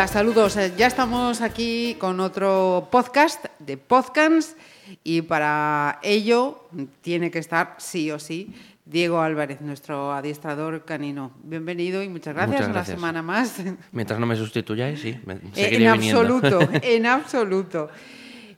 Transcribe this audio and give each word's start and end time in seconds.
Hola, 0.00 0.08
saludos. 0.08 0.56
Eh, 0.56 0.72
Ya 0.78 0.86
estamos 0.86 1.42
aquí 1.42 1.94
con 2.00 2.20
otro 2.20 2.88
podcast 2.90 3.44
de 3.58 3.76
Podcasts 3.76 4.56
y 5.04 5.20
para 5.20 5.98
ello 6.02 6.64
tiene 7.02 7.30
que 7.30 7.38
estar 7.38 7.74
sí 7.76 8.10
o 8.10 8.18
sí 8.18 8.50
Diego 8.86 9.20
Álvarez, 9.20 9.60
nuestro 9.60 10.10
adiestrador 10.10 10.86
canino. 10.86 11.32
Bienvenido 11.42 12.02
y 12.02 12.08
muchas 12.08 12.32
gracias, 12.34 12.60
Muchas 12.66 12.70
una 12.70 12.84
semana 12.86 13.20
más. 13.20 13.56
Mientras 13.92 14.18
no 14.18 14.24
me 14.24 14.36
sustituyáis, 14.36 15.00
sí, 15.02 15.18
me 15.26 15.34
Eh, 15.34 15.40
en 15.54 15.92
viniendo. 15.92 16.20
absoluto, 16.20 16.60
en 16.82 17.04
absoluto. 17.04 17.90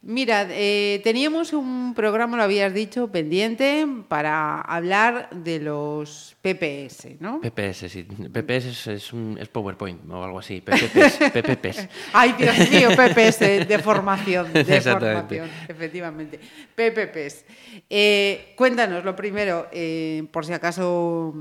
Mira, 0.05 0.48
eh, 0.51 1.01
teníamos 1.05 1.52
un 1.52 1.95
programa, 1.95 2.37
lo 2.37 2.43
habías 2.43 2.74
dicho, 2.74 3.12
pendiente 3.12 3.87
para 4.09 4.60
hablar 4.60 5.30
de 5.30 5.60
los 5.60 6.37
PPS, 6.43 7.20
¿no? 7.20 7.41
PPS, 7.41 7.88
sí. 7.88 8.02
PPS 8.02 8.66
es, 8.66 8.87
es 8.88 9.12
un, 9.12 9.38
es 9.41 9.48
PowerPoint 9.48 10.01
o 10.10 10.24
algo 10.24 10.41
así. 10.41 10.60
PPPs, 10.60 11.19
PPPs. 11.33 11.88
Ay, 12.12 12.34
Dios 12.37 12.69
mío, 12.70 12.88
PPS, 12.96 13.69
de 13.69 13.79
formación, 13.79 14.52
de 14.52 14.60
Exactamente. 14.77 15.38
formación, 15.38 15.51
efectivamente. 15.68 16.40
PPPs. 16.74 17.45
Eh, 17.88 18.55
cuéntanos, 18.57 19.05
lo 19.05 19.15
primero, 19.15 19.68
eh, 19.71 20.24
por 20.32 20.45
si 20.45 20.52
acaso, 20.52 21.32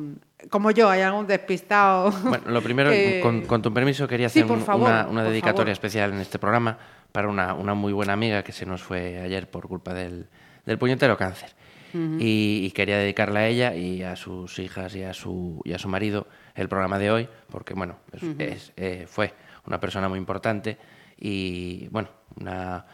como 0.50 0.72
yo, 0.72 0.89
hay 0.89 1.02
algún 1.02 1.28
despistado. 1.28 2.11
Bueno, 2.23 2.44
lo 2.50 2.61
primero, 2.61 2.89
que- 2.92 3.20
con, 3.22 3.42
con 3.42 3.61
tu 3.61 3.73
permiso, 3.73 4.08
quería 4.08 4.30
Sí, 4.30 4.39
hacer 4.39 4.48
por 4.48 4.58
un- 4.58 4.64
favor, 4.66 4.89
una, 4.89 5.08
una 5.08 5.22
por 5.22 5.30
dedicatoria 5.31 5.58
favor. 5.75 5.86
especial 5.86 6.14
en 6.14 6.20
este 6.20 6.39
programa 6.39 6.78
para 7.11 7.28
una, 7.28 7.53
una 7.53 7.73
muy 7.73 7.94
buena 7.94 8.14
amiga 8.14 8.44
que 8.44 8.52
se 8.52 8.66
nos 8.66 8.81
fue 8.81 9.20
ayer 9.20 9.50
por 9.50 9.67
culpa 9.67 9.94
del, 9.94 10.28
del 10.66 10.78
puñetero 10.78 11.17
cáncer. 11.17 11.50
y, 11.94 12.61
y 12.66 12.72
quería 12.72 12.98
dedicarle 12.98 13.39
a 13.39 13.48
ella 13.50 13.75
y 13.75 14.02
a 14.03 14.16
sus 14.16 14.59
hijas 14.59 14.95
y 14.95 15.03
a 15.03 15.14
su, 15.14 15.61
y 15.66 15.73
a 15.73 15.78
su 15.78 15.89
marido 15.89 16.25
el 16.55 16.70
programa 16.70 16.98
de 16.98 17.11
hoy, 17.11 17.28
porque 17.50 17.73
bueno, 17.73 17.98
es- 18.14 18.23
es, 18.39 18.73
eh, 18.78 19.05
fue 19.09 19.33
una 19.67 19.78
persona 19.81 20.08
muy 20.08 20.17
importante 20.17 20.78
y 21.20 21.89
bueno, 21.89 22.08
una, 22.39 22.86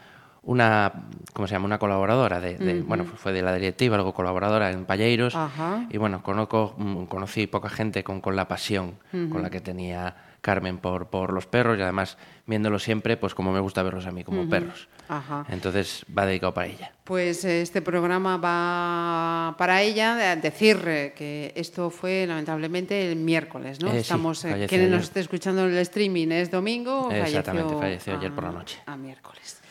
una 0.47 0.93
¿cómo 1.33 1.45
se 1.47 1.53
llama? 1.53 1.65
una 1.65 1.77
colaboradora 1.77 2.39
de, 2.39 2.55
de- 2.57 2.81
bueno, 2.81 3.03
fue 3.03 3.33
de 3.33 3.41
la 3.41 3.53
directiva, 3.53 3.97
luego 3.97 4.13
colaboradora 4.13 4.71
en 4.71 4.85
Palleiros 4.85 5.35
Ajá. 5.35 5.85
y 5.89 5.97
bueno, 5.97 6.23
conozco, 6.23 6.73
mm, 6.77 7.03
conocí 7.05 7.47
poca 7.47 7.69
gente 7.69 8.03
con, 8.03 8.21
con 8.21 8.35
la 8.35 8.47
pasión 8.47 8.95
con 9.11 9.41
la 9.43 9.49
que 9.49 9.59
tenía 9.61 10.15
Carmen 10.41 10.77
por, 10.77 11.07
por 11.07 11.33
los 11.33 11.45
perros 11.47 11.77
y 11.77 11.81
además 11.81 12.17
viéndolos 12.45 12.81
siempre, 12.81 13.17
pues 13.17 13.35
como 13.35 13.51
me 13.51 13.59
gusta 13.59 13.83
verlos 13.83 14.05
a 14.05 14.11
mí, 14.11 14.23
como 14.23 14.47
perros. 14.47 14.87
Ajá. 15.09 15.45
Entonces 15.49 16.05
va 16.17 16.25
dedicado 16.25 16.53
para 16.53 16.67
ella. 16.67 16.91
Pues 17.03 17.43
eh, 17.43 17.61
este 17.61 17.81
programa 17.81 18.37
va 18.37 19.55
para 19.57 19.81
ella 19.81 20.15
de- 20.15 20.35
decir 20.41 20.77
que 21.15 21.51
esto 21.55 21.89
fue 21.89 22.25
lamentablemente 22.25 23.11
el 23.11 23.17
miércoles, 23.17 23.81
¿no? 23.81 23.89
Eh, 23.89 23.93
sí, 23.93 23.97
Estamos, 23.97 24.45
eh, 24.45 24.65
quien 24.69 24.89
nos 24.89 25.03
esté 25.03 25.19
escuchando 25.19 25.65
en 25.65 25.71
el 25.73 25.77
streaming 25.79 26.29
es 26.31 26.49
domingo, 26.49 27.09
Exactamente, 27.11 27.73
falleció, 27.73 27.79
falleció 27.81 28.17
ayer 28.17 28.31
por 28.31 28.43
la 28.45 28.49
a- 28.51 28.53
noche. 28.53 28.79
A 28.85 28.95
miércoles. 28.95 29.61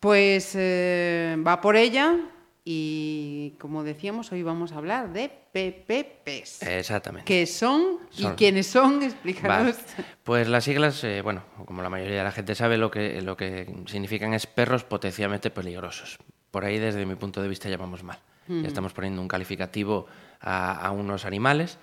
Pues 0.00 0.52
eh, 0.54 1.36
va 1.44 1.60
por 1.60 1.76
ella 1.76 2.16
y 2.64 3.54
como 3.58 3.82
decíamos, 3.82 4.30
hoy 4.30 4.42
vamos 4.42 4.72
a 4.72 4.76
hablar 4.76 5.12
de 5.12 5.28
PPPs. 5.28 6.62
Exactamente. 6.62 7.24
¿Qué 7.24 7.46
son 7.46 7.98
y 8.16 8.24
quiénes 8.36 8.66
son? 8.66 8.96
Vale. 8.96 9.06
Explícanos. 9.06 9.76
Pues 10.22 10.48
las 10.48 10.64
siglas, 10.64 11.02
eh, 11.02 11.22
bueno, 11.22 11.42
como 11.64 11.82
la 11.82 11.88
mayoría 11.88 12.18
de 12.18 12.24
la 12.24 12.32
gente 12.32 12.54
sabe, 12.54 12.76
lo 12.76 12.90
que, 12.90 13.22
lo 13.22 13.36
que 13.36 13.74
significan 13.86 14.34
es 14.34 14.46
perros 14.46 14.84
potencialmente 14.84 15.50
peligrosos. 15.50 16.18
Por 16.50 16.64
ahí, 16.64 16.78
desde 16.78 17.04
mi 17.06 17.14
punto 17.14 17.42
de 17.42 17.48
vista, 17.48 17.68
llamamos 17.68 18.02
mal. 18.02 18.18
Ya 18.48 18.66
estamos 18.66 18.94
poniendo 18.94 19.20
un 19.20 19.28
calificativo 19.28 20.06
a, 20.40 20.72
a 20.72 20.90
unos 20.90 21.26
animales. 21.26 21.78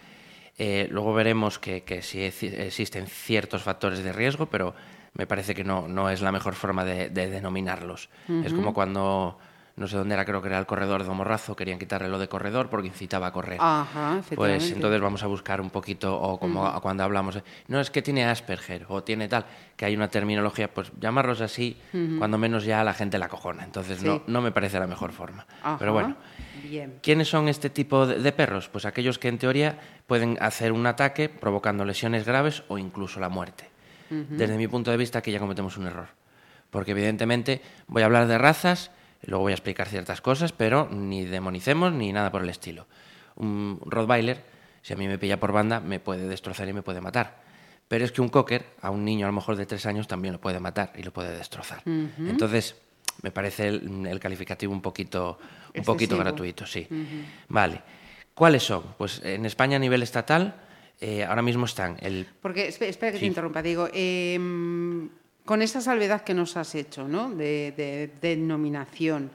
Eh, 0.57 0.87
luego 0.89 1.13
veremos 1.13 1.59
que, 1.59 1.83
que 1.83 2.01
sí 2.01 2.23
existen 2.23 3.05
ciertos 3.07 3.61
factores 3.61 4.03
de 4.03 4.11
riesgo, 4.13 4.47
pero 4.47 4.73
me 5.15 5.25
parece 5.27 5.55
que 5.55 5.63
no, 5.63 5.87
no 5.87 6.09
es 6.09 6.21
la 6.21 6.31
mejor 6.31 6.53
forma 6.55 6.83
de, 6.85 7.09
de 7.09 7.29
denominarlos. 7.29 8.09
Es 8.43 8.53
como 8.53 8.73
cuando, 8.73 9.37
no 9.77 9.87
sé 9.87 9.95
dónde 9.97 10.13
era, 10.13 10.25
creo 10.25 10.41
que 10.41 10.49
era 10.49 10.59
el 10.59 10.65
corredor 10.65 11.03
de 11.03 11.09
Morrazo, 11.09 11.55
querían 11.55 11.79
quitarle 11.79 12.09
lo 12.09 12.19
de 12.19 12.27
corredor 12.27 12.69
porque 12.69 12.87
incitaba 12.89 13.27
a 13.27 13.31
correr. 13.31 13.57
Ajá, 13.61 14.17
efectivamente. 14.19 14.35
Pues 14.35 14.71
entonces 14.71 15.01
vamos 15.01 15.23
a 15.23 15.27
buscar 15.27 15.61
un 15.61 15.69
poquito, 15.69 16.19
o 16.19 16.37
como 16.39 16.81
cuando 16.81 17.03
hablamos, 17.03 17.39
no 17.67 17.79
es 17.79 17.89
que 17.91 18.01
tiene 18.01 18.25
Asperger 18.25 18.85
o 18.89 19.03
tiene 19.03 19.27
tal, 19.29 19.45
que 19.77 19.85
hay 19.85 19.95
una 19.95 20.09
terminología, 20.09 20.73
pues 20.73 20.91
llamarlos 20.99 21.39
así, 21.41 21.77
cuando 22.19 22.37
menos 22.37 22.65
ya 22.65 22.83
la 22.83 22.93
gente 22.93 23.17
la 23.17 23.29
cojona. 23.29 23.63
Entonces 23.63 23.99
Sí. 23.99 24.05
no, 24.05 24.21
no 24.27 24.41
me 24.41 24.51
parece 24.51 24.79
la 24.79 24.87
mejor 24.87 25.11
forma. 25.13 25.45
Ajá. 25.63 25.77
Pero 25.79 25.93
bueno, 25.93 26.17
Bien. 26.63 26.99
¿quiénes 27.01 27.29
son 27.29 27.47
este 27.47 27.69
tipo 27.69 28.05
de, 28.05 28.19
de 28.19 28.31
perros? 28.33 28.67
Pues 28.69 28.85
aquellos 28.85 29.17
que 29.19 29.27
en 29.29 29.37
teoría 29.37 29.79
pueden 30.07 30.37
hacer 30.41 30.71
un 30.73 30.85
ataque 30.87 31.29
provocando 31.29 31.85
lesiones 31.85 32.25
graves 32.25 32.63
o 32.67 32.77
incluso 32.77 33.19
la 33.21 33.29
muerte. 33.29 33.69
Desde 34.09 34.57
mi 34.57 34.67
punto 34.67 34.91
de 34.91 34.97
vista 34.97 35.19
aquí 35.19 35.31
ya 35.31 35.39
cometemos 35.39 35.77
un 35.77 35.87
error. 35.87 36.07
Porque 36.69 36.91
evidentemente 36.91 37.61
voy 37.87 38.01
a 38.01 38.05
hablar 38.05 38.27
de 38.27 38.37
razas, 38.37 38.91
luego 39.23 39.43
voy 39.43 39.51
a 39.51 39.55
explicar 39.55 39.87
ciertas 39.87 40.21
cosas, 40.21 40.51
pero 40.51 40.89
ni 40.91 41.25
demonicemos 41.25 41.93
ni 41.93 42.11
nada 42.11 42.31
por 42.31 42.43
el 42.43 42.49
estilo. 42.49 42.87
Un 43.35 43.79
Rottweiler, 43.85 44.43
si 44.81 44.93
a 44.93 44.97
mí 44.97 45.07
me 45.07 45.17
pilla 45.17 45.39
por 45.39 45.51
banda, 45.51 45.79
me 45.79 45.99
puede 45.99 46.27
destrozar 46.27 46.67
y 46.67 46.73
me 46.73 46.81
puede 46.81 47.01
matar. 47.01 47.43
Pero 47.87 48.03
es 48.03 48.11
que 48.11 48.21
un 48.21 48.29
cocker, 48.29 48.65
a 48.81 48.89
un 48.89 49.05
niño 49.05 49.25
a 49.25 49.29
lo 49.29 49.33
mejor 49.33 49.55
de 49.55 49.65
tres 49.65 49.85
años, 49.85 50.07
también 50.07 50.33
lo 50.33 50.41
puede 50.41 50.59
matar 50.59 50.91
y 50.95 51.03
lo 51.03 51.13
puede 51.13 51.37
destrozar. 51.37 51.81
Entonces, 51.85 52.75
me 53.21 53.31
parece 53.31 53.67
el, 53.67 54.07
el 54.07 54.19
calificativo 54.19 54.73
un 54.73 54.81
poquito, 54.81 55.39
un 55.75 55.83
poquito 55.83 56.17
gratuito, 56.17 56.65
sí. 56.65 56.87
Vale. 57.47 57.81
¿Cuáles 58.33 58.63
son? 58.63 58.83
Pues 58.97 59.21
en 59.23 59.45
España 59.45 59.77
a 59.77 59.79
nivel 59.79 60.03
estatal, 60.03 60.55
eh, 61.01 61.23
ahora 61.23 61.41
mismo 61.41 61.65
están 61.65 61.97
el 62.01 62.27
Porque, 62.41 62.67
espe- 62.69 62.87
espera 62.87 63.11
que 63.11 63.19
te 63.19 63.25
interrumpa, 63.25 63.61
digo, 63.61 63.87
em, 63.93 65.09
con 65.45 65.61
esa 65.61 65.81
salvedad 65.81 66.21
que 66.23 66.33
nos 66.33 66.57
has 66.57 66.73
hecho, 66.75 67.07
¿no? 67.07 67.29
De, 67.29 67.73
de- 67.75 68.11
denominación, 68.21 69.31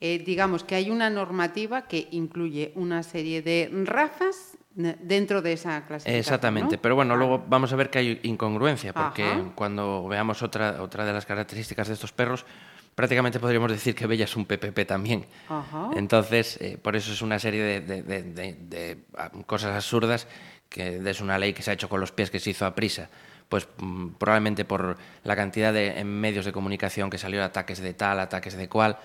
eh, 0.00 0.18
digamos 0.24 0.64
que 0.64 0.74
hay 0.74 0.90
una 0.90 1.10
normativa 1.10 1.86
que 1.86 2.08
incluye 2.10 2.72
una 2.74 3.02
serie 3.02 3.42
de 3.42 3.70
razas 3.84 4.56
dentro 4.74 5.42
de 5.42 5.52
esa 5.52 5.84
clasificación. 5.86 6.18
Exactamente, 6.18 6.76
¿no? 6.76 6.82
pero 6.82 6.94
bueno, 6.96 7.14
Ah, 7.14 7.16
luego 7.18 7.44
vamos 7.46 7.72
a 7.72 7.76
ver 7.76 7.90
que 7.90 7.98
hay 7.98 8.20
incongruencia, 8.22 8.92
porque 8.94 9.22
Ajá. 9.22 9.52
cuando 9.54 10.08
veamos 10.08 10.42
otra, 10.42 10.82
otra 10.82 11.04
de 11.04 11.12
las 11.12 11.26
características 11.26 11.88
de 11.88 11.94
estos 11.94 12.10
perros, 12.10 12.46
prácticamente 12.94 13.38
podríamos 13.38 13.70
decir 13.70 13.94
que 13.94 14.06
Bella 14.06 14.24
es 14.24 14.34
un 14.34 14.46
PPP 14.46 14.86
también. 14.86 15.26
Ajá. 15.48 15.90
Entonces, 15.94 16.58
eh, 16.60 16.78
por 16.82 16.96
eso 16.96 17.12
es 17.12 17.20
una 17.22 17.38
serie 17.38 17.62
de, 17.62 17.80
de- 17.82 18.02
de- 18.02 18.22
de- 18.22 18.52
de, 18.54 18.98
ah, 19.16 19.30
cosas 19.46 19.74
absurdas, 19.76 20.26
que 20.72 21.00
es 21.04 21.20
una 21.20 21.38
ley 21.38 21.52
que 21.52 21.62
se 21.62 21.70
ha 21.70 21.74
hecho 21.74 21.88
con 21.88 22.00
los 22.00 22.12
pies, 22.12 22.30
que 22.30 22.40
se 22.40 22.50
hizo 22.50 22.66
a 22.66 22.74
prisa. 22.74 23.08
Pues 23.48 23.68
mm, 23.76 24.14
probablemente 24.18 24.64
por 24.64 24.96
la 25.24 25.36
cantidad 25.36 25.74
de 25.74 26.00
en 26.00 26.06
medios 26.06 26.46
de 26.46 26.52
comunicación 26.52 27.10
que 27.10 27.18
salió 27.18 27.44
ataques 27.44 27.80
de 27.80 27.92
tal, 27.92 28.18
ataques 28.18 28.56
de 28.56 28.66
cual, 28.68 28.96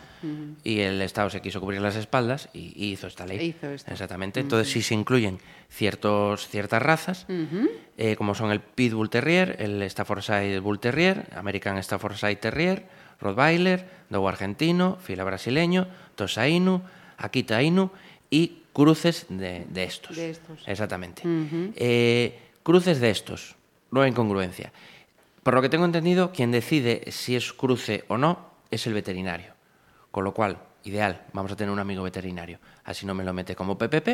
y 0.63 0.79
el 0.79 1.01
Estado 1.01 1.29
se 1.29 1.41
quiso 1.41 1.59
cubrir 1.59 1.81
las 1.81 1.97
espaldas 1.97 2.47
y, 2.53 2.71
y 2.75 2.93
hizo 2.93 3.07
esta 3.07 3.25
ley. 3.25 3.49
Hizo. 3.49 3.67
Exactamente. 3.71 4.39
Entonces 4.39 4.71
sí 4.71 4.81
se 4.81 4.93
incluyen 4.93 5.39
ciertos, 5.69 6.47
ciertas 6.47 6.81
razas, 6.81 7.25
eh, 7.97 8.15
como 8.15 8.35
son 8.35 8.51
el 8.51 8.61
Pitbull 8.61 9.09
Terrier, 9.09 9.57
el 9.59 9.83
Staffordshire 9.89 10.59
Bull 10.59 10.79
Terrier, 10.79 11.27
American 11.35 11.77
Staffordshire 11.83 12.37
Terrier, 12.37 12.85
Rottweiler, 13.19 13.85
Dogo 14.09 14.29
argentino, 14.29 14.97
Fila 15.01 15.25
brasileño, 15.25 15.87
Tosa 16.15 16.47
Inu, 16.47 16.81
Akita 17.17 17.61
Inu 17.61 17.91
y 18.29 18.63
cruces 18.73 19.25
de, 19.29 19.65
de 19.69 19.83
estos. 19.83 20.15
De 20.15 20.29
estos. 20.29 20.67
Exactamente. 20.67 21.23
Eh, 21.75 22.39
cruces 22.63 22.99
de 22.99 23.09
estos. 23.09 23.55
Nueva 23.91 24.07
incongruencia. 24.07 24.71
Por 25.43 25.53
lo 25.53 25.61
que 25.61 25.69
tengo 25.69 25.85
entendido, 25.85 26.31
quien 26.31 26.51
decide 26.51 27.11
si 27.11 27.35
es 27.35 27.53
cruce 27.53 28.03
o 28.07 28.17
no 28.17 28.51
es 28.69 28.85
el 28.85 28.93
veterinario. 28.93 29.53
Con 30.11 30.23
lo 30.25 30.33
cual, 30.33 30.57
ideal, 30.83 31.23
vamos 31.33 31.51
a 31.51 31.55
tener 31.55 31.71
un 31.71 31.79
amigo 31.79 32.03
veterinario. 32.03 32.59
Así 32.83 33.05
no 33.05 33.13
me 33.13 33.23
lo 33.23 33.33
mete 33.33 33.55
como 33.55 33.77
PPP. 33.77 34.09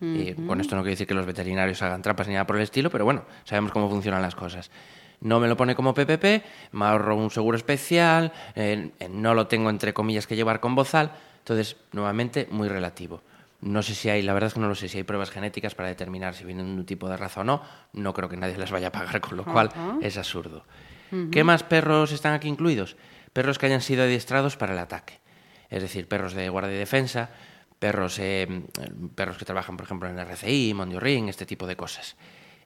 Y 0.00 0.34
con 0.34 0.60
esto 0.60 0.76
no 0.76 0.82
quiero 0.82 0.90
decir 0.90 1.06
que 1.06 1.14
los 1.14 1.24
veterinarios 1.24 1.80
hagan 1.80 2.02
trampas 2.02 2.26
ni 2.26 2.34
nada 2.34 2.46
por 2.46 2.56
el 2.56 2.62
estilo, 2.62 2.90
pero 2.90 3.06
bueno, 3.06 3.24
sabemos 3.44 3.72
cómo 3.72 3.88
funcionan 3.88 4.20
las 4.20 4.34
cosas. 4.34 4.70
No 5.20 5.40
me 5.40 5.48
lo 5.48 5.56
pone 5.56 5.74
como 5.74 5.94
PPP, 5.94 6.44
me 6.72 6.84
ahorro 6.84 7.16
un 7.16 7.30
seguro 7.30 7.56
especial, 7.56 8.32
eh, 8.54 8.90
no 9.08 9.32
lo 9.32 9.46
tengo 9.46 9.70
entre 9.70 9.94
comillas 9.94 10.26
que 10.26 10.36
llevar 10.36 10.60
con 10.60 10.74
bozal. 10.74 11.12
Entonces, 11.38 11.76
nuevamente, 11.92 12.48
muy 12.50 12.68
relativo. 12.68 13.22
No 13.64 13.82
sé 13.82 13.94
si 13.94 14.10
hay, 14.10 14.20
la 14.22 14.34
verdad 14.34 14.48
es 14.48 14.54
que 14.54 14.60
no 14.60 14.68
lo 14.68 14.74
sé, 14.74 14.88
si 14.88 14.98
hay 14.98 15.04
pruebas 15.04 15.30
genéticas 15.30 15.74
para 15.74 15.88
determinar 15.88 16.34
si 16.34 16.44
vienen 16.44 16.66
de 16.66 16.80
un 16.80 16.86
tipo 16.86 17.08
de 17.08 17.16
raza 17.16 17.40
o 17.40 17.44
no. 17.44 17.62
No 17.94 18.12
creo 18.12 18.28
que 18.28 18.36
nadie 18.36 18.58
las 18.58 18.70
vaya 18.70 18.88
a 18.88 18.92
pagar, 18.92 19.20
con 19.22 19.38
lo 19.38 19.44
cual 19.44 19.70
es 20.02 20.18
absurdo. 20.18 20.64
¿Qué 21.30 21.44
más 21.44 21.62
perros 21.62 22.12
están 22.12 22.34
aquí 22.34 22.48
incluidos? 22.48 22.96
perros 23.34 23.58
que 23.58 23.66
hayan 23.66 23.82
sido 23.82 24.04
adiestrados 24.04 24.56
para 24.56 24.72
el 24.72 24.78
ataque. 24.78 25.18
Es 25.68 25.82
decir, 25.82 26.08
perros 26.08 26.34
de 26.34 26.48
guardia 26.48 26.74
y 26.76 26.78
defensa, 26.78 27.30
perros, 27.78 28.18
eh, 28.20 28.62
perros 29.14 29.36
que 29.36 29.44
trabajan, 29.44 29.76
por 29.76 29.84
ejemplo, 29.84 30.08
en 30.08 30.18
RCI, 30.18 30.72
Ring, 30.98 31.28
este 31.28 31.44
tipo 31.44 31.66
de 31.66 31.76
cosas. 31.76 32.16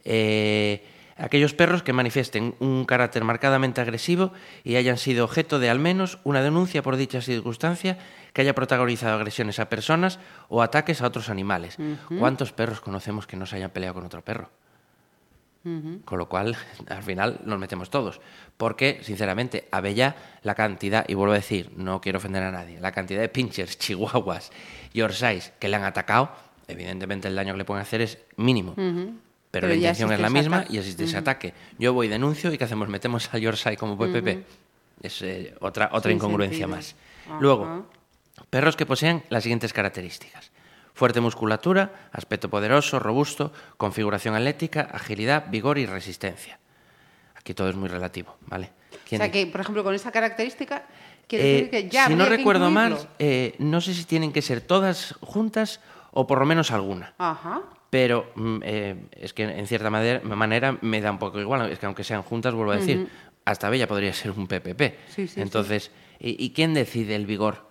Eh, 0.04 0.84
aquellos 1.18 1.54
perros 1.54 1.82
que 1.82 1.92
manifiesten 1.92 2.54
un 2.60 2.84
carácter 2.84 3.24
marcadamente 3.24 3.80
agresivo 3.80 4.32
y 4.64 4.76
hayan 4.76 4.98
sido 4.98 5.24
objeto 5.24 5.58
de 5.58 5.70
al 5.70 5.78
menos 5.78 6.18
una 6.24 6.42
denuncia 6.42 6.82
por 6.82 6.96
dicha 6.96 7.20
circunstancia 7.20 7.98
que 8.32 8.42
haya 8.42 8.54
protagonizado 8.54 9.16
agresiones 9.16 9.58
a 9.58 9.68
personas 9.68 10.18
o 10.48 10.62
ataques 10.62 11.02
a 11.02 11.06
otros 11.06 11.28
animales. 11.28 11.76
¿Cuántos 12.18 12.52
perros 12.52 12.80
conocemos 12.80 13.26
que 13.26 13.36
no 13.36 13.46
se 13.46 13.56
hayan 13.56 13.70
peleado 13.70 13.94
con 13.94 14.06
otro 14.06 14.24
perro? 14.24 14.50
Con 16.04 16.18
lo 16.18 16.28
cual, 16.28 16.56
al 16.88 17.02
final 17.02 17.40
nos 17.44 17.58
metemos 17.58 17.90
todos. 17.90 18.20
Porque, 18.56 19.00
sinceramente, 19.02 19.68
a 19.70 19.80
Bella 19.80 20.16
la 20.42 20.54
cantidad, 20.54 21.04
y 21.08 21.14
vuelvo 21.14 21.32
a 21.32 21.36
decir, 21.36 21.72
no 21.76 22.00
quiero 22.00 22.18
ofender 22.18 22.42
a 22.42 22.50
nadie, 22.50 22.80
la 22.80 22.92
cantidad 22.92 23.20
de 23.20 23.28
pinchers, 23.28 23.78
chihuahuas, 23.78 24.50
yorkshires 24.94 25.52
que 25.58 25.68
le 25.68 25.76
han 25.76 25.84
atacado, 25.84 26.30
evidentemente 26.68 27.28
el 27.28 27.34
daño 27.34 27.52
que 27.52 27.58
le 27.58 27.64
pueden 27.64 27.82
hacer 27.82 28.00
es 28.00 28.18
mínimo. 28.36 28.74
Pero, 29.50 29.68
la 29.68 29.74
intención 29.74 30.12
es 30.12 30.20
la 30.20 30.30
misma 30.30 30.64
y 30.68 30.78
existe 30.78 31.04
ese 31.04 31.16
ataque. 31.16 31.54
Yo 31.78 31.94
voy, 31.94 32.08
denuncio 32.08 32.52
y 32.52 32.58
¿qué 32.58 32.64
hacemos? 32.64 32.88
Metemos 32.88 33.32
al 33.32 33.40
Yorkshire 33.40 33.76
como 33.76 33.96
PPP. 33.96 34.44
Es 35.02 35.22
eh, 35.22 35.54
otra, 35.60 35.90
otra 35.92 36.12
incongruencia 36.12 36.66
más. 36.66 36.94
Luego, 37.40 37.86
perros 38.50 38.76
que 38.76 38.86
poseen 38.86 39.22
las 39.30 39.42
siguientes 39.42 39.72
características. 39.72 40.50
Fuerte 40.92 41.20
musculatura, 41.20 42.08
aspecto 42.12 42.50
poderoso, 42.50 42.98
robusto, 42.98 43.52
configuración 43.76 44.34
atlética, 44.34 44.88
agilidad, 44.92 45.46
vigor 45.48 45.78
y 45.78 45.86
resistencia. 45.86 46.58
Aquí 47.36 47.54
todo 47.54 47.68
es 47.68 47.76
muy 47.76 47.88
relativo, 47.88 48.36
¿vale? 48.46 48.72
O 49.12 49.16
sea 49.16 49.30
que, 49.30 49.46
por 49.46 49.60
ejemplo, 49.60 49.84
con 49.84 49.94
esa 49.94 50.10
característica, 50.10 50.84
quiere 51.26 51.44
decir 51.44 51.66
Eh, 51.66 51.70
que 51.70 51.88
ya 51.88 52.08
si 52.08 52.14
no 52.14 52.26
recuerdo 52.26 52.70
mal, 52.70 52.98
eh, 53.18 53.54
no 53.58 53.80
sé 53.80 53.94
si 53.94 54.04
tienen 54.04 54.32
que 54.32 54.42
ser 54.42 54.60
todas 54.60 55.14
juntas 55.20 55.80
o 56.10 56.26
por 56.26 56.40
lo 56.40 56.46
menos 56.46 56.72
alguna. 56.72 57.14
Ajá. 57.16 57.62
Pero 57.90 58.31
mm, 58.35 58.58
eh, 58.64 58.96
es 59.12 59.32
que 59.32 59.44
en 59.44 59.67
cierta 59.67 59.88
manera, 59.90 60.79
me 60.82 61.00
da 61.00 61.11
un 61.11 61.19
poco 61.19 61.40
igual. 61.40 61.70
Es 61.70 61.79
que 61.79 61.87
aunque 61.87 62.05
sean 62.05 62.23
juntas, 62.23 62.52
vuelvo 62.55 62.73
a 62.73 62.76
decir, 62.76 63.08
hasta 63.44 63.70
Bella 63.70 63.87
podría 63.88 64.12
ser 64.12 64.32
un 64.32 64.46
PPP. 64.46 64.82
Sí, 65.08 65.26
sí, 65.26 65.40
Entonces, 65.40 65.90
¿y, 66.20 66.43
y 66.44 66.50
quién 66.50 66.75
decide 66.75 67.14
el 67.14 67.25
vigor? 67.26 67.67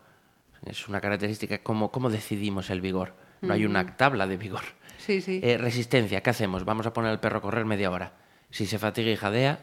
Es 0.65 0.87
una 0.87 0.99
característica. 1.01 1.59
¿Cómo, 1.59 1.91
cómo 1.91 2.09
decidimos 2.09 2.69
el 2.71 2.81
vigor? 2.81 3.13
No 3.41 3.53
hay 3.53 3.65
una 3.65 3.95
tabla 3.95 4.25
de 4.25 4.37
vigor. 4.37 4.63
Eh, 5.07 5.57
resistencia, 5.59 6.21
¿qué 6.21 6.29
hacemos? 6.31 6.65
Vamos 6.65 6.85
a 6.87 6.93
poner 6.93 7.11
al 7.11 7.19
perro 7.19 7.37
a 7.37 7.41
correr 7.41 7.65
media 7.65 7.91
hora. 7.91 8.13
Si 8.49 8.65
se 8.65 8.79
fatiga 8.79 9.11
y 9.11 9.15
jadea, 9.15 9.59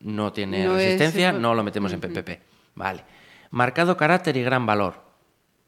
no 0.00 0.32
tiene 0.32 0.64
No 0.64 0.76
es- 0.76 0.84
resistencia, 0.84 1.32
no 1.32 1.54
lo 1.54 1.62
metemos 1.62 1.92
en 1.92 2.00
PPP. 2.00 2.40
Vale. 2.74 3.02
Marcado 3.50 3.96
carácter 3.96 4.36
y 4.36 4.42
gran 4.42 4.66
valor. 4.66 5.00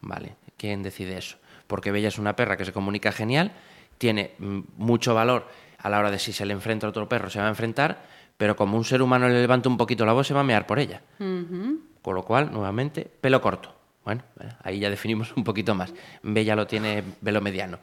Vale. 0.01 0.35
¿Quién 0.59 0.83
decide 0.83 1.17
eso? 1.17 1.39
Porque 1.69 1.93
Bella 1.93 2.09
es 2.09 2.19
una 2.19 2.35
perra 2.37 2.57
que 2.57 2.65
se 2.65 2.73
comunica 2.73 3.13
genial, 3.13 3.53
tiene 3.99 4.33
mucho 4.39 5.15
valor 5.15 5.47
a 5.79 5.89
la 5.91 5.99
hora 5.99 6.11
de 6.11 6.19
si 6.19 6.33
se 6.33 6.45
le 6.47 6.53
enfrenta 6.53 6.87
a 6.87 6.91
otro 6.91 7.09
perro, 7.09 7.31
se 7.31 7.39
va 7.39 7.47
a 7.47 7.49
enfrentar, 7.49 8.03
pero 8.37 8.57
como 8.57 8.77
un 8.77 8.85
ser 8.85 9.03
humano 9.03 9.29
le 9.29 9.41
levanta 9.41 9.69
un 9.69 9.77
poquito 9.77 10.05
la 10.05 10.13
voz, 10.13 10.27
se 10.27 10.35
va 10.35 10.41
a 10.41 10.45
mear 10.45 10.67
por 10.67 10.79
ella. 10.79 11.01
Con 11.19 12.15
lo 12.15 12.23
cual, 12.25 12.51
nuevamente, 12.53 13.09
pelo 13.21 13.41
corto. 13.41 13.75
Bueno, 14.05 14.23
eh, 14.41 14.49
ahí 14.63 14.79
ya 14.79 14.89
definimos 14.91 15.33
un 15.37 15.43
poquito 15.45 15.75
más. 15.75 15.93
Bella 16.23 16.55
lo 16.55 16.67
tiene 16.67 17.03
pelo 17.23 17.41
mediano. 17.41 17.79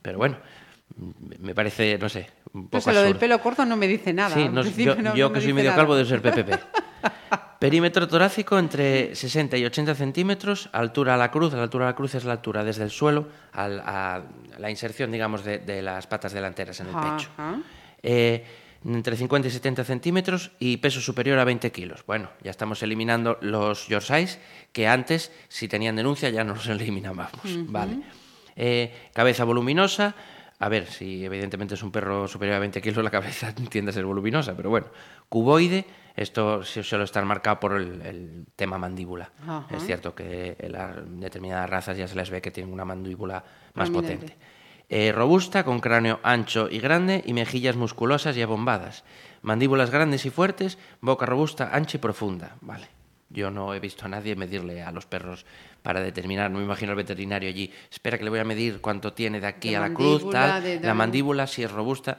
Pero 0.00 0.16
bueno, 0.18 0.36
me 1.40 1.54
parece, 1.54 1.98
no 1.98 2.08
sé, 2.08 2.30
un 2.54 2.68
poco 2.68 2.84
Pues 2.84 2.94
lo 2.96 3.02
del 3.02 3.16
pelo 3.16 3.38
corto 3.40 3.64
no 3.66 3.76
me 3.76 3.86
dice 3.86 4.12
nada. 4.12 4.34
Sí, 4.34 4.48
no- 4.48 4.62
yo, 4.62 4.94
no- 4.96 5.14
yo 5.16 5.26
no 5.26 5.30
me 5.30 5.38
que 5.38 5.44
soy 5.44 5.52
medio 5.52 5.70
nada. 5.70 5.82
calvo 5.82 5.94
debo 5.96 6.08
ser 6.08 6.22
PPP. 6.22 6.58
Perímetro 7.58 8.06
torácico 8.06 8.58
entre 8.58 9.14
60 9.14 9.56
y 9.56 9.64
80 9.64 9.94
centímetros, 9.94 10.68
altura 10.72 11.14
a 11.14 11.16
la 11.16 11.30
cruz, 11.30 11.52
la 11.54 11.62
altura 11.62 11.86
a 11.86 11.88
la 11.90 11.94
cruz 11.96 12.14
es 12.14 12.24
la 12.24 12.32
altura 12.32 12.62
desde 12.64 12.84
el 12.84 12.90
suelo 12.90 13.28
al- 13.52 13.80
a, 13.80 14.22
la 14.58 14.70
inserción, 14.70 15.10
digamos, 15.10 15.42
de, 15.44 15.58
de 15.58 15.80
las 15.82 16.06
patas 16.06 16.32
delanteras 16.32 16.78
en 16.80 16.88
el 16.88 16.94
pecho. 16.94 17.30
Eh, 18.02 18.44
entre 18.84 19.16
50 19.16 19.48
y 19.48 19.50
70 19.50 19.84
centímetros 19.84 20.52
y 20.60 20.76
peso 20.76 21.00
superior 21.00 21.38
a 21.38 21.44
20 21.44 21.72
kilos. 21.72 22.04
Bueno, 22.06 22.28
ya 22.42 22.50
estamos 22.50 22.82
eliminando 22.82 23.38
los 23.40 23.88
Yorkshires 23.88 24.38
que 24.72 24.86
antes, 24.86 25.32
si 25.48 25.66
tenían 25.66 25.96
denuncia, 25.96 26.28
ya 26.30 26.44
no 26.44 26.54
los 26.54 26.66
eliminábamos. 26.68 27.40
Vale. 27.68 28.00
Eh, 28.54 28.92
cabeza 29.12 29.44
voluminosa. 29.44 30.14
A 30.58 30.68
ver, 30.68 30.86
si 30.86 31.24
evidentemente 31.24 31.74
es 31.74 31.82
un 31.82 31.90
perro 31.90 32.26
superior 32.26 32.56
a 32.56 32.60
20 32.60 32.80
kilos, 32.80 33.04
la 33.04 33.10
cabeza 33.10 33.54
tiende 33.70 33.90
a 33.90 33.94
ser 33.94 34.06
voluminosa, 34.06 34.56
pero 34.56 34.70
bueno. 34.70 34.86
Cuboide, 35.28 35.84
esto 36.14 36.62
suele 36.62 37.04
estar 37.04 37.24
marcado 37.24 37.60
por 37.60 37.74
el, 37.74 38.00
el 38.02 38.46
tema 38.56 38.78
mandíbula. 38.78 39.30
Ajá. 39.42 39.66
Es 39.76 39.84
cierto 39.84 40.14
que 40.14 40.56
en 40.58 40.72
las 40.72 40.96
determinadas 41.20 41.68
razas 41.68 41.98
ya 41.98 42.08
se 42.08 42.14
les 42.14 42.30
ve 42.30 42.40
que 42.40 42.50
tienen 42.50 42.72
una 42.72 42.84
mandíbula 42.84 43.44
más 43.74 43.90
potente. 43.90 44.36
Eh, 44.88 45.10
robusta, 45.12 45.64
con 45.64 45.80
cráneo 45.80 46.20
ancho 46.22 46.68
y 46.70 46.78
grande 46.78 47.22
y 47.26 47.32
mejillas 47.32 47.74
musculosas 47.74 48.36
y 48.36 48.42
abombadas. 48.42 49.02
Mandíbulas 49.42 49.90
grandes 49.90 50.24
y 50.26 50.30
fuertes, 50.30 50.78
boca 51.00 51.26
robusta, 51.26 51.70
ancha 51.72 51.96
y 51.96 52.00
profunda. 52.00 52.56
Vale. 52.60 52.86
Yo 53.28 53.50
no 53.50 53.74
he 53.74 53.80
visto 53.80 54.04
a 54.06 54.08
nadie 54.08 54.36
medirle 54.36 54.82
a 54.82 54.92
los 54.92 55.04
perros 55.06 55.44
para 55.82 56.00
determinar, 56.00 56.50
no 56.50 56.58
me 56.58 56.64
imagino 56.64 56.92
al 56.92 56.96
veterinario 56.96 57.48
allí, 57.48 57.72
espera 57.90 58.18
que 58.18 58.24
le 58.24 58.30
voy 58.30 58.38
a 58.38 58.44
medir 58.44 58.80
cuánto 58.80 59.12
tiene 59.12 59.40
de 59.40 59.46
aquí 59.48 59.74
a 59.74 59.80
la 59.80 59.92
cruz, 59.94 60.22
tal, 60.30 60.62
de- 60.62 60.80
la 60.80 60.94
mandíbula, 60.94 61.46
si 61.46 61.62
es 61.64 61.70
robusta, 61.72 62.18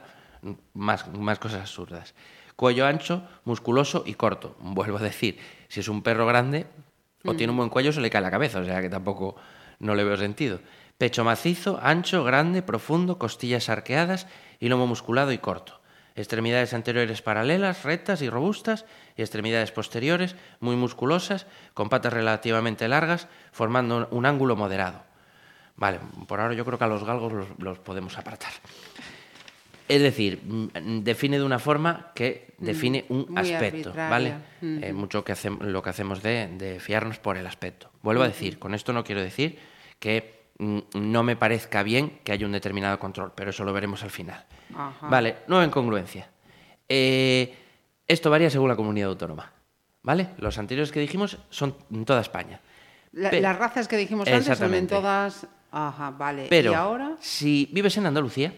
más, 0.74 1.08
más 1.14 1.38
cosas 1.38 1.60
absurdas. 1.62 2.14
Cuello 2.56 2.86
ancho, 2.86 3.22
musculoso 3.44 4.02
y 4.06 4.14
corto. 4.14 4.56
Vuelvo 4.60 4.98
a 4.98 5.02
decir, 5.02 5.38
si 5.68 5.80
es 5.80 5.88
un 5.88 6.02
perro 6.02 6.26
grande 6.26 6.66
o 7.24 7.34
tiene 7.34 7.50
un 7.52 7.56
buen 7.56 7.68
cuello, 7.70 7.92
se 7.92 8.00
le 8.00 8.10
cae 8.10 8.20
la 8.22 8.30
cabeza, 8.30 8.60
o 8.60 8.64
sea 8.64 8.80
que 8.82 8.88
tampoco 8.90 9.36
no 9.80 9.94
le 9.94 10.04
veo 10.04 10.16
sentido. 10.16 10.60
Pecho 10.98 11.24
macizo, 11.24 11.78
ancho, 11.82 12.24
grande, 12.24 12.62
profundo, 12.62 13.18
costillas 13.18 13.68
arqueadas 13.68 14.26
y 14.60 14.68
lomo 14.68 14.86
musculado 14.86 15.30
y 15.32 15.38
corto. 15.38 15.77
Extremidades 16.18 16.74
anteriores 16.74 17.22
paralelas, 17.22 17.84
rectas 17.84 18.22
y 18.22 18.28
robustas, 18.28 18.84
y 19.16 19.22
extremidades 19.22 19.70
posteriores 19.70 20.34
muy 20.60 20.74
musculosas, 20.76 21.46
con 21.74 21.88
patas 21.88 22.12
relativamente 22.12 22.88
largas, 22.88 23.28
formando 23.52 24.08
un 24.10 24.26
ángulo 24.26 24.56
moderado. 24.56 25.02
Vale, 25.76 26.00
por 26.26 26.40
ahora 26.40 26.54
yo 26.54 26.64
creo 26.64 26.76
que 26.76 26.84
a 26.84 26.88
los 26.88 27.04
galgos 27.04 27.32
los, 27.32 27.46
los 27.58 27.78
podemos 27.78 28.18
apartar. 28.18 28.50
Es 29.86 30.02
decir, 30.02 30.42
mm, 30.44 31.00
define 31.04 31.38
de 31.38 31.44
una 31.44 31.58
forma 31.58 32.10
que 32.14 32.52
define 32.58 33.06
un 33.08 33.26
muy 33.28 33.38
aspecto, 33.54 33.92
¿vale? 34.10 34.34
Eh, 34.60 34.92
mucho 34.92 35.24
que 35.24 35.32
hacem- 35.32 35.60
lo 35.60 35.82
que 35.82 35.90
hacemos 35.90 36.22
de, 36.22 36.48
de 36.58 36.80
fiarnos 36.80 37.18
por 37.20 37.36
el 37.38 37.46
aspecto. 37.46 37.90
Vuelvo 38.02 38.22
a 38.24 38.28
decir, 38.28 38.58
con 38.58 38.74
esto 38.74 38.92
no 38.92 39.02
quiero 39.04 39.22
decir 39.22 39.58
que 39.98 40.20
mm, 40.20 40.37
no 40.58 41.22
me 41.22 41.36
parezca 41.36 41.82
bien 41.82 42.18
que 42.24 42.32
haya 42.32 42.46
un 42.46 42.52
determinado 42.52 42.98
control, 42.98 43.32
pero 43.34 43.50
eso 43.50 43.64
lo 43.64 43.72
veremos 43.72 44.02
al 44.02 44.10
final. 44.10 44.44
Ajá. 44.74 45.06
Vale, 45.08 45.36
nueva 45.46 45.64
incongruencia. 45.64 46.28
Eh, 46.88 47.54
esto 48.06 48.30
varía 48.30 48.50
según 48.50 48.68
la 48.68 48.76
comunidad 48.76 49.10
autónoma, 49.10 49.52
¿vale? 50.02 50.30
Los 50.38 50.58
anteriores 50.58 50.90
que 50.90 51.00
dijimos 51.00 51.38
son 51.50 51.76
en 51.92 52.04
toda 52.04 52.20
España. 52.20 52.60
La- 53.12 53.32
las 53.32 53.58
razas 53.58 53.88
que 53.88 53.96
dijimos 53.96 54.28
antes 54.28 54.58
son 54.58 54.74
en 54.74 54.86
todas. 54.86 55.46
Ajá, 55.70 56.10
vale. 56.10 56.46
Pero 56.48 56.72
¿Y 56.72 56.74
ahora? 56.74 57.16
si 57.20 57.68
vives 57.72 57.96
en 57.98 58.06
Andalucía, 58.06 58.52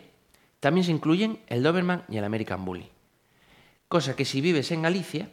también 0.60 0.84
se 0.84 0.92
incluyen 0.92 1.40
el 1.48 1.62
Doberman 1.62 2.04
y 2.08 2.16
el 2.18 2.24
American 2.24 2.64
Bully. 2.64 2.88
Cosa 3.88 4.14
que 4.14 4.24
si 4.24 4.40
vives 4.40 4.70
en 4.70 4.82
Galicia, 4.82 5.28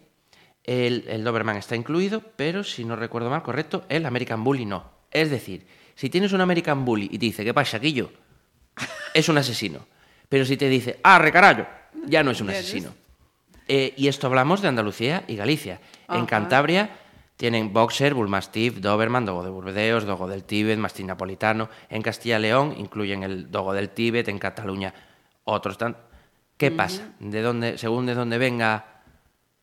el, 0.63 1.05
el 1.07 1.24
Doberman 1.24 1.57
está 1.57 1.75
incluido, 1.75 2.21
pero 2.36 2.63
si 2.63 2.83
no 2.83 2.95
recuerdo 2.95 3.29
mal, 3.29 3.43
correcto, 3.43 3.86
el 3.89 4.05
American 4.05 4.43
Bully 4.43 4.65
no. 4.65 4.89
Es 5.12 5.29
decir, 5.29 5.67
si 5.98 6.10
tienes 6.12 6.32
un 6.32 6.42
American 6.42 6.86
Bully 6.86 7.06
y 7.12 7.18
te 7.18 7.25
dice, 7.25 7.44
¿qué 7.44 7.54
pasa, 7.54 7.80
Quillo? 7.80 8.12
Es 9.16 9.27
un 9.30 9.38
asesino. 9.38 9.80
Pero 10.30 10.46
si 10.46 10.56
te 10.56 10.70
dice, 10.70 11.00
¡ah, 11.04 11.18
recarayo! 11.18 11.66
Ya 12.06 12.22
no 12.24 12.30
es 12.32 12.39
un 12.39 12.50
asesino. 12.51 12.94
Eh, 13.68 13.94
y 13.98 14.08
esto 14.08 14.27
hablamos 14.27 14.62
de 14.62 14.68
Andalucía 14.68 15.24
y 15.27 15.36
Galicia. 15.36 15.82
En. 16.10 16.25
Cantabria 16.27 16.89
tienen 17.36 17.74
Boxer, 17.74 18.13
Bullmastiff, 18.13 18.77
Doberman, 18.77 19.25
Dogo 19.25 19.44
de 19.44 19.50
Burdeos, 19.50 20.06
Dogo 20.06 20.27
del 20.27 20.44
Tíbet, 20.44 20.77
Mastín 20.77 21.08
Napolitano. 21.08 21.68
En 21.89 22.01
Castilla 22.04 22.38
y 22.38 22.44
León 22.44 22.75
incluyen 22.77 23.24
el 23.24 23.50
Dogo 23.51 23.74
del 23.74 23.89
Tíbet, 23.89 24.27
en 24.30 24.38
Cataluña 24.39 24.94
otros 25.46 25.77
tan... 25.77 25.98
¿Qué 26.58 26.72
pasa? 26.72 27.10
¿De 27.20 27.42
dónde, 27.42 27.77
según 27.77 28.06
de 28.06 28.13
dónde 28.16 28.38
venga, 28.38 29.01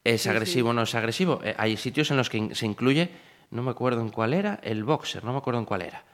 es 0.05 0.27
agresivo 0.27 0.71
o 0.71 0.73
no 0.73 0.83
es 0.83 0.95
agresivo? 0.95 1.41
Eh, 1.45 1.55
hay 1.59 1.77
sitios 1.77 2.11
en 2.11 2.17
los 2.17 2.29
que 2.31 2.39
in- 2.39 2.55
se 2.55 2.67
incluye, 2.67 3.11
no 3.51 3.63
me 3.63 3.71
acuerdo 3.73 4.01
en 4.01 4.11
cuál 4.11 4.33
era, 4.35 4.61
el 4.63 4.85
Boxer, 4.85 5.25
no 5.25 5.33
me 5.33 5.39
acuerdo 5.39 5.59
en 5.61 5.67
cuál 5.67 5.83
era. 5.83 6.05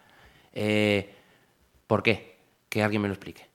Eh, 0.55 1.15
¿Por 1.87 2.03
qué? 2.03 2.37
Que 2.69 2.83
alguien 2.83 3.03
me 3.03 3.09
lo 3.09 3.15
explique. 3.15 3.47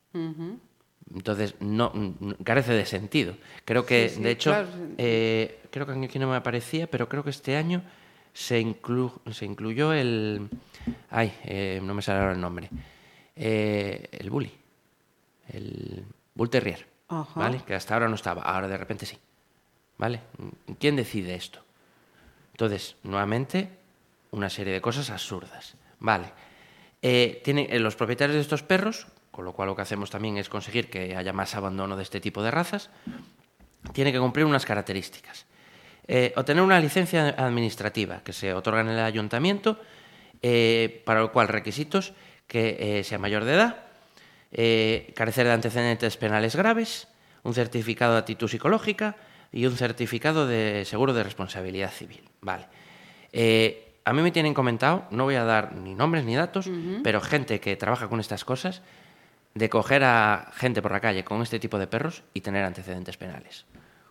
Entonces, 1.13 1.55
no, 1.59 1.91
n- 1.95 2.35
carece 2.43 2.73
de 2.73 2.85
sentido. 2.85 3.35
Creo 3.63 3.85
que, 3.85 4.09
Sí, 4.09 4.15
sí, 4.15 4.21
de 4.23 4.31
hecho, 4.31 4.51
claro. 4.51 4.67
eh, 4.97 5.61
creo 5.71 5.85
que 5.85 5.93
aquí 6.05 6.19
no 6.19 6.29
me 6.29 6.35
aparecía, 6.35 6.87
pero 6.87 7.07
creo 7.07 7.23
que 7.23 7.29
este 7.29 7.55
año 7.55 7.83
se, 8.33 8.61
inclu- 8.61 9.19
se 9.31 9.45
incluyó 9.45 9.93
el... 9.93 10.49
Ay, 11.09 11.33
eh, 11.43 11.79
no 11.83 11.93
me 11.93 12.01
sale 12.01 12.19
ahora 12.19 12.31
el 12.33 12.41
nombre. 12.41 12.69
Eh, 13.35 14.07
el 14.11 14.29
bully. 14.29 14.51
El 15.49 16.05
bull 16.33 16.49
terrier. 16.49 16.85
Ajá. 17.07 17.39
¿Vale? 17.39 17.61
Que 17.65 17.75
hasta 17.75 17.93
ahora 17.93 18.07
no 18.09 18.15
estaba, 18.15 18.41
ahora 18.41 18.67
de 18.67 18.77
repente 18.77 19.05
sí. 19.05 19.17
¿Vale? 19.97 20.21
¿Quién 20.79 20.95
decide 20.95 21.35
esto? 21.35 21.59
Entonces, 22.51 22.95
nuevamente, 23.03 23.69
una 24.31 24.49
serie 24.49 24.73
de 24.73 24.81
cosas 24.81 25.09
absurdas. 25.09 25.75
Vale. 25.99 26.31
Eh, 27.07 27.39
tienen, 27.43 27.67
eh, 27.69 27.77
los 27.77 27.95
propietarios 27.95 28.33
de 28.33 28.41
estos 28.41 28.63
perros, 28.63 29.05
con 29.29 29.45
lo 29.45 29.53
cual 29.53 29.67
lo 29.67 29.75
que 29.75 29.83
hacemos 29.83 30.09
también 30.09 30.37
es 30.39 30.49
conseguir 30.49 30.89
que 30.89 31.15
haya 31.15 31.33
más 31.33 31.53
abandono 31.53 31.95
de 31.95 32.01
este 32.01 32.19
tipo 32.19 32.41
de 32.41 32.49
razas, 32.49 32.89
tienen 33.93 34.11
que 34.11 34.19
cumplir 34.19 34.43
unas 34.43 34.65
características. 34.65 35.45
Eh, 36.07 36.33
obtener 36.35 36.63
una 36.63 36.79
licencia 36.79 37.29
administrativa 37.37 38.23
que 38.23 38.33
se 38.33 38.55
otorga 38.55 38.81
en 38.81 38.89
el 38.89 38.99
ayuntamiento, 38.99 39.79
para 41.05 41.19
lo 41.19 41.31
cual 41.31 41.47
requisitos 41.47 42.13
que 42.47 43.03
sea 43.05 43.19
mayor 43.19 43.45
de 43.45 43.53
edad, 43.53 43.85
carecer 45.15 45.45
de 45.45 45.53
antecedentes 45.53 46.17
penales 46.17 46.55
graves, 46.55 47.07
un 47.43 47.53
certificado 47.53 48.13
de 48.13 48.19
actitud 48.19 48.47
psicológica 48.47 49.15
y 49.51 49.67
un 49.67 49.77
certificado 49.77 50.47
de 50.47 50.85
seguro 50.85 51.13
de 51.13 51.23
responsabilidad 51.23 51.91
civil. 51.91 52.23
Vale. 52.41 52.65
Eh, 53.31 53.84
a 54.05 54.13
mí 54.13 54.21
me 54.21 54.31
tienen 54.31 54.53
comentado, 54.53 55.05
no 55.09 55.23
voy 55.23 55.35
a 55.35 55.43
dar 55.43 55.75
ni 55.75 55.95
nombres 55.95 56.23
ni 56.23 56.35
datos, 56.35 56.69
pero 57.03 57.19
gente 57.19 57.59
que 57.59 57.75
trabaja 57.75 58.07
con 58.07 58.19
estas 58.19 58.45
cosas, 58.45 58.83
de 59.55 59.69
coger 59.69 60.03
a 60.03 60.51
gente 60.53 60.81
por 60.81 60.91
la 60.91 60.99
calle 60.99 61.23
con 61.23 61.41
este 61.41 61.59
tipo 61.59 61.79
de 61.79 61.87
perros 61.87 62.23
y 62.33 62.41
tener 62.41 62.63
antecedentes 62.63 63.17
penales. 63.17 63.65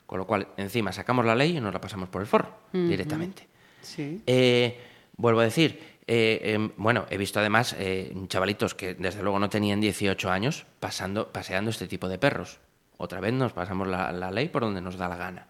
Con 0.07 0.19
lo 0.19 0.27
cual, 0.27 0.49
encima 0.57 0.93
sacamos 0.93 1.25
la 1.25 1.35
ley 1.35 1.57
y 1.57 1.61
nos 1.61 1.73
la 1.73 1.81
pasamos 1.81 2.09
por 2.09 2.21
el 2.21 2.27
forro 2.27 2.53
directamente. 2.73 3.47
Sí. 3.83 4.23
Eh, 4.27 4.81
vuelvo 5.17 5.41
a 5.41 5.45
decir, 5.45 5.81
eh, 6.07 6.41
em, 6.43 6.73
bueno, 6.77 7.07
he 7.09 7.17
visto 7.17 7.39
además 7.39 7.77
eh, 7.79 8.13
chavalitos 8.27 8.75
que 8.75 8.95
desde 8.95 9.23
luego 9.23 9.39
no 9.39 9.49
tenían 9.49 9.81
18 9.81 10.31
años 10.31 10.67
pasando, 10.81 11.29
paseando 11.29 11.71
este 11.71 11.87
tipo 11.87 12.09
de 12.09 12.19
perros. 12.19 12.59
Otra 12.97 13.21
vez 13.21 13.33
nos 13.33 13.53
pasamos 13.53 13.87
la, 13.87 14.13
la 14.13 14.31
ley 14.31 14.49
por 14.49 14.63
donde 14.63 14.81
nos 14.81 14.97
da 14.97 15.09
la 15.09 15.17
gana. 15.17 15.47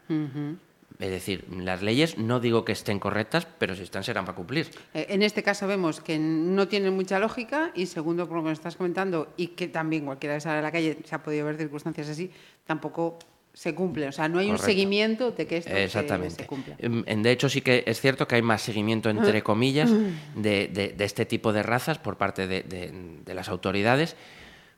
Es 0.98 1.10
decir, 1.10 1.44
las 1.50 1.82
leyes 1.82 2.18
no 2.18 2.38
digo 2.38 2.64
que 2.64 2.70
estén 2.72 3.00
correctas, 3.00 3.46
pero 3.58 3.74
si 3.74 3.82
están 3.82 4.04
serán 4.04 4.24
para 4.24 4.36
cumplir. 4.36 4.70
Eh, 4.94 5.06
En 5.10 5.22
este 5.22 5.42
caso 5.42 5.66
vemos 5.66 6.00
que 6.00 6.18
no 6.20 6.68
tienen 6.68 6.94
mucha 6.94 7.18
lógica 7.18 7.72
y 7.74 7.86
segundo, 7.86 8.28
por 8.28 8.36
lo 8.36 8.42
que 8.44 8.50
nos 8.50 8.58
estás 8.58 8.76
comentando, 8.76 9.32
y 9.36 9.48
que 9.48 9.66
también 9.66 10.04
cualquiera 10.04 10.36
que 10.36 10.40
sale 10.40 10.58
a 10.58 10.62
la 10.62 10.70
calle 10.70 10.98
se 11.04 11.14
ha 11.14 11.22
podido 11.22 11.46
ver 11.46 11.56
circunstancias 11.56 12.08
así, 12.08 12.30
tampoco 12.64 13.18
se 13.52 13.74
cumple. 13.74 14.06
O 14.08 14.12
sea, 14.12 14.28
no 14.28 14.38
hay 14.38 14.50
un 14.50 14.58
seguimiento 14.58 15.30
de 15.32 15.46
que 15.46 15.56
esto 15.58 15.70
se- 15.70 15.84
Exactamente. 15.84 16.42
se, 16.42 16.46
cumpla. 16.46 16.76
Em, 16.78 17.04
De 17.22 17.30
hecho, 17.32 17.48
sí 17.48 17.60
que 17.60 17.82
es 17.86 18.00
cierto 18.00 18.26
que 18.28 18.36
hay 18.36 18.42
más 18.42 18.62
seguimiento, 18.62 19.10
entre 19.10 19.42
comillas, 19.42 19.90
de, 20.36 20.68
de- 20.68 20.88
de 20.96 21.04
este 21.04 21.24
tipo 21.26 21.52
de 21.52 21.62
razas 21.64 21.98
por 21.98 22.16
parte 22.16 22.46
de 22.48 23.34
las 23.34 23.48
autoridades, 23.48 24.14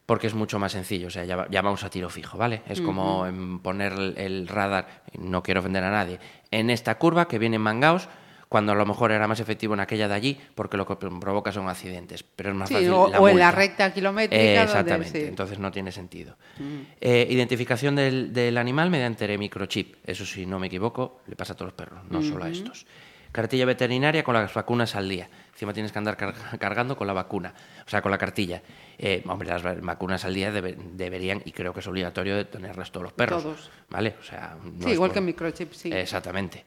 porque 0.06 0.28
es 0.28 0.34
mucho 0.34 0.58
más 0.58 0.72
sencillo. 0.72 1.08
O 1.08 1.10
sea, 1.10 1.24
ya, 1.24 1.36
va- 1.36 1.48
ya 1.50 1.60
vamos 1.62 1.82
a 1.84 1.90
tiro 1.90 2.08
fijo, 2.08 2.38
¿vale? 2.38 2.62
Es 2.68 2.80
como 2.80 3.26
poner 3.62 3.92
el, 4.16 4.46
radar, 4.48 5.02
no 5.18 5.42
quiero 5.42 5.60
ofender 5.60 5.82
a 5.84 5.90
nadie, 5.90 6.18
en 6.50 6.70
esta 6.70 6.96
curva 6.96 7.26
que 7.28 7.38
viene 7.38 7.56
en 7.56 7.62
Mangaos, 7.62 8.08
cuando 8.48 8.70
a 8.70 8.74
lo 8.76 8.86
mejor 8.86 9.10
era 9.10 9.26
más 9.26 9.40
efectivo 9.40 9.74
en 9.74 9.80
aquella 9.80 10.06
de 10.06 10.14
allí, 10.14 10.40
porque 10.54 10.76
lo 10.76 10.86
que 10.86 10.94
provoca 10.94 11.50
son 11.50 11.68
accidentes. 11.68 12.22
Pero 12.22 12.50
es 12.50 12.54
más 12.54 12.68
Sí, 12.68 12.74
fácil. 12.74 12.90
o, 12.92 13.08
la 13.08 13.18
o 13.20 13.28
en 13.28 13.40
la 13.40 13.50
recta 13.50 13.92
kilométrica. 13.92 14.40
Eh, 14.40 14.46
donde- 14.54 14.62
exactamente, 14.62 15.20
sí. 15.20 15.26
entonces 15.26 15.58
no 15.58 15.72
tiene 15.72 15.90
sentido. 15.90 16.36
Eh, 17.00 17.26
identificación 17.28 17.96
del, 17.96 18.32
del 18.32 18.56
animal 18.56 18.88
mediante 18.88 19.36
microchip. 19.36 19.96
Eso, 20.04 20.24
si 20.24 20.46
no 20.46 20.60
me 20.60 20.68
equivoco, 20.68 21.22
le 21.26 21.34
pasa 21.34 21.54
a 21.54 21.56
todos 21.56 21.72
los 21.72 21.74
perros, 21.74 22.04
no 22.08 22.22
solo 22.22 22.44
a 22.44 22.48
estos. 22.48 22.86
Cartilla 23.36 23.64
veterinaria 23.66 24.24
con 24.24 24.34
las 24.34 24.52
vacunas 24.52 24.96
al 24.96 25.08
día. 25.08 25.28
Encima 25.52 25.72
tienes 25.72 25.92
que 25.92 25.98
andar 25.98 26.16
car- 26.16 26.34
cargando 26.58 26.96
con 26.96 27.06
la 27.06 27.12
vacuna, 27.12 27.52
o 27.86 27.88
sea, 27.88 28.02
con 28.02 28.10
la 28.10 28.18
cartilla. 28.18 28.62
Eh, 28.98 29.22
hombre, 29.28 29.48
las 29.48 29.64
va- 29.64 29.74
vacunas 29.80 30.24
al 30.24 30.34
día 30.34 30.50
debe- 30.50 30.74
deberían, 30.76 31.42
y 31.44 31.52
creo 31.52 31.72
que 31.72 31.80
es 31.80 31.86
obligatorio, 31.86 32.34
de 32.34 32.46
tenerlas 32.46 32.90
todos 32.90 33.04
los 33.04 33.12
perros. 33.12 33.42
Todos. 33.42 33.70
¿Vale? 33.90 34.16
O 34.18 34.22
sea, 34.24 34.56
no 34.62 34.86
Sí, 34.88 34.92
igual 34.94 35.10
por- 35.10 35.12
que 35.14 35.18
en 35.20 35.24
microchip, 35.26 35.72
sí. 35.72 35.92
Exactamente. 35.92 36.64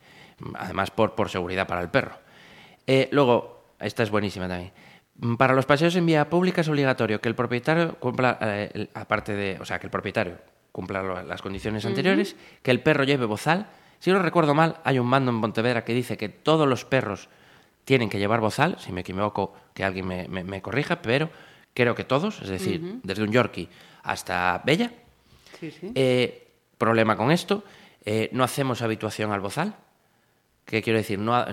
Además, 0.56 0.92
por, 0.92 1.16
por 1.16 1.30
seguridad 1.30 1.68
para 1.68 1.82
el 1.82 1.90
perro. 1.90 2.14
Eh, 2.88 3.10
luego, 3.12 3.74
esta 3.80 4.04
es 4.04 4.10
buenísima 4.10 4.48
también. 4.48 4.72
Mm, 5.18 5.36
Para 5.36 5.54
los 5.54 5.66
paseos 5.66 5.96
en 5.96 6.06
vía 6.06 6.30
pública 6.30 6.62
es 6.62 6.68
obligatorio 6.70 7.20
que 7.20 7.28
el 7.30 7.36
propietario 7.36 7.96
cumpla, 7.96 8.38
eh, 8.42 8.70
el- 8.74 8.90
aparte 8.94 9.34
de, 9.34 9.58
o 9.60 9.66
sea, 9.66 9.80
que 9.80 9.88
el 9.88 9.92
propietario 9.92 10.38
cumpla 10.72 11.24
las 11.24 11.42
condiciones 11.42 11.84
anteriores, 11.86 12.36
que 12.62 12.72
el 12.72 12.80
perro 12.82 13.04
lleve 13.04 13.26
bozal. 13.26 13.68
Si 14.00 14.12
no 14.12 14.20
recuerdo 14.20 14.54
mal, 14.56 14.78
hay 14.84 15.00
un 15.00 15.08
mando 15.08 15.32
en 15.32 15.42
Pontevedra 15.42 15.84
que 15.84 15.94
dice 15.94 16.18
que 16.18 16.30
todos 16.30 16.68
los 16.68 16.86
perros 16.86 17.28
tienen 17.86 18.10
que 18.10 18.20
llevar 18.20 18.40
bozal. 18.40 18.78
Si 18.80 18.92
me 18.92 19.02
equivoco, 19.02 19.54
que 19.74 19.84
alguien 19.84 20.08
me, 20.08 20.28
me- 20.28 20.44
me 20.44 20.62
corrija, 20.62 21.02
pero 21.02 21.30
creo 21.74 21.96
que 21.96 22.04
todos, 22.06 22.42
es 22.42 22.50
decir, 22.50 23.00
desde 23.04 23.24
un 23.24 23.32
Yorkie 23.32 23.68
hasta 24.04 24.62
Bella. 24.64 24.92
Sí, 25.60 25.72
sí. 25.72 25.92
Eh, 25.96 26.48
problema 26.78 27.18
con 27.18 27.32
esto, 27.32 27.64
eh, 28.06 28.30
no 28.32 28.44
hacemos 28.44 28.82
habituación 28.82 29.32
al 29.32 29.42
bozal. 29.42 29.76
¿Qué 30.64 30.82
quiero 30.84 31.00
decir? 31.00 31.18
No, 31.20 31.44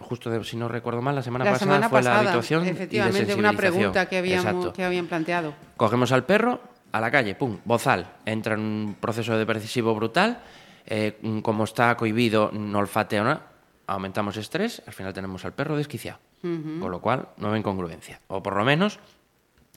justo 0.00 0.28
de- 0.28 0.42
si 0.44 0.56
no 0.56 0.68
recuerdo 0.68 1.00
mal, 1.00 1.14
la 1.14 1.22
semana 1.22 1.44
la 1.44 1.52
pasada 1.52 1.72
semana 1.72 1.88
fue 1.88 2.02
la 2.02 2.18
habituación. 2.18 2.62
y 2.62 2.64
de 2.66 2.70
efectivamente, 2.72 3.18
una 3.22 3.26
sensibilización. 3.52 3.72
pregunta 3.74 4.08
que, 4.08 4.18
habíamos, 4.18 4.72
que 4.74 4.84
habían 4.84 5.06
planteado. 5.06 5.54
Cogemos 5.76 6.10
al 6.12 6.24
perro, 6.26 6.60
a 6.92 7.00
la 7.00 7.10
calle, 7.10 7.34
pum, 7.36 7.58
bozal. 7.64 8.06
Entra 8.26 8.54
en 8.54 8.60
un 8.60 8.96
proceso 9.00 9.38
depresivo 9.38 9.94
brutal. 9.94 10.40
Eh, 10.86 11.18
mm, 11.20 11.40
como 11.40 11.64
está 11.64 11.96
cohibido, 11.96 12.50
no 12.52 12.78
olfatea 12.78 13.22
nada. 13.22 13.52
Aumentamos 13.86 14.36
estrés, 14.36 14.82
al 14.86 14.92
final 14.92 15.12
tenemos 15.12 15.44
al 15.44 15.52
perro 15.52 15.76
desquiciado. 15.76 16.18
Con 16.42 16.90
lo 16.92 17.00
cual, 17.00 17.30
no 17.38 17.52
hay 17.52 17.58
incongruencia. 17.58 18.20
O 18.28 18.40
por 18.40 18.54
lo 18.56 18.64
menos, 18.64 19.00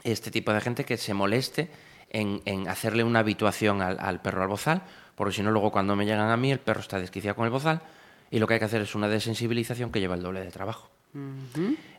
este 0.04 0.30
tipo 0.30 0.54
de 0.54 0.62
gente 0.62 0.86
que 0.86 0.98
se 0.98 1.16
moleste 1.16 1.72
en, 2.12 2.42
en 2.46 2.68
hacerle 2.68 3.04
una 3.04 3.20
habituación 3.20 3.82
al, 3.82 4.00
al 4.00 4.22
perro 4.22 4.44
al 4.44 4.50
bozal, 4.50 4.84
porque 5.16 5.34
si 5.34 5.42
no, 5.42 5.52
luego 5.52 5.72
cuando 5.72 5.96
me 5.96 6.06
llegan 6.06 6.30
a 6.30 6.38
mí, 6.38 6.52
el 6.52 6.60
perro 6.60 6.82
está 6.82 7.00
desquiciado 7.00 7.36
con 7.36 7.46
el 7.46 7.52
bozal 7.52 7.82
y 8.30 8.38
lo 8.38 8.46
que 8.46 8.54
hay 8.54 8.60
que 8.60 8.66
hacer 8.66 8.82
es 8.82 8.94
una 8.94 9.08
desensibilización 9.08 9.92
que 9.92 10.00
lleva 10.00 10.16
el 10.16 10.22
doble 10.22 10.42
de 10.42 10.52
trabajo. 10.52 10.92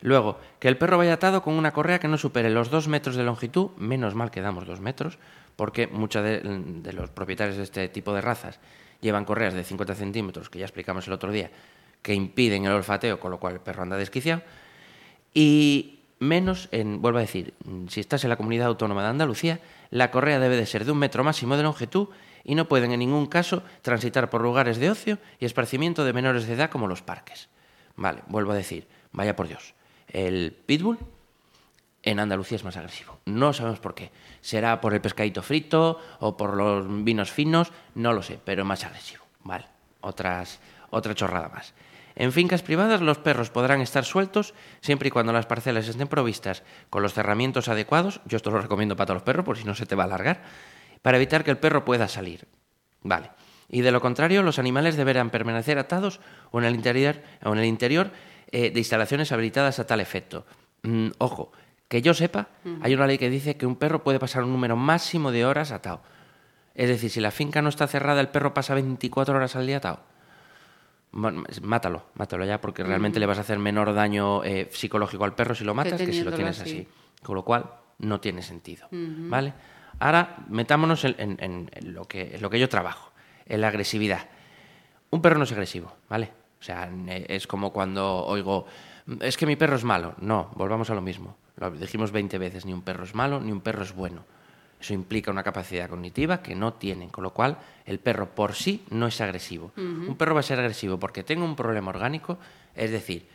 Luego, 0.02 0.38
que 0.60 0.68
el 0.68 0.78
perro 0.78 0.98
vaya 0.98 1.14
atado 1.14 1.42
con 1.42 1.54
una 1.54 1.72
correa 1.72 1.98
que 1.98 2.06
no 2.06 2.16
supere 2.16 2.48
los 2.48 2.70
dos 2.70 2.86
metros 2.86 3.16
de 3.16 3.24
longitud, 3.24 3.70
menos 3.76 4.14
mal 4.14 4.30
que 4.30 4.40
damos 4.40 4.66
dos 4.66 4.80
metros, 4.80 5.18
porque 5.56 5.88
muchos 5.88 6.22
de, 6.22 6.40
de 6.40 6.92
los 6.92 7.10
propietarios 7.10 7.56
de 7.56 7.64
este 7.64 7.88
tipo 7.88 8.14
de 8.14 8.20
razas 8.20 8.60
llevan 9.00 9.24
correas 9.24 9.54
de 9.54 9.64
50 9.64 9.94
centímetros, 9.94 10.50
que 10.50 10.58
ya 10.58 10.64
explicamos 10.64 11.06
el 11.06 11.12
otro 11.12 11.32
día, 11.32 11.50
que 12.02 12.14
impiden 12.14 12.64
el 12.64 12.72
olfateo, 12.72 13.20
con 13.20 13.30
lo 13.30 13.38
cual 13.38 13.54
el 13.54 13.60
perro 13.60 13.82
anda 13.82 13.96
desquiciado. 13.96 14.42
Y 15.34 16.00
menos, 16.18 16.68
en, 16.72 17.00
vuelvo 17.02 17.18
a 17.18 17.22
decir, 17.22 17.54
si 17.88 18.00
estás 18.00 18.24
en 18.24 18.30
la 18.30 18.36
comunidad 18.36 18.68
autónoma 18.68 19.02
de 19.02 19.08
Andalucía, 19.08 19.60
la 19.90 20.10
correa 20.10 20.38
debe 20.38 20.56
de 20.56 20.66
ser 20.66 20.84
de 20.84 20.92
un 20.92 20.98
metro 20.98 21.24
máximo 21.24 21.56
de 21.56 21.62
longitud 21.62 22.08
y 22.44 22.54
no 22.54 22.68
pueden 22.68 22.92
en 22.92 23.00
ningún 23.00 23.26
caso 23.26 23.62
transitar 23.82 24.30
por 24.30 24.40
lugares 24.40 24.78
de 24.78 24.90
ocio 24.90 25.18
y 25.38 25.44
esparcimiento 25.44 26.04
de 26.04 26.12
menores 26.12 26.46
de 26.46 26.54
edad 26.54 26.70
como 26.70 26.88
los 26.88 27.02
parques. 27.02 27.48
Vale, 27.96 28.22
vuelvo 28.28 28.52
a 28.52 28.56
decir, 28.56 28.86
vaya 29.12 29.36
por 29.36 29.48
Dios, 29.48 29.74
el 30.08 30.52
pitbull 30.66 30.98
en 32.10 32.20
Andalucía 32.20 32.56
es 32.56 32.64
más 32.64 32.76
agresivo. 32.76 33.18
No 33.26 33.52
sabemos 33.52 33.80
por 33.80 33.94
qué. 33.94 34.10
Será 34.40 34.80
por 34.80 34.94
el 34.94 35.00
pescadito 35.00 35.42
frito 35.42 35.98
o 36.18 36.36
por 36.36 36.56
los 36.56 36.86
vinos 37.04 37.30
finos, 37.30 37.72
no 37.94 38.12
lo 38.12 38.22
sé, 38.22 38.38
pero 38.44 38.64
más 38.64 38.84
agresivo. 38.84 39.24
Vale, 39.42 39.66
Otras, 40.00 40.60
otra 40.90 41.14
chorrada 41.14 41.48
más. 41.48 41.74
En 42.16 42.32
fincas 42.32 42.62
privadas 42.62 43.00
los 43.00 43.18
perros 43.18 43.50
podrán 43.50 43.80
estar 43.80 44.04
sueltos 44.04 44.52
siempre 44.80 45.08
y 45.08 45.10
cuando 45.10 45.32
las 45.32 45.46
parcelas 45.46 45.88
estén 45.88 46.08
provistas 46.08 46.64
con 46.90 47.02
los 47.02 47.14
cerramientos 47.14 47.68
adecuados. 47.68 48.20
Yo 48.26 48.36
esto 48.36 48.50
lo 48.50 48.60
recomiendo 48.60 48.96
para 48.96 49.06
todos 49.06 49.16
los 49.16 49.22
perros 49.22 49.44
por 49.44 49.56
si 49.56 49.64
no 49.64 49.74
se 49.74 49.86
te 49.86 49.94
va 49.94 50.02
a 50.02 50.06
alargar. 50.06 50.42
Para 51.02 51.16
evitar 51.16 51.44
que 51.44 51.50
el 51.50 51.58
perro 51.58 51.84
pueda 51.84 52.08
salir. 52.08 52.46
Vale. 53.02 53.30
Y 53.68 53.82
de 53.82 53.92
lo 53.92 54.00
contrario, 54.00 54.42
los 54.42 54.58
animales 54.58 54.96
deberán 54.96 55.30
permanecer 55.30 55.78
atados 55.78 56.20
o 56.50 56.58
en 56.58 56.66
el 56.66 56.74
interior, 56.74 57.22
o 57.44 57.52
en 57.52 57.60
el 57.60 57.66
interior 57.66 58.10
eh, 58.50 58.70
de 58.70 58.78
instalaciones 58.80 59.30
habilitadas 59.32 59.78
a 59.78 59.86
tal 59.86 60.00
efecto. 60.00 60.44
Mm, 60.82 61.10
ojo, 61.18 61.52
que 61.90 62.00
yo 62.02 62.14
sepa, 62.14 62.46
hay 62.82 62.94
una 62.94 63.06
ley 63.06 63.18
que 63.18 63.28
dice 63.28 63.56
que 63.58 63.66
un 63.66 63.74
perro 63.76 64.02
puede 64.02 64.18
pasar 64.18 64.44
un 64.44 64.52
número 64.52 64.76
máximo 64.76 65.30
de 65.32 65.44
horas 65.44 65.72
atado. 65.72 66.00
Es 66.74 66.88
decir, 66.88 67.10
si 67.10 67.20
la 67.20 67.30
finca 67.32 67.60
no 67.62 67.68
está 67.68 67.86
cerrada, 67.88 68.20
el 68.22 68.28
perro 68.28 68.54
pasa 68.54 68.74
24 68.74 69.34
horas 69.34 69.56
al 69.56 69.66
día 69.66 69.78
atado. 69.78 70.00
Mátalo, 71.12 72.04
mátalo 72.14 72.44
ya, 72.44 72.60
porque 72.60 72.84
realmente 72.84 73.18
le 73.18 73.26
vas 73.26 73.38
a 73.38 73.40
hacer 73.40 73.58
menor 73.58 73.92
daño 73.94 74.44
eh, 74.44 74.68
psicológico 74.70 75.24
al 75.24 75.34
perro 75.34 75.56
si 75.56 75.64
lo 75.64 75.74
matas 75.74 75.94
que 76.06 76.12
si 76.12 76.24
lo 76.24 76.30
tienes 76.36 76.60
así. 76.60 76.70
así. 76.86 76.88
Con 77.24 77.34
lo 77.34 77.44
cual, 77.44 77.64
no 77.98 78.20
tiene 78.20 78.42
sentido. 78.42 78.86
¿Vale? 79.28 79.52
Ahora, 79.98 80.36
metámonos 80.48 81.04
en, 81.04 81.16
en- 81.18 81.36
en- 81.40 81.70
en 81.74 81.92
lo, 81.94 82.04
que, 82.06 82.36
en 82.36 82.40
lo 82.40 82.48
que 82.48 82.60
yo 82.60 82.68
trabajo, 82.68 83.10
en 83.46 83.60
la 83.60 83.68
agresividad. 83.68 84.28
Un 85.10 85.20
perro 85.20 85.38
no 85.38 85.44
es 85.44 85.50
agresivo, 85.52 85.92
¿vale? 86.08 86.30
O 86.60 86.62
sea, 86.62 86.88
es 87.08 87.46
como 87.48 87.72
cuando 87.72 88.24
oigo, 88.26 88.66
es 89.20 89.36
que 89.36 89.46
mi 89.46 89.56
perro 89.56 89.74
es 89.74 89.82
malo. 89.84 90.14
No, 90.20 90.50
volvamos 90.54 90.88
a 90.90 90.94
lo 90.94 91.00
mismo. 91.00 91.36
Lo 91.60 91.70
dijimos 91.70 92.10
20 92.10 92.38
veces, 92.38 92.64
ni 92.64 92.72
un 92.72 92.82
perro 92.82 93.04
es 93.04 93.14
malo, 93.14 93.38
ni 93.40 93.52
un 93.52 93.60
perro 93.60 93.82
es 93.82 93.94
bueno. 93.94 94.24
Eso 94.80 94.94
implica 94.94 95.30
una 95.30 95.42
capacidad 95.42 95.90
cognitiva 95.90 96.42
que 96.42 96.54
no 96.54 96.72
tienen, 96.72 97.10
con 97.10 97.22
lo 97.22 97.34
cual 97.34 97.58
el 97.84 97.98
perro 97.98 98.30
por 98.34 98.54
sí 98.54 98.82
no 98.90 99.06
es 99.06 99.20
agresivo. 99.20 99.72
Un 99.76 100.16
perro 100.16 100.32
va 100.34 100.40
a 100.40 100.42
ser 100.42 100.58
agresivo 100.58 100.98
porque 100.98 101.22
tenga 101.22 101.44
un 101.44 101.54
problema 101.54 101.90
orgánico, 101.90 102.38
es 102.74 102.90
decir, 102.90 103.26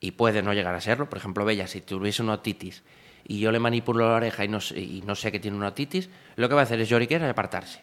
y 0.00 0.12
puede 0.12 0.42
no 0.42 0.54
llegar 0.54 0.74
a 0.74 0.80
serlo. 0.80 1.08
Por 1.10 1.18
ejemplo, 1.18 1.44
Bella, 1.44 1.66
si 1.66 1.82
tuviese 1.82 2.22
una 2.22 2.32
otitis 2.32 2.82
y 3.24 3.38
yo 3.38 3.52
le 3.52 3.58
manipulo 3.58 4.08
la 4.08 4.16
oreja 4.16 4.44
y 4.44 4.48
no, 4.48 4.60
sé- 4.60 4.80
y 4.80 5.02
no 5.02 5.14
sé 5.14 5.30
que 5.30 5.38
tiene 5.38 5.56
una 5.58 5.68
otitis, 5.68 6.08
lo 6.36 6.48
que 6.48 6.54
va 6.54 6.62
a 6.62 6.64
hacer 6.64 6.80
es 6.80 6.88
lloriquear 6.88 7.20
y 7.20 7.24
apartarse. 7.26 7.82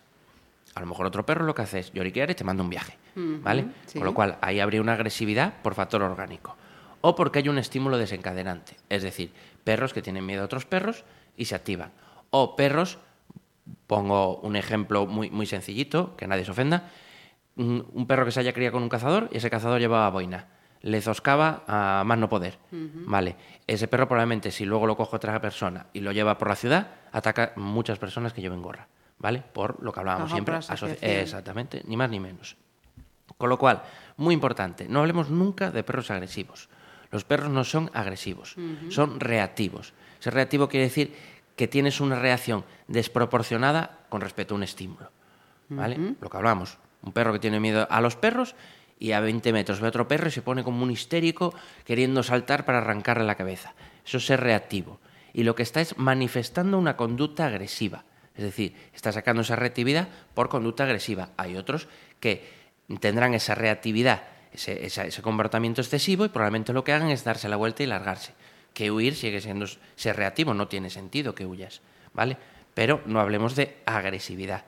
a 0.76 0.80
lo 0.82 0.86
mejor 0.88 1.06
otro 1.06 1.26
perro 1.26 1.46
lo 1.46 1.54
que 1.56 1.62
hace 1.64 1.80
es 1.80 1.94
lloriquear 1.94 2.30
y 2.32 2.36
te 2.36 2.44
manda 2.44 2.64
un 2.64 2.70
viaje, 2.70 2.98
¿vale? 3.44 3.66
sí. 3.86 4.00
Con 4.00 4.06
lo 4.06 4.14
cual, 4.14 4.38
ahí 4.42 4.60
habría 4.60 4.82
una 4.82 4.94
agresividad 4.94 5.62
por 5.62 5.74
factor 5.76 6.02
orgánico. 6.02 6.56
O 7.02 7.16
porque 7.16 7.40
hay 7.40 7.50
un 7.50 7.58
estímulo 7.58 7.98
desencadenante, 7.98 8.76
es 8.90 9.04
decir, 9.04 9.32
perros 9.70 9.94
que 9.94 10.02
tienen 10.02 10.26
miedo 10.26 10.42
a 10.42 10.46
otros 10.46 10.66
perros 10.66 11.04
y 11.38 11.46
se 11.46 11.54
activan. 11.54 11.92
O 12.32 12.56
perros, 12.56 12.98
pongo 13.86 14.38
un 14.38 14.56
ejemplo 14.56 15.06
muy, 15.06 15.30
muy 15.30 15.46
sencillito, 15.46 16.16
que 16.18 16.26
nadie 16.26 16.44
se 16.44 16.50
ofenda, 16.50 16.90
un, 17.56 18.08
perro 18.08 18.26
que 18.26 18.32
se 18.32 18.40
haya 18.40 18.52
criado 18.52 18.74
con 18.74 18.82
un 18.82 18.90
cazador 18.90 19.30
y 19.32 19.38
ese 19.38 19.52
cazador 19.52 19.80
llevaba 19.80 20.10
boina. 20.10 20.48
Le 20.82 21.02
zoscaba 21.02 21.62
a 21.68 22.04
más 22.04 22.18
no 22.18 22.30
poder. 22.30 22.58
Vale. 22.72 23.36
Ese 23.68 23.88
perro 23.88 24.08
probablemente, 24.08 24.50
si 24.50 24.66
luego 24.66 24.88
lo 24.88 24.98
coge 24.98 25.18
otra 25.18 25.40
persona 25.40 25.86
y 25.94 26.00
lo 26.00 26.14
lleva 26.14 26.40
por 26.40 26.48
la 26.48 26.56
ciudad, 26.56 26.88
ataca 27.12 27.54
a 27.56 27.60
muchas 27.60 28.00
personas 28.00 28.34
que 28.34 28.42
lleven 28.42 28.64
gorra. 28.64 28.88
¿Vale? 29.20 29.44
Por 29.54 29.84
lo 29.84 29.92
que 29.92 30.00
hablábamos 30.00 30.32
Ajá, 30.32 30.36
siempre. 30.36 31.22
Exactamente, 31.22 31.84
ni 31.86 31.96
más 31.96 32.10
ni 32.10 32.20
menos. 32.20 32.58
Con 33.38 33.50
lo 33.50 33.60
cual, 33.60 33.84
muy 34.18 34.34
importante, 34.34 34.88
no 34.90 35.02
hablemos 35.02 35.30
nunca 35.30 35.70
de 35.70 35.84
perros 35.84 36.10
agresivos. 36.10 36.70
Los 37.12 37.24
perros 37.24 37.50
no 37.50 37.64
son 37.64 37.90
agresivos, 37.94 38.56
son 38.90 39.20
reactivos. 39.20 39.94
Ser 40.20 40.34
reactivo 40.34 40.70
quiere 40.70 40.86
decir 40.86 41.16
que 41.56 41.68
tienes 41.68 42.00
una 42.00 42.20
reacción 42.20 42.64
desproporcionada 42.88 44.00
con 44.10 44.22
respecto 44.22 44.54
a 44.54 44.58
un 44.58 44.64
estímulo. 44.64 45.12
¿Vale? 45.70 46.16
Lo 46.20 46.30
que 46.30 46.38
hablamos. 46.38 46.78
Un 47.02 47.12
perro 47.12 47.34
que 47.34 47.40
tiene 47.40 47.60
miedo 47.60 47.88
a 47.90 48.02
los 48.02 48.16
perros 48.16 48.56
y 49.00 49.14
a 49.14 49.22
20 49.22 49.54
metros 49.54 49.80
ve 49.80 49.88
otro 49.88 50.08
perro 50.08 50.28
y 50.28 50.32
se 50.32 50.42
pone 50.42 50.64
como 50.64 50.84
un 50.84 50.92
histérico 50.92 51.54
queriendo 51.86 52.22
saltar 52.24 52.66
para 52.66 52.80
arrancarle 52.80 53.26
la 53.26 53.36
cabeza. 53.36 53.74
Eso 54.06 54.18
es 54.18 54.26
ser 54.26 54.42
reactivo. 54.42 55.00
Y 55.34 55.44
lo 55.44 55.56
que 55.56 55.64
está 55.64 55.80
es 55.82 55.98
manifestando 55.98 56.78
una 56.78 56.98
conducta 56.98 57.46
agresiva. 57.46 58.04
Es 58.36 58.44
decir, 58.44 58.76
está 58.94 59.12
sacando 59.12 59.42
esa 59.42 59.56
reactividad 59.56 60.08
por 60.34 60.50
conducta 60.50 60.84
agresiva. 60.84 61.30
Hay 61.38 61.56
otros 61.56 61.88
que 62.20 62.50
tendrán 63.00 63.34
esa 63.34 63.56
reactividad, 63.56 64.24
ese, 64.54 64.86
ese 64.86 65.22
comportamiento 65.22 65.82
excesivo 65.82 66.26
y 66.26 66.30
probablemente 66.30 66.74
lo 66.74 66.84
que 66.84 66.94
hagan 66.94 67.10
es 67.10 67.24
darse 67.24 67.50
la 67.50 67.56
vuelta 67.56 67.84
y 67.84 67.86
largarse. 67.86 68.34
Que 68.74 68.92
huir 68.92 69.16
sigue 69.16 69.42
siendo 69.42 69.66
ser 69.96 70.16
reactivo, 70.16 70.54
no 70.54 70.68
tiene 70.68 70.90
sentido 70.90 71.36
que 71.36 71.46
huyas, 71.46 71.82
¿vale? 72.14 72.38
Pero 72.74 73.02
no 73.06 73.20
hablemos 73.20 73.56
de 73.56 73.78
agresividad. 73.86 74.64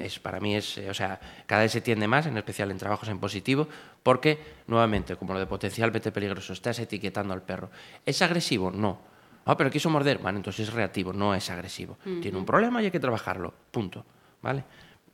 es, 0.00 0.18
para 0.18 0.40
mí 0.40 0.56
es, 0.56 0.78
eh, 0.78 0.90
o 0.90 0.94
sea, 0.94 1.20
cada 1.46 1.62
vez 1.62 1.72
se 1.72 1.80
tiende 1.80 2.08
más, 2.08 2.26
en 2.26 2.36
especial 2.36 2.70
en 2.70 2.78
trabajos 2.78 3.08
en 3.08 3.20
positivo, 3.20 3.68
porque, 4.02 4.38
nuevamente, 4.66 5.16
como 5.16 5.34
lo 5.34 5.38
de 5.38 5.46
potencialmente 5.46 6.10
peligroso, 6.10 6.54
estás 6.54 6.78
etiquetando 6.78 7.34
al 7.34 7.42
perro. 7.42 7.70
¿Es 8.04 8.20
agresivo? 8.22 8.70
No. 8.70 9.12
Ah, 9.44 9.56
pero 9.56 9.70
quiso 9.70 9.90
morder. 9.90 10.18
Vale, 10.18 10.38
entonces 10.38 10.68
es 10.68 10.74
reactivo, 10.74 11.12
no 11.12 11.34
es 11.34 11.50
agresivo. 11.50 11.98
Tiene 12.20 12.38
un 12.38 12.46
problema 12.46 12.80
y 12.82 12.86
hay 12.86 12.90
que 12.90 13.00
trabajarlo. 13.00 13.52
Punto. 13.70 14.04
¿Vale? 14.40 14.64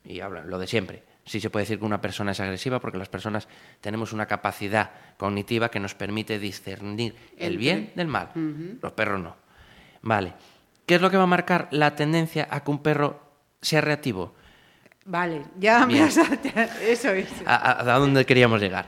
Y 0.04 0.20
habla 0.20 0.42
lo 0.42 0.58
de 0.58 0.66
siempre. 0.66 1.02
Sí 1.28 1.40
se 1.40 1.50
puede 1.50 1.64
decir 1.64 1.78
que 1.78 1.84
una 1.84 2.00
persona 2.00 2.32
es 2.32 2.40
agresiva 2.40 2.80
porque 2.80 2.96
las 2.96 3.08
personas 3.10 3.48
tenemos 3.82 4.12
una 4.14 4.24
capacidad 4.26 4.90
cognitiva 5.18 5.70
que 5.70 5.78
nos 5.78 5.94
permite 5.94 6.38
discernir 6.38 7.14
el 7.36 7.58
bien 7.58 7.92
del 7.94 8.06
mal. 8.08 8.30
Los 8.82 8.92
perros 8.92 9.20
no. 9.20 9.36
Vale. 10.00 10.32
¿Qué 10.86 10.94
es 10.94 11.02
lo 11.02 11.10
que 11.10 11.18
va 11.18 11.24
a 11.24 11.26
marcar 11.26 11.68
la 11.70 11.94
tendencia 11.94 12.48
a 12.50 12.64
que 12.64 12.70
un 12.70 12.78
perro 12.82 13.20
sea 13.60 13.82
reactivo? 13.82 14.34
Vale, 15.04 15.42
ya 15.58 15.84
me 15.86 16.00
has... 16.02 16.16
Eso 16.82 17.10
es. 17.10 17.28
a, 17.46 17.56
a- 17.56 17.94
a 17.94 17.98
dónde 17.98 18.24
queríamos 18.24 18.60
llegar. 18.60 18.86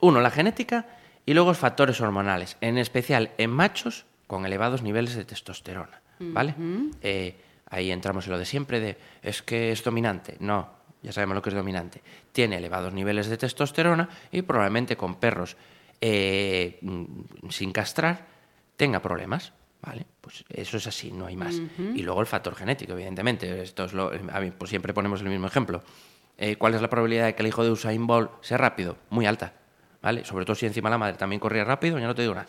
Uno, 0.00 0.20
la 0.20 0.30
genética 0.30 0.86
y 1.24 1.32
luego 1.34 1.50
los 1.50 1.58
factores 1.58 2.00
hormonales, 2.00 2.56
en 2.60 2.76
especial 2.78 3.30
en 3.38 3.50
machos 3.50 4.04
con 4.26 4.44
elevados 4.46 4.82
niveles 4.82 5.14
de 5.14 5.24
testosterona. 5.24 6.00
¿Vale? 6.20 6.54
Eh, 7.00 7.40
ahí 7.70 7.90
entramos 7.92 8.26
en 8.26 8.32
lo 8.32 8.38
de 8.38 8.44
siempre 8.44 8.80
de 8.80 8.98
es 9.22 9.40
que 9.42 9.72
es 9.72 9.82
dominante. 9.84 10.36
No, 10.40 10.68
ya 11.02 11.12
sabemos 11.12 11.36
lo 11.36 11.42
que 11.42 11.50
es 11.50 11.54
dominante. 11.54 12.02
Tiene 12.32 12.56
elevados 12.56 12.92
niveles 12.92 13.28
de 13.28 13.36
testosterona 13.36 14.08
y 14.32 14.42
probablemente 14.42 14.96
con 14.96 15.16
perros 15.16 15.56
eh, 16.00 16.78
mm, 16.82 17.48
sin 17.50 17.72
castrar 17.72 18.26
tenga 18.76 19.00
problemas. 19.00 19.52
¿Vale? 19.80 20.04
Pues 20.20 20.44
eso 20.48 20.76
es 20.76 20.88
así, 20.88 21.12
no 21.12 21.26
hay 21.26 21.36
más. 21.36 21.54
Y 21.94 22.02
luego 22.02 22.20
el 22.20 22.26
factor 22.26 22.56
genético, 22.56 22.94
evidentemente. 22.94 23.62
Esto 23.62 23.84
es 23.84 23.92
lo, 23.92 24.10
a 24.10 24.40
mí, 24.40 24.50
pues 24.50 24.70
siempre 24.70 24.92
ponemos 24.92 25.20
el 25.20 25.28
mismo 25.28 25.46
ejemplo. 25.46 25.82
Eh, 26.36 26.56
¿Cuál 26.56 26.74
es 26.74 26.82
la 26.82 26.90
probabilidad 26.90 27.26
de 27.26 27.34
que 27.36 27.42
el 27.42 27.48
hijo 27.48 27.62
de 27.62 27.70
Usain 27.70 28.04
Bolt 28.04 28.42
sea 28.42 28.58
rápido? 28.58 28.96
Muy 29.10 29.26
alta. 29.26 29.52
¿Vale? 30.02 30.24
Sobre 30.24 30.44
todo 30.44 30.56
si 30.56 30.66
encima 30.66 30.90
la 30.90 30.98
madre 30.98 31.16
también 31.16 31.38
corría 31.38 31.64
rápido, 31.64 31.98
ya 31.98 32.06
no 32.06 32.14
te 32.14 32.22
digo 32.22 32.34
nada. 32.34 32.48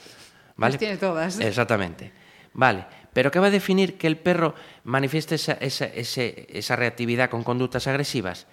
¿Vale? 0.56 0.74
Las 0.74 0.80
tiene 0.80 0.98
todas. 0.98 1.40
Exactamente. 1.40 2.12
Vale. 2.54 2.86
Pero 3.14 3.32
¿qué 3.32 3.40
va 3.40 3.48
a 3.48 3.52
definir 3.52 3.98
que 3.98 4.08
el 4.08 4.18
perro 4.18 4.56
manifieste 4.84 5.36
esa, 5.36 5.54
esa- 5.54 5.86
ese- 5.86 6.48
esa 6.50 6.76
reactividad 6.76 7.30
con 7.30 7.44
conductas 7.44 7.88
agresivas? 7.88 8.46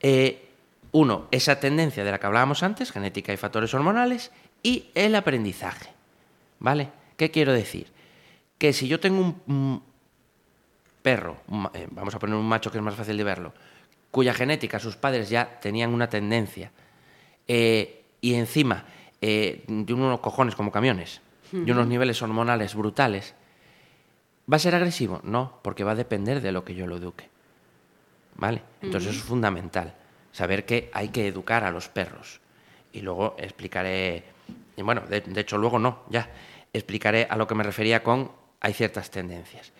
Eh, 0.00 0.48
uno, 0.92 1.26
esa 1.30 1.58
tendencia 1.58 2.04
de 2.04 2.10
la 2.10 2.18
que 2.20 2.26
hablábamos 2.26 2.62
antes, 2.62 2.92
genética 2.92 3.32
y 3.32 3.36
factores 3.36 3.72
hormonales, 3.74 4.30
y 4.62 4.86
el 4.94 5.14
aprendizaje. 5.14 5.90
¿Vale? 6.60 6.90
¿Qué 7.16 7.30
quiero 7.30 7.52
decir? 7.52 7.88
Que 8.58 8.72
si 8.72 8.86
yo 8.88 9.00
tengo 9.00 9.20
un, 9.20 9.40
un 9.46 9.82
perro, 11.02 11.38
un 11.48 11.68
eh, 11.74 11.88
vamos 11.90 12.14
a 12.14 12.18
poner 12.18 12.36
un 12.36 12.46
macho 12.46 12.70
que 12.70 12.78
es 12.78 12.84
más 12.84 12.94
fácil 12.94 13.16
de 13.16 13.24
verlo, 13.24 13.52
cuya 14.10 14.34
genética 14.34 14.78
sus 14.78 14.96
padres 14.96 15.28
ya 15.30 15.58
tenían 15.60 15.92
una 15.92 16.08
tendencia, 16.08 16.70
eh, 17.48 18.04
y 18.20 18.34
encima 18.34 18.84
eh, 19.20 19.64
de 19.66 19.92
unos 19.94 20.20
cojones 20.20 20.54
como 20.54 20.70
camiones, 20.70 21.20
y 21.52 21.70
unos 21.70 21.86
niveles 21.86 22.22
hormonales 22.22 22.74
brutales, 22.74 23.34
¿va 24.52 24.56
a 24.56 24.60
ser 24.60 24.74
agresivo? 24.74 25.20
No, 25.24 25.58
porque 25.62 25.84
va 25.84 25.92
a 25.92 25.96
depender 25.96 26.40
de 26.40 26.52
lo 26.52 26.64
que 26.64 26.74
yo 26.74 26.86
lo 26.86 26.96
eduque. 26.96 27.28
¿Vale? 28.36 28.62
Entonces 28.80 29.10
eso 29.10 29.20
es 29.20 29.24
fundamental, 29.24 29.94
saber 30.32 30.64
que 30.66 30.90
hay 30.92 31.08
que 31.08 31.26
educar 31.26 31.64
a 31.64 31.70
los 31.70 31.88
perros. 31.88 32.40
Y 32.92 33.00
luego 33.00 33.36
explicaré, 33.38 34.24
y 34.76 34.82
bueno, 34.82 35.02
de, 35.08 35.20
de 35.20 35.40
hecho 35.40 35.58
luego 35.58 35.78
no, 35.78 36.02
ya, 36.08 36.28
explicaré 36.72 37.26
a 37.28 37.36
lo 37.36 37.46
que 37.46 37.54
me 37.54 37.62
refería 37.62 38.02
con 38.02 38.30
hay 38.60 38.72
ciertas 38.72 39.10
tendencias. 39.10 39.72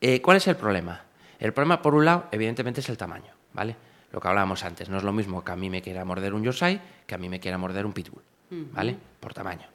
Eh, 0.00 0.20
¿Cuál 0.20 0.36
es 0.38 0.46
el 0.48 0.56
problema? 0.56 1.04
El 1.38 1.52
problema, 1.52 1.80
por 1.80 1.94
un 1.94 2.04
lado, 2.04 2.26
evidentemente 2.32 2.80
es 2.80 2.88
el 2.88 2.98
tamaño, 2.98 3.32
¿vale? 3.54 3.76
Lo 4.12 4.20
que 4.20 4.28
hablábamos 4.28 4.64
antes, 4.64 4.88
no 4.88 4.98
es 4.98 5.04
lo 5.04 5.12
mismo 5.12 5.44
que 5.44 5.52
a 5.52 5.56
mí 5.56 5.70
me 5.70 5.80
quiera 5.80 6.04
morder 6.04 6.34
un 6.34 6.42
Yorkshire 6.42 6.80
que 7.06 7.14
a 7.14 7.18
mí 7.18 7.28
me 7.28 7.38
quiera 7.38 7.56
morder 7.56 7.86
un 7.86 7.92
Pitbull, 7.92 8.22
¿vale? 8.72 8.96
Por 9.20 9.32
tamaño. 9.32 9.68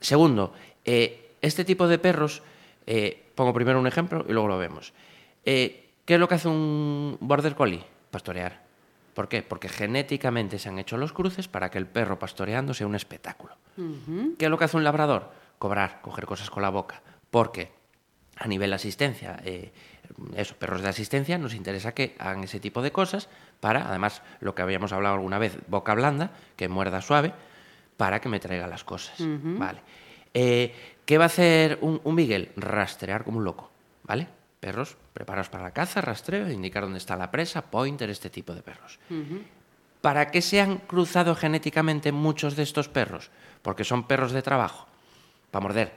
Segundo, 0.00 0.54
eh, 0.84 1.34
este 1.42 1.64
tipo 1.64 1.86
de 1.86 1.98
perros, 1.98 2.42
eh, 2.86 3.26
pongo 3.38 3.52
primero 3.52 3.78
un 3.78 3.86
ejemplo 3.86 4.26
y 4.28 4.32
luego 4.32 4.48
lo 4.48 4.58
vemos. 4.58 4.92
Eh, 5.44 5.90
¿Qué 6.04 6.14
es 6.14 6.20
lo 6.20 6.26
que 6.26 6.34
hace 6.34 6.48
un 6.48 7.16
border 7.20 7.54
collie? 7.54 7.84
Pastorear. 8.10 8.62
¿Por 9.14 9.28
qué? 9.28 9.42
Porque 9.42 9.68
genéticamente 9.68 10.58
se 10.58 10.68
han 10.68 10.78
hecho 10.80 10.96
los 10.96 11.12
cruces 11.12 11.46
para 11.46 11.70
que 11.70 11.78
el 11.78 11.86
perro 11.86 12.18
pastoreando 12.18 12.74
sea 12.74 12.88
un 12.88 12.96
espectáculo. 12.96 13.56
¿Qué 14.36 14.44
es 14.46 14.50
lo 14.50 14.58
que 14.58 14.64
hace 14.64 14.76
un 14.76 14.82
labrador? 14.82 15.30
Cobrar, 15.60 16.00
coger 16.02 16.26
cosas 16.26 16.50
con 16.50 16.64
la 16.64 16.70
boca. 16.70 17.00
Porque 17.30 17.70
a 18.36 18.48
nivel 18.48 18.72
asistencia, 18.72 19.40
eh, 19.44 19.70
eso, 20.34 20.56
perros 20.56 20.82
de 20.82 20.88
asistencia, 20.88 21.38
nos 21.38 21.54
interesa 21.54 21.94
que 21.94 22.16
hagan 22.18 22.42
ese 22.42 22.58
tipo 22.58 22.82
de 22.82 22.90
cosas 22.90 23.28
para, 23.60 23.88
además, 23.88 24.22
lo 24.40 24.56
que 24.56 24.62
habíamos 24.62 24.92
hablado 24.92 25.14
alguna 25.14 25.38
vez, 25.38 25.58
boca 25.68 25.94
blanda, 25.94 26.32
que 26.56 26.68
muerda 26.68 27.02
suave, 27.02 27.34
para 27.96 28.20
que 28.20 28.28
me 28.28 28.40
traiga 28.40 28.66
las 28.66 28.82
cosas. 28.82 29.16
Vale. 29.20 29.80
Eh, 30.40 30.72
¿Qué 31.04 31.18
va 31.18 31.24
a 31.24 31.26
hacer 31.26 31.78
un, 31.80 32.00
un 32.04 32.14
Beagle? 32.14 32.52
Rastrear 32.56 33.24
como 33.24 33.38
un 33.38 33.44
loco. 33.44 33.70
¿Vale? 34.04 34.28
Perros 34.60 34.96
preparados 35.12 35.48
para 35.48 35.64
la 35.64 35.72
caza, 35.72 36.00
rastreo, 36.00 36.48
indicar 36.50 36.84
dónde 36.84 36.98
está 36.98 37.16
la 37.16 37.30
presa, 37.30 37.62
pointer, 37.62 38.08
este 38.08 38.30
tipo 38.30 38.54
de 38.54 38.62
perros. 38.62 39.00
¿Para 40.00 40.30
qué 40.30 40.40
se 40.40 40.60
han 40.60 40.78
cruzado 40.78 41.34
genéticamente 41.34 42.12
muchos 42.12 42.54
de 42.54 42.62
estos 42.62 42.88
perros? 42.88 43.30
Porque 43.62 43.82
son 43.82 44.06
perros 44.06 44.30
de 44.30 44.42
trabajo. 44.42 44.86
Para 45.50 45.62
morder. 45.62 45.92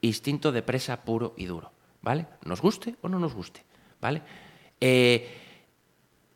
Instinto 0.00 0.50
de 0.50 0.62
presa 0.62 1.02
puro 1.04 1.34
y 1.36 1.46
duro. 1.46 1.70
¿Vale? 2.02 2.26
Nos 2.44 2.60
guste 2.60 2.96
o 3.00 3.08
no 3.08 3.18
nos 3.20 3.32
guste. 3.32 3.62
¿Vale? 4.00 4.22
Eh, 4.80 5.53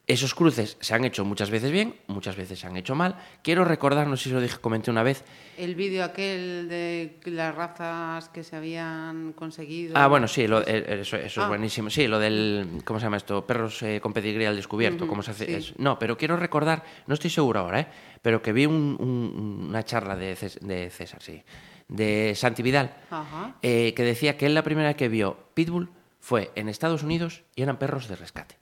esos 0.09 0.35
cruces 0.35 0.79
se 0.81 0.95
han 0.95 1.05
hecho 1.05 1.23
muchas 1.25 1.51
veces 1.51 1.71
bien, 1.71 1.95
muchas 2.07 2.35
veces 2.35 2.59
se 2.59 2.67
han 2.67 2.77
hecho 2.79 2.95
mal. 2.95 3.17
Quiero 3.43 3.65
recordar, 3.65 4.07
no 4.07 4.17
sé 4.17 4.25
si 4.25 4.31
lo 4.31 4.41
dije, 4.41 4.59
comenté 4.59 4.91
una 4.91 5.03
vez, 5.03 5.23
El 5.59 5.75
vídeo 5.75 6.03
aquel 6.03 6.67
de 6.69 7.19
las 7.27 7.55
razas 7.55 8.31
que 8.31 8.43
se 8.43 8.57
habían 8.57 9.35
conseguido. 9.35 9.93
Ah, 9.97 10.07
bueno, 10.07 10.27
sí, 10.27 10.47
lo- 10.49 10.67
eh, 10.67 11.01
eso, 11.03 11.17
eso 11.19 11.41
Ah. 11.43 11.45
es 11.45 11.49
buenísimo. 11.49 11.91
Sí, 11.91 12.07
lo 12.09 12.19
del, 12.19 12.81
¿cómo 12.87 12.99
se 12.99 13.05
llama 13.07 13.19
esto? 13.19 13.47
Perros 13.47 13.83
eh, 13.83 14.01
con 14.01 14.15
pedigrí 14.15 14.47
al 14.47 14.57
descubierto, 14.57 15.07
¿cómo 15.07 15.23
se 15.23 15.33
hace? 15.33 15.45
sí. 15.47 15.53
Es- 15.55 15.79
no, 15.79 15.99
pero 15.99 16.17
quiero 16.17 16.37
recordar, 16.39 16.83
no 17.07 17.13
estoy 17.15 17.29
seguro 17.31 17.61
ahora, 17.61 17.81
¿eh? 17.81 17.87
Pero 18.23 18.41
que 18.41 18.53
vi 18.55 18.65
un- 18.67 18.97
un- 18.99 19.67
una 19.69 19.85
charla 19.85 20.17
de, 20.17 20.35
Cés- 20.37 20.59
de 20.61 20.89
César, 20.91 21.23
sí, 21.23 21.43
de 21.87 22.33
Santi 22.35 22.63
Vidal, 22.63 22.95
eh, 23.63 23.93
que 23.95 24.03
decía 24.05 24.39
que 24.39 24.47
él 24.47 24.55
la 24.55 24.63
primera 24.63 24.89
vez 24.89 24.97
que 24.97 25.09
vio 25.09 25.37
Pitbull 25.53 25.91
fue 26.19 26.51
en 26.55 26.71
Estados 26.71 27.03
Unidos 27.03 27.43
y 27.55 27.63
eran 27.63 27.79
perros 27.79 28.09
de 28.09 28.17
rescate. 28.17 28.57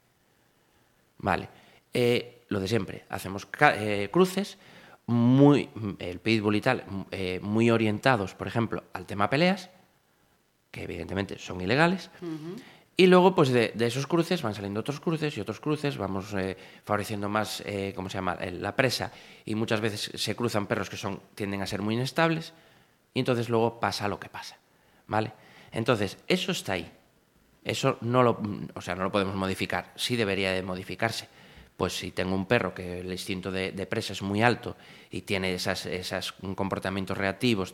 Vale. 1.19 1.49
Eh, 1.93 2.45
lo 2.49 2.61
de 2.61 2.69
siempre. 2.69 3.05
Hacemos 3.09 3.49
eh, 3.61 4.09
cruces 4.13 4.59
muy, 5.07 5.69
el 5.99 6.21
pitbull 6.21 6.57
y 6.57 6.61
tal, 6.61 6.85
m- 6.89 7.05
eh, 7.11 7.41
muy 7.43 7.71
orientados, 7.71 8.35
por 8.35 8.47
ejemplo, 8.49 8.85
al 8.93 9.07
tema 9.07 9.31
peleas, 9.31 9.71
que 10.71 10.83
evidentemente 10.83 11.39
son 11.39 11.61
ilegales. 11.61 12.11
Y 12.99 13.07
luego, 13.09 13.35
pues 13.35 13.51
de, 13.51 13.73
de 13.75 13.87
esos 13.87 14.07
cruces 14.07 14.41
van 14.43 14.55
saliendo 14.55 14.81
otros 14.81 15.01
cruces 15.01 15.37
y 15.37 15.41
otros 15.41 15.61
cruces, 15.61 15.99
vamos 15.99 16.33
eh, 16.35 16.57
favoreciendo 16.85 17.29
más, 17.29 17.63
eh, 17.67 17.93
¿cómo 17.95 18.09
se 18.09 18.19
llama?, 18.19 18.37
Eh, 18.41 18.51
la 18.53 18.75
presa. 18.75 19.13
Y 19.45 19.55
muchas 19.55 19.81
veces 19.81 20.11
se 20.15 20.35
cruzan 20.35 20.67
perros 20.67 20.89
que 20.89 20.97
son, 20.97 21.21
tienden 21.35 21.61
a 21.63 21.67
ser 21.67 21.83
muy 21.83 21.95
inestables 21.95 22.53
y 23.13 23.21
entonces 23.21 23.49
luego 23.49 23.81
pasa 23.81 24.09
lo 24.09 24.19
que 24.19 24.29
pasa, 24.31 24.57
¿vale? 25.07 25.33
Entonces, 25.73 26.17
eso 26.27 26.53
está 26.53 26.73
ahí. 26.73 26.91
Eso 27.67 27.99
no 28.03 28.23
lo, 28.23 28.41
o 28.75 28.81
sea, 28.81 28.95
no 28.95 29.03
lo 29.03 29.11
podemos 29.11 29.35
modificar. 29.35 29.93
Sí 29.97 30.15
debería 30.15 30.53
de 30.53 30.63
modificarse. 30.63 31.29
Pues 31.77 31.93
si 31.99 32.13
tengo 32.13 32.35
un 32.35 32.47
perro 32.47 32.73
que 32.73 33.01
el 33.01 33.11
instinto 33.11 33.51
de, 33.51 33.73
de 33.73 33.87
presa 33.87 34.13
es 34.13 34.23
muy 34.23 34.41
alto 34.43 34.77
y 35.11 35.23
tiene 35.23 35.53
esas, 35.53 35.85
esas 35.87 36.33
comportamientos 36.33 37.19
reactivos, 37.19 37.73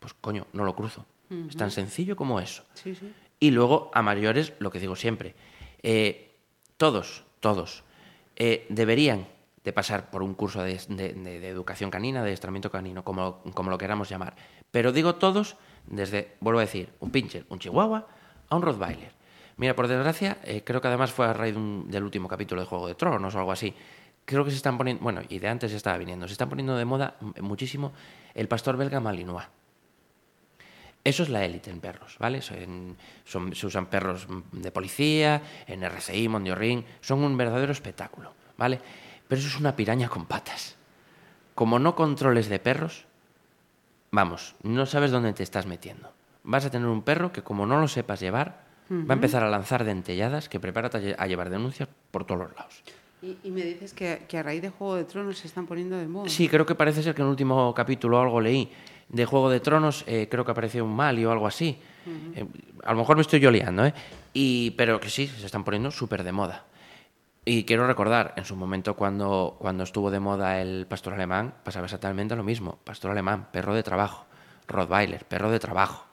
pues 0.00 0.14
coño, 0.20 0.46
no 0.54 0.64
lo 0.64 0.74
cruzo. 0.74 1.04
Es 1.48 1.56
tan 1.56 1.70
sencillo 1.70 2.16
como 2.16 2.40
eso. 2.40 2.64
Sí, 2.74 2.94
sí. 2.94 3.12
Y 3.38 3.50
luego, 3.50 3.90
a 3.92 4.00
mayores, 4.02 4.54
lo 4.60 4.70
que 4.70 4.80
digo 4.80 4.96
siempre, 4.96 5.34
eh, 5.82 6.34
todos, 6.78 7.24
todos, 7.40 7.84
eh, 8.36 8.64
deberían 8.70 9.26
de 9.62 9.72
pasar 9.72 10.10
por 10.10 10.22
un 10.22 10.34
curso 10.34 10.62
de, 10.62 10.80
de- 10.88 11.12
de- 11.12 11.40
de 11.40 11.48
educación 11.48 11.90
canina, 11.90 12.20
de 12.22 12.28
adiestramiento 12.28 12.70
canino, 12.70 13.04
como, 13.04 13.42
como 13.54 13.70
lo 13.70 13.76
queramos 13.78 14.08
llamar. 14.08 14.36
Pero 14.70 14.90
digo 14.92 15.16
todos, 15.16 15.56
desde, 15.86 16.36
vuelvo 16.40 16.60
a 16.60 16.62
decir, 16.64 16.90
un 17.00 17.10
pincher, 17.10 17.44
un 17.50 17.58
chihuahua, 17.58 18.06
a 18.48 18.56
un 18.56 18.62
rottweiler. 18.62 19.12
Mira, 19.56 19.74
por 19.74 19.88
desgracia, 19.88 20.38
eh, 20.44 20.62
creo 20.64 20.80
que 20.80 20.88
además 20.88 21.12
fue 21.12 21.26
a 21.26 21.32
raíz 21.32 21.54
del 21.86 22.04
último 22.04 22.28
capítulo 22.28 22.60
de 22.60 22.66
Juego 22.66 22.88
de 22.88 22.94
Tronos 22.94 23.34
o 23.34 23.38
algo 23.38 23.52
así. 23.52 23.74
Creo 24.24 24.44
que 24.44 24.50
se 24.50 24.56
están 24.56 24.76
poniendo, 24.76 25.02
bueno, 25.02 25.22
y 25.28 25.38
de 25.38 25.48
antes 25.48 25.72
estaba 25.72 25.96
viniendo, 25.98 26.26
se 26.26 26.32
están 26.32 26.48
poniendo 26.48 26.76
de 26.76 26.84
moda 26.84 27.14
muchísimo 27.40 27.92
el 28.34 28.48
pastor 28.48 28.76
belga 28.76 29.00
malinois. 29.00 29.46
Eso 31.04 31.22
es 31.22 31.28
la 31.28 31.44
élite 31.44 31.70
en 31.70 31.80
perros, 31.80 32.16
¿vale? 32.18 32.42
Son- 32.42 32.96
se 33.54 33.66
usan 33.66 33.86
perros 33.86 34.26
de 34.50 34.72
policía, 34.72 35.40
en 35.68 35.84
RCI, 35.84 36.28
Mondioring, 36.28 36.84
son 37.00 37.22
un 37.22 37.36
verdadero 37.36 37.70
espectáculo, 37.72 38.32
¿vale? 38.58 38.80
Pero 39.28 39.38
eso 39.38 39.48
es 39.48 39.58
una 39.60 39.76
piraña 39.76 40.08
con 40.08 40.26
patas. 40.26 40.74
Como 41.54 41.78
no 41.78 41.94
controles 41.94 42.48
de 42.48 42.58
perros, 42.58 43.04
vamos, 44.10 44.56
no 44.64 44.84
sabes 44.84 45.12
dónde 45.12 45.32
te 45.32 45.44
estás 45.44 45.66
metiendo. 45.66 46.12
Vas 46.48 46.64
a 46.64 46.70
tener 46.70 46.86
un 46.88 47.02
perro 47.02 47.32
que 47.32 47.42
como 47.42 47.66
no 47.66 47.78
lo 47.80 47.88
sepas 47.88 48.20
llevar, 48.20 48.64
va 48.90 49.12
a 49.12 49.18
empezar 49.18 49.42
a 49.42 49.50
lanzar 49.50 49.82
dentelladas 49.84 50.48
que 50.48 50.60
prepárate 50.60 50.96
a 50.96 51.00
lle- 51.00 51.16
a 51.18 51.26
llevar 51.26 51.50
denuncias 51.50 51.88
por 52.10 52.24
todos 52.24 52.40
los 52.46 52.54
lados. 52.56 52.82
Y, 53.20 53.36
y 53.44 53.50
me 53.50 53.62
dices 53.62 53.92
que, 53.92 54.22
que 54.28 54.38
a 54.38 54.42
raíz 54.42 54.62
de 54.62 54.70
Juego 54.70 54.94
de 54.94 55.04
Tronos 55.04 55.38
se 55.38 55.48
están 55.48 55.66
poniendo 55.66 55.96
de 55.96 56.06
moda. 56.06 56.28
Sí, 56.30 56.48
creo 56.48 56.64
que 56.64 56.74
parece 56.76 57.02
ser 57.02 57.14
que 57.14 57.22
en 57.22 57.26
el 57.26 57.30
último 57.32 57.74
capítulo 57.74 58.20
algo 58.20 58.40
leí 58.40 58.70
de 59.08 59.24
Juego 59.26 59.50
de 59.50 59.58
Tronos, 59.60 60.04
eh, 60.06 60.28
creo 60.30 60.44
que 60.44 60.52
apareció 60.52 60.84
un 60.84 60.94
Mali 60.94 61.24
o 61.24 61.32
algo 61.32 61.46
así. 61.46 61.78
Eh, 62.34 62.46
a 62.84 62.92
lo 62.92 62.98
mejor 62.98 63.16
me 63.16 63.22
estoy 63.22 63.40
yo 63.40 63.50
liando, 63.50 63.84
¿eh? 63.84 63.92
Y, 64.32 64.70
pero 64.72 65.00
que 65.00 65.10
sí, 65.10 65.26
se 65.26 65.46
están 65.46 65.64
poniendo 65.64 65.90
súper 65.90 66.22
de 66.22 66.30
moda. 66.32 66.64
Y 67.44 67.64
quiero 67.64 67.86
recordar, 67.86 68.34
en 68.36 68.44
su 68.44 68.54
momento 68.56 68.94
cuando, 68.94 69.56
cuando 69.58 69.82
estuvo 69.84 70.10
de 70.10 70.20
moda 70.20 70.60
el 70.60 70.86
pastor 70.86 71.14
alemán, 71.14 71.54
pasaba 71.64 71.86
exactamente 71.86 72.36
lo 72.36 72.44
mismo. 72.44 72.78
Pastor 72.84 73.10
alemán, 73.12 73.48
perro 73.52 73.74
de 73.74 73.82
trabajo. 73.82 74.26
Rottweiler, 74.68 75.24
perro 75.24 75.50
de 75.50 75.58
trabajo. 75.60 76.05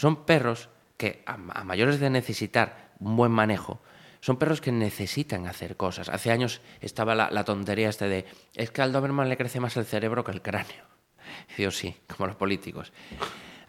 Son 0.00 0.24
perros 0.24 0.70
que, 0.96 1.22
a, 1.26 1.36
mayores 1.36 2.00
de 2.00 2.08
necesitar 2.08 2.88
un 3.00 3.16
buen 3.16 3.30
manejo, 3.30 3.82
son 4.22 4.38
perros 4.38 4.62
que 4.62 4.72
necesitan 4.72 5.46
hacer 5.46 5.76
cosas. 5.76 6.08
Hace 6.08 6.30
años 6.30 6.62
estaba 6.80 7.14
la, 7.14 7.44
tontería 7.44 7.90
este 7.90 8.08
de, 8.08 8.24
es 8.54 8.70
que 8.70 8.80
al 8.80 8.92
Doberman 8.92 9.28
le 9.28 9.36
crece 9.36 9.60
más 9.60 9.76
el 9.76 9.84
cerebro 9.84 10.24
que 10.24 10.32
el 10.32 10.40
cráneo. 10.40 10.84
Y 11.50 11.56
digo, 11.58 11.70
sí, 11.70 11.94
como 12.16 12.28
los 12.28 12.36
políticos. 12.36 12.94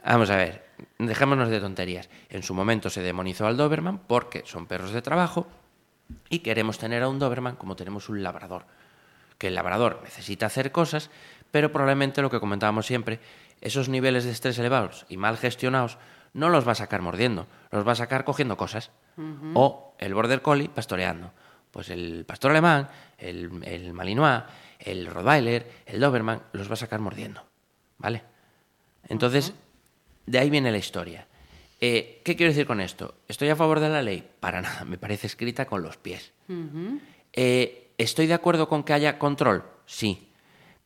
Vamos 0.05 0.29
a 0.29 0.37
ver, 0.37 0.69
dejémonos 0.99 1.49
de 1.49 1.59
tonterías. 1.59 2.09
En 2.29 2.43
su 2.43 2.53
momento 2.53 2.89
se 2.89 3.01
demonizó 3.01 3.45
al 3.45 3.57
Doberman 3.57 3.97
porque 3.97 4.43
son 4.45 4.67
perros 4.67 4.93
de 4.93 5.01
trabajo 5.01 5.47
y 6.29 6.39
queremos 6.39 6.77
tener 6.77 7.03
a 7.03 7.09
un 7.09 7.19
Doberman 7.19 7.57
como 7.57 7.75
tenemos 7.75 8.07
un 8.07 8.23
labrador. 8.23 8.67
Que 9.37 9.47
el 9.47 9.55
labrador 9.55 9.99
necesita 10.05 10.45
hacer 10.45 10.71
cosas, 10.71 11.09
pero 11.51 11.73
probablemente 11.73 12.21
lo 12.21 12.29
que 12.29 12.39
comentábamos 12.39 12.85
siempre, 12.85 13.19
esos 13.59 13.89
niveles 13.89 14.23
de 14.23 14.31
estrés 14.31 14.57
elevados 14.57 15.05
y 15.09 15.17
mal 15.17 15.37
gestionados 15.37 15.97
no 16.33 16.49
los 16.49 16.67
va 16.67 16.73
a 16.73 16.75
sacar 16.75 17.01
mordiendo, 17.01 17.47
los 17.71 17.87
va 17.87 17.93
a 17.93 17.95
sacar 17.95 18.23
cogiendo 18.23 18.57
cosas. 18.57 18.91
O 19.53 19.95
el 19.99 20.13
border 20.13 20.41
collie 20.41 20.69
pastoreando. 20.69 21.31
Pues 21.71 21.89
el 21.89 22.25
pastor 22.25 22.51
alemán, 22.51 22.89
el, 23.17 23.49
el 23.63 23.93
malinois, 23.93 24.43
el 24.79 25.05
rottweiler, 25.07 25.69
el 25.85 25.99
doberman, 25.99 26.41
los 26.53 26.69
va 26.69 26.73
a 26.73 26.77
sacar 26.77 26.99
mordiendo. 26.99 27.43
¿Vale? 27.97 28.23
Entonces, 29.07 29.53
de 30.25 30.39
ahí 30.39 30.49
viene 30.49 30.71
la 30.71 30.77
historia. 30.77 31.27
Eh, 31.79 32.21
¿Qué 32.23 32.35
quiero 32.35 32.51
decir 32.51 32.67
con 32.67 32.79
esto? 32.79 33.15
¿Estoy 33.27 33.49
a 33.49 33.55
favor 33.55 33.79
de 33.79 33.89
la 33.89 34.01
ley? 34.01 34.27
Para 34.39 34.61
nada, 34.61 34.85
me 34.85 34.97
parece 34.97 35.27
escrita 35.27 35.65
con 35.65 35.81
los 35.81 35.97
pies. 35.97 36.31
Eh, 37.33 37.93
¿Estoy 37.97 38.27
de 38.27 38.33
acuerdo 38.33 38.67
con 38.67 38.83
que 38.83 38.93
haya 38.93 39.17
control? 39.17 39.63
Sí. 39.85 40.29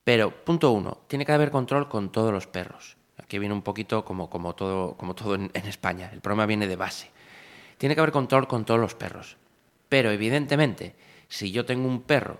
Pero, 0.03 0.43
punto 0.45 0.71
uno, 0.71 0.99
tiene 1.07 1.25
que 1.25 1.31
haber 1.31 1.51
control 1.51 1.89
con 1.89 2.11
todos 2.11 2.31
los 2.31 2.47
perros. 2.47 2.95
Aquí 3.17 3.39
viene 3.39 3.53
un 3.53 3.61
poquito 3.61 4.03
como, 4.03 4.27
todo, 4.55 4.95
en, 5.35 5.51
España. 5.67 6.09
El 6.13 6.21
problema 6.21 6.45
viene 6.45 6.67
de 6.67 6.75
base. 6.75 7.11
Tiene 7.77 7.95
que 7.95 8.01
haber 8.01 8.11
control 8.11 8.47
con 8.47 8.65
todos 8.65 8.79
los 8.79 8.95
perros. 8.95 9.37
Pero, 9.89 10.11
evidentemente, 10.11 10.95
si 11.27 11.51
yo 11.51 11.65
tengo 11.65 11.87
un 11.87 12.01
perro 12.01 12.39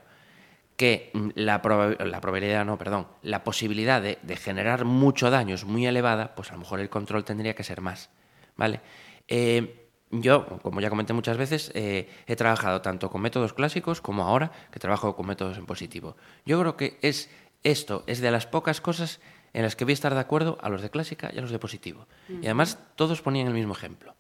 que 0.78 1.12
mm, 1.14 1.30
la, 1.36 1.62
proba- 1.62 1.98
la 2.04 2.20
probabilidad, 2.22 2.66
no, 2.66 2.78
perdón, 2.78 3.08
la 3.22 3.44
posibilidad 3.44 4.02
de, 4.02 4.20
de 4.22 4.36
generar 4.36 4.86
mucho 4.86 5.30
daño 5.30 5.56
es 5.56 5.64
muy 5.64 5.86
elevada, 5.86 6.36
pues 6.36 6.50
a 6.50 6.54
lo 6.54 6.60
mejor 6.60 6.80
el 6.80 6.90
control 6.90 7.24
tendría 7.24 7.56
que 7.56 7.64
ser 7.64 7.82
más, 7.82 8.10
¿vale? 8.58 8.82
Eh, 9.28 9.88
yo, 10.12 10.46
como 10.62 10.82
ya 10.82 10.90
comenté 10.90 11.14
muchas 11.14 11.38
veces, 11.38 11.72
eh, 11.74 12.10
he 12.28 12.36
trabajado 12.36 12.82
tanto 12.82 13.10
con 13.10 13.22
métodos 13.22 13.54
clásicos 13.54 14.02
como 14.02 14.24
ahora 14.24 14.52
que 14.72 14.80
trabajo 14.80 15.16
con 15.16 15.26
métodos 15.28 15.58
en 15.58 15.66
positivo. 15.66 16.16
Yo 16.46 16.60
creo 16.60 16.78
que 16.78 16.98
es 17.02 17.30
esto 17.64 18.04
es 18.06 18.22
de 18.22 18.30
las 18.30 18.46
pocas 18.46 18.80
cosas 18.80 19.20
en 19.56 19.64
las 19.64 19.78
que 19.78 19.86
voy 19.86 19.94
a 19.94 19.96
estar 19.96 20.14
de 20.14 20.20
acuerdo 20.20 20.58
a 20.62 20.68
los 20.68 20.82
de 20.82 20.90
clásica 20.90 21.32
y 21.34 21.38
a 21.38 21.42
los 21.42 21.50
de 21.50 21.60
positivo. 21.60 22.08
Y 22.28 22.46
además 22.46 22.78
todos 22.96 23.22
ponían 23.22 23.48
el 23.48 23.54
mismo 23.54 23.74
ejemplo. 23.74 24.14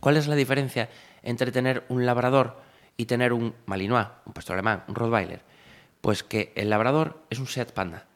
¿Cuál 0.00 0.18
es 0.18 0.28
la 0.28 0.34
diferencia 0.34 0.90
entre 1.22 1.50
tener 1.50 1.86
un 1.88 2.04
labrador 2.04 2.60
y 2.98 3.06
tener 3.06 3.32
un 3.32 3.54
malinois, 3.64 4.08
un 4.26 4.34
pastor 4.34 4.54
alemán, 4.54 4.84
un 4.86 4.94
rottweiler? 4.94 5.40
Pues 6.02 6.22
que 6.22 6.52
el 6.56 6.68
labrador 6.68 7.22
es 7.30 7.38
un 7.38 7.46
Seat 7.46 7.72
Panda 7.72 8.06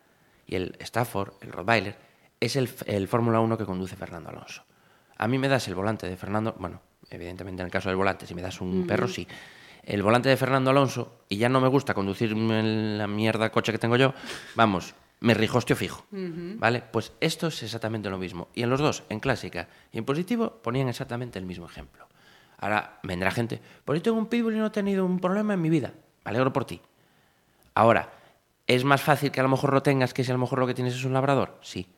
y 0.46 0.56
el 0.56 0.76
Stafford, 0.80 1.32
el 1.40 1.50
rottweiler, 1.50 1.96
es 2.40 2.56
el, 2.56 2.68
el 2.84 3.08
Fórmula 3.08 3.40
1 3.40 3.56
que 3.56 3.64
conduce 3.64 3.96
Fernando 3.96 4.28
Alonso. 4.28 4.64
A 5.16 5.26
mí 5.26 5.38
me 5.38 5.48
das 5.48 5.66
el 5.68 5.74
volante 5.74 6.06
de 6.06 6.16
Fernando, 6.18 6.54
bueno, 6.58 6.82
evidentemente 7.08 7.62
en 7.62 7.66
el 7.66 7.72
caso 7.72 7.88
del 7.88 7.96
volante, 7.96 8.26
si 8.26 8.34
me 8.34 8.42
das 8.42 8.60
un 8.60 8.86
perro, 8.86 9.08
sí. 9.08 9.26
El 9.82 10.02
volante 10.02 10.28
de 10.28 10.36
Fernando 10.36 10.70
Alonso, 10.70 11.20
y 11.26 11.38
ya 11.38 11.48
no 11.48 11.62
me 11.62 11.68
gusta 11.68 11.94
conducir 11.94 12.32
en 12.32 12.98
la 12.98 13.06
mierda 13.06 13.50
coche 13.50 13.72
que 13.72 13.78
tengo 13.78 13.96
yo, 13.96 14.12
vamos, 14.54 14.94
me 15.20 15.34
rijostio 15.34 15.74
fijo. 15.76 16.04
¿Vale? 16.58 16.82
Pues 16.82 17.12
esto 17.20 17.46
es 17.48 17.62
exactamente 17.62 18.10
lo 18.10 18.18
mismo. 18.18 18.48
Y 18.54 18.62
en 18.62 18.70
los 18.70 18.80
dos, 18.80 19.04
en 19.08 19.20
clásica 19.20 19.68
y 19.92 19.98
en 19.98 20.04
positivo, 20.04 20.60
ponían 20.62 20.88
exactamente 20.88 21.38
el 21.38 21.46
mismo 21.46 21.66
ejemplo. 21.66 22.06
Ahora 22.58 22.98
vendrá 23.02 23.30
gente, 23.30 23.60
pues 23.84 23.98
yo 23.98 24.02
tengo 24.02 24.18
un 24.18 24.26
pitbull 24.26 24.54
y 24.54 24.58
no 24.58 24.66
he 24.66 24.70
tenido 24.70 25.04
un 25.04 25.18
problema 25.20 25.54
en 25.54 25.60
mi 25.60 25.70
vida. 25.70 25.92
Me 26.24 26.30
alegro 26.30 26.52
por 26.52 26.64
ti. 26.64 26.80
Ahora, 27.74 28.12
¿es 28.66 28.84
más 28.84 29.02
fácil 29.02 29.30
que 29.30 29.40
a 29.40 29.42
lo 29.42 29.48
mejor 29.48 29.72
lo 29.72 29.82
tengas 29.82 30.14
que 30.14 30.24
si 30.24 30.30
a 30.30 30.34
lo 30.34 30.40
mejor 30.40 30.58
lo 30.58 30.66
que 30.66 30.74
tienes 30.74 30.94
es 30.94 31.04
un 31.04 31.12
labrador? 31.12 31.58
Sí. 31.62 31.88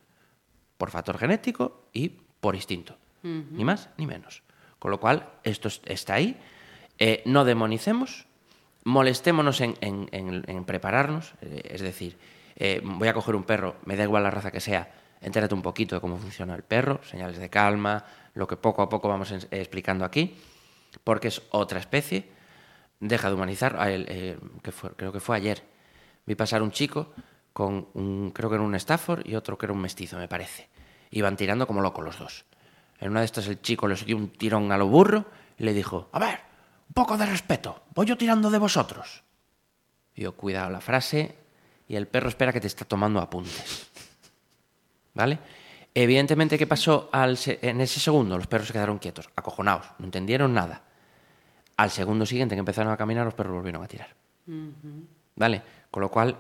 Por 0.79 0.91
factor 0.91 1.19
genético 1.19 1.89
y 1.93 2.09
por 2.41 2.55
instinto. 2.55 2.97
Ni 3.23 3.65
más 3.65 3.89
ni 3.97 4.07
menos. 4.07 4.43
Con 4.79 4.91
lo 4.91 5.01
cual, 5.01 5.29
esto 5.43 5.69
es- 5.69 5.81
está 5.85 6.15
ahí. 6.15 6.37
Eh, 6.99 7.23
no 7.27 7.45
demonicemos, 7.45 8.27
molestémonos 8.85 9.61
en, 9.61 9.75
en- 9.81 10.09
en- 10.13 10.45
en 10.47 10.65
prepararnos. 10.65 11.35
eh, 11.43 11.63
es 11.71 11.81
decir, 11.81 12.17
eh, 12.57 12.81
voy 12.83 13.09
a 13.09 13.15
coger 13.15 13.35
un 13.37 13.45
perro, 13.45 13.77
me 13.85 13.97
da 13.97 14.03
igual 14.05 14.23
la 14.23 14.31
raza 14.31 14.51
que 14.51 14.61
sea, 14.61 14.91
entérate 15.21 15.55
un 15.55 15.63
poquito 15.63 15.95
de 15.95 16.01
cómo 16.01 16.17
funciona 16.19 16.55
el 16.55 16.63
perro, 16.63 17.01
señales 17.05 17.39
de 17.39 17.49
calma, 17.51 18.05
lo 18.35 18.47
que 18.47 18.57
poco 18.57 18.83
a 18.83 18.89
poco 18.89 19.09
vamos 19.09 19.31
en- 19.33 19.47
explicando 19.51 20.05
aquí, 20.05 20.37
porque 21.05 21.29
es 21.29 21.43
otra 21.51 21.79
especie. 21.79 22.29
Deja 23.01 23.29
de 23.29 23.35
humanizar. 23.35 23.77
eh, 23.89 24.39
que 24.63 24.73
fue- 24.73 24.91
creo 24.97 25.13
que 25.13 25.21
fue 25.21 25.37
ayer. 25.37 25.63
Vi 26.25 26.35
pasar 26.35 26.63
un 26.63 26.71
chico 26.71 27.13
con 27.53 27.89
un, 27.95 28.31
creo 28.33 28.49
que 28.49 28.57
era 28.57 28.65
un 28.65 28.75
Stafford 28.75 29.27
y 29.27 29.35
otro 29.35 29.57
que 29.59 29.67
era 29.67 29.73
un 29.73 29.81
mestizo, 29.81 30.17
me 30.19 30.29
parece. 30.29 30.69
Iban 31.11 31.37
tirando 31.37 31.67
como 31.67 31.81
locos 31.83 32.05
los 32.05 32.19
dos. 32.19 32.45
En 32.99 33.11
una 33.11 33.21
de 33.21 33.27
estas 33.27 33.47
el 33.49 33.61
chico 33.61 33.87
les 33.89 34.05
dio 34.07 34.17
un 34.17 34.29
tirón 34.31 34.73
a 34.73 34.79
lo 34.79 34.87
burro 34.89 35.27
y 35.59 35.65
le 35.65 35.73
dijo, 35.75 36.09
a 36.13 36.19
ver, 36.19 36.41
un 36.89 36.95
poco 36.95 37.17
de 37.19 37.27
respeto, 37.27 37.83
voy 37.95 38.07
yo 38.07 38.17
tirando 38.17 38.51
de 38.51 38.59
vosotros. 38.59 39.23
Yo, 40.15 40.33
cuidado 40.35 40.71
la 40.71 40.81
frase, 40.81 41.37
y 41.89 41.97
el 41.97 42.07
perro 42.07 42.29
espera 42.29 42.53
que 42.53 42.61
te 42.61 42.67
está 42.67 42.85
tomando 42.85 43.21
apuntes. 43.21 43.91
¿Vale? 45.15 45.39
Evidentemente, 45.95 46.59
¿qué 46.59 46.67
pasó 46.67 47.09
al 47.13 47.39
en 47.47 47.81
ese 47.81 48.01
segundo? 48.01 48.37
Los 48.37 48.47
perros 48.47 48.67
se 48.67 48.73
quedaron 48.73 48.99
quietos, 48.99 49.31
acojonados, 49.35 49.87
no 49.99 50.05
entendieron 50.05 50.53
nada. 50.53 50.83
Al 51.77 51.91
segundo 51.91 52.27
siguiente 52.27 52.55
que 52.55 52.59
empezaron 52.59 52.93
a 52.93 52.97
caminar, 52.97 53.25
los 53.25 53.35
perros 53.35 53.55
volvieron 53.55 53.83
a 53.83 53.89
tirar. 53.89 54.09
¿Vale? 55.37 55.63
Con 55.91 56.03
lo 56.03 56.11
cual, 56.11 56.37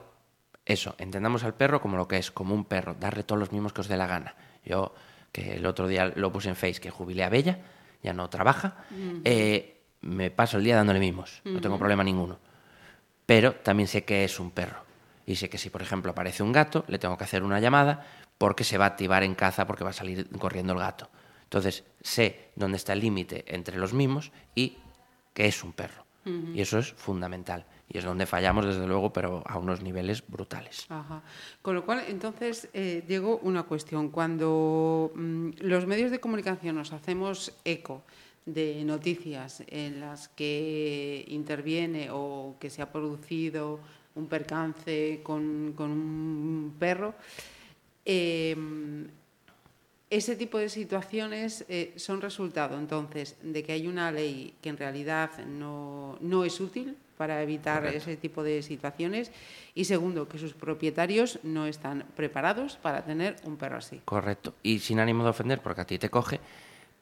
eso, 0.64 0.94
entendamos 0.98 1.44
al 1.44 1.54
perro 1.54 1.80
como 1.80 1.96
lo 1.96 2.06
que 2.06 2.18
es, 2.18 2.30
como 2.30 2.54
un 2.54 2.64
perro, 2.64 2.94
darle 2.98 3.22
todos 3.22 3.38
los 3.38 3.52
mismos 3.52 3.72
que 3.72 3.80
os 3.80 3.88
dé 3.88 3.96
la 3.96 4.06
gana. 4.06 4.34
Yo, 4.64 4.94
que 5.32 5.56
el 5.56 5.66
otro 5.66 5.88
día 5.88 6.12
lo 6.14 6.32
puse 6.32 6.48
en 6.48 6.56
Face, 6.56 6.80
que 6.80 6.90
jubilé 6.90 7.24
a 7.24 7.28
Bella, 7.28 7.60
ya 8.02 8.12
no 8.12 8.28
trabaja, 8.28 8.84
eh, 9.24 9.80
me 10.02 10.30
paso 10.30 10.58
el 10.58 10.64
día 10.64 10.76
dándole 10.76 11.00
mimos, 11.00 11.40
no 11.44 11.60
tengo 11.60 11.78
problema 11.78 12.04
ninguno. 12.04 12.38
Pero 13.24 13.54
también 13.54 13.88
sé 13.88 14.04
que 14.04 14.24
es 14.24 14.38
un 14.38 14.50
perro. 14.50 14.85
Y 15.26 15.36
sé 15.36 15.50
que 15.50 15.58
si, 15.58 15.70
por 15.70 15.82
ejemplo, 15.82 16.12
aparece 16.12 16.42
un 16.42 16.52
gato, 16.52 16.84
le 16.88 16.98
tengo 16.98 17.18
que 17.18 17.24
hacer 17.24 17.42
una 17.42 17.60
llamada 17.60 18.06
porque 18.38 18.64
se 18.64 18.78
va 18.78 18.84
a 18.84 18.88
activar 18.88 19.24
en 19.24 19.34
caza 19.34 19.66
porque 19.66 19.84
va 19.84 19.90
a 19.90 19.92
salir 19.92 20.28
corriendo 20.38 20.72
el 20.72 20.78
gato. 20.78 21.10
Entonces, 21.42 21.84
sé 22.00 22.50
dónde 22.54 22.76
está 22.76 22.92
el 22.92 23.00
límite 23.00 23.44
entre 23.48 23.76
los 23.76 23.92
mimos 23.92 24.30
y 24.54 24.78
que 25.34 25.46
es 25.46 25.62
un 25.62 25.72
perro. 25.72 26.06
Y 26.54 26.60
eso 26.60 26.80
es 26.80 26.92
fundamental. 26.92 27.66
Y 27.88 27.98
es 27.98 28.04
donde 28.04 28.26
fallamos, 28.26 28.66
desde 28.66 28.84
luego, 28.88 29.12
pero 29.12 29.44
a 29.46 29.58
unos 29.58 29.80
niveles 29.80 30.26
brutales. 30.26 30.86
Ajá. 30.88 31.22
Con 31.62 31.76
lo 31.76 31.84
cual, 31.84 32.02
entonces, 32.08 32.68
eh, 32.74 33.04
Diego, 33.06 33.38
una 33.44 33.62
cuestión. 33.62 34.08
Cuando 34.08 35.12
mm, 35.14 35.50
los 35.60 35.86
medios 35.86 36.10
de 36.10 36.18
comunicación 36.18 36.74
nos 36.74 36.92
hacemos 36.92 37.52
eco 37.64 38.02
de 38.44 38.82
noticias 38.84 39.62
en 39.68 40.00
las 40.00 40.26
que 40.28 41.24
interviene 41.28 42.08
o 42.10 42.56
que 42.58 42.70
se 42.70 42.82
ha 42.82 42.90
producido 42.90 43.78
un 44.16 44.26
percance 44.26 45.20
con, 45.22 45.72
con 45.76 45.90
un 45.90 46.74
perro, 46.78 47.14
eh, 48.04 48.56
ese 50.08 50.36
tipo 50.36 50.58
de 50.58 50.68
situaciones 50.68 51.64
eh, 51.68 51.92
son 51.96 52.20
resultado, 52.20 52.78
entonces, 52.78 53.36
de 53.42 53.62
que 53.62 53.72
hay 53.72 53.86
una 53.88 54.12
ley 54.12 54.54
que 54.62 54.68
en 54.68 54.76
realidad 54.76 55.44
no, 55.46 56.16
no 56.20 56.44
es 56.44 56.60
útil 56.60 56.96
para 57.16 57.42
evitar 57.42 57.78
Correcto. 57.82 57.98
ese 57.98 58.16
tipo 58.16 58.42
de 58.42 58.62
situaciones 58.62 59.32
y 59.74 59.84
segundo, 59.86 60.28
que 60.28 60.38
sus 60.38 60.52
propietarios 60.54 61.40
no 61.42 61.66
están 61.66 62.04
preparados 62.14 62.76
para 62.76 63.04
tener 63.04 63.36
un 63.44 63.56
perro 63.56 63.78
así. 63.78 64.00
Correcto. 64.04 64.54
Y 64.62 64.78
sin 64.78 65.00
ánimo 65.00 65.24
de 65.24 65.30
ofender, 65.30 65.60
porque 65.60 65.80
a 65.80 65.86
ti 65.86 65.98
te 65.98 66.08
coge, 66.10 66.40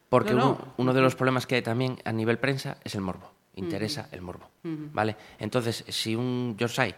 porque 0.08 0.30
No, 0.32 0.36
no. 0.38 0.46
uno, 0.52 0.74
uno 0.78 0.94
de 0.94 1.02
los 1.02 1.14
problemas 1.14 1.46
que 1.46 1.56
hay 1.56 1.62
también 1.62 1.98
a 2.04 2.12
nivel 2.12 2.38
prensa 2.38 2.78
es 2.84 2.94
el 2.94 3.00
morbo. 3.02 3.30
Interesa 3.56 4.08
el 4.12 4.20
morbo. 4.20 4.48
¿Vale? 4.62 5.16
Entonces, 5.38 5.84
si 5.88 6.16
un 6.16 6.56
Yorkshire 6.58 6.94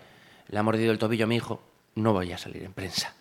le 0.48 0.58
ha 0.58 0.62
mordido 0.62 0.92
el 0.92 0.98
tobillo 0.98 1.24
a 1.24 1.28
mi 1.28 1.36
hijo, 1.36 1.60
no 1.96 2.12
voy 2.12 2.32
a 2.32 2.38
salir 2.38 2.62
en 2.62 2.72
prensa. 2.72 3.14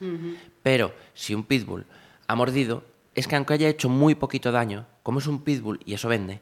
Pero 0.64 0.94
si 1.14 1.34
un 1.34 1.44
pitbull 1.44 1.86
ha 2.28 2.36
mordido, 2.36 2.84
es 3.14 3.28
que 3.28 3.36
aunque 3.36 3.54
haya 3.54 3.70
hecho 3.70 3.90
muy 3.90 4.16
poquito 4.16 4.52
daño, 4.52 4.86
como 5.04 5.20
es 5.20 5.28
un 5.28 5.44
pitbull 5.44 5.80
y 5.86 5.94
eso 5.94 6.10
vende, 6.10 6.42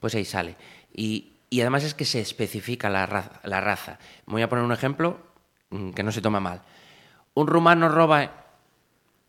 pues 0.00 0.14
ahí 0.14 0.24
sale. 0.24 0.56
Y, 0.94 1.32
y 1.50 1.60
además 1.60 1.84
es 1.84 1.94
que 1.94 2.04
se 2.04 2.20
especifica 2.20 2.88
la 2.90 3.06
raza, 3.06 3.40
la 3.44 3.60
raza. 3.60 3.98
Voy 4.26 4.42
a 4.42 4.48
poner 4.48 4.64
un 4.64 4.72
ejemplo 4.72 5.18
mm, 5.70 5.90
que 5.90 6.02
no 6.02 6.12
se 6.12 6.20
toma 6.22 6.40
mal. 6.40 6.62
Un 7.34 7.46
rumano 7.46 7.88
roba, 7.88 8.47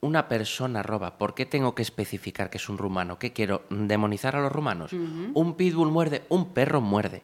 una 0.02 0.28
persona 0.28 0.82
roba. 0.84 1.18
¿Por 1.18 1.36
qué 1.36 1.46
tengo 1.46 1.76
que 1.76 1.82
especificar 1.82 2.50
que 2.50 2.58
es 2.58 2.70
un 2.70 2.78
rumano? 2.78 3.20
¿Qué 3.20 3.34
quiero? 3.34 3.64
¿Demonizar 3.70 4.36
a 4.36 4.42
los 4.42 4.52
rumanos? 4.52 4.94
Un 4.94 5.56
pitbull 5.56 5.92
muerde, 5.92 6.24
un 6.30 6.54
perro 6.54 6.82
muerde. 6.82 7.24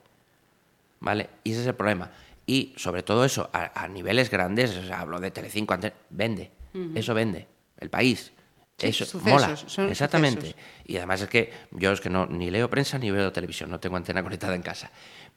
¿Vale? 0.99 1.29
Y 1.43 1.51
ese 1.51 1.61
es 1.61 1.67
el 1.67 1.75
problema. 1.75 2.11
Y 2.45 2.73
sobre 2.77 3.03
todo 3.03 3.25
eso, 3.25 3.49
a, 3.53 3.83
a 3.83 3.88
niveles 3.88 4.29
grandes, 4.29 4.75
o 4.77 4.83
sea, 4.83 5.01
hablo 5.01 5.19
de 5.19 5.31
Telecinco, 5.31 5.73
antes, 5.73 5.93
vende. 6.09 6.51
Eso 6.93 7.13
vende. 7.13 7.47
El 7.79 7.89
país. 7.89 8.31
Sí, 8.77 8.88
eso 8.88 9.05
sucesos, 9.05 9.41
mola. 9.41 9.55
son 9.55 9.89
Exactamente. 9.89 10.41
sucesos. 10.41 10.61
Y 10.85 10.97
además 10.97 11.21
es 11.21 11.29
que 11.29 11.53
yo 11.71 11.93
es 11.93 12.01
que 12.01 12.09
no 12.09 12.25
ni 12.25 12.51
leo 12.51 12.69
prensa 12.69 12.97
ni 12.99 13.09
veo 13.09 13.31
televisión, 13.31 13.69
no 13.71 13.79
tengo 13.79 13.95
antena 13.95 14.21
conectada 14.21 14.53
en 14.53 14.61
casa. 14.61 14.91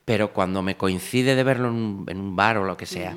Pero 0.05 0.33
cuando 0.33 0.61
me 0.62 0.77
coincide 0.77 1.37
de 1.37 1.44
verlo 1.44 1.68
en 1.68 1.74
un, 1.74 2.07
en 2.09 2.18
un 2.18 2.35
bar 2.35 2.59
o 2.59 2.64
lo 2.64 2.77
que 2.77 2.87
sea, 2.87 3.16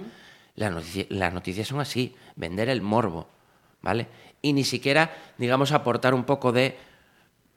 las 0.56 1.34
noticias 1.34 1.68
son 1.68 1.80
así, 1.80 2.16
vender 2.36 2.70
el 2.70 2.82
morbo, 2.82 3.28
¿vale? 3.82 4.08
Y 4.42 4.54
ni 4.54 4.64
siquiera, 4.64 5.12
digamos, 5.38 5.72
aportar 5.72 6.14
un 6.14 6.24
poco 6.24 6.52
de, 6.52 6.76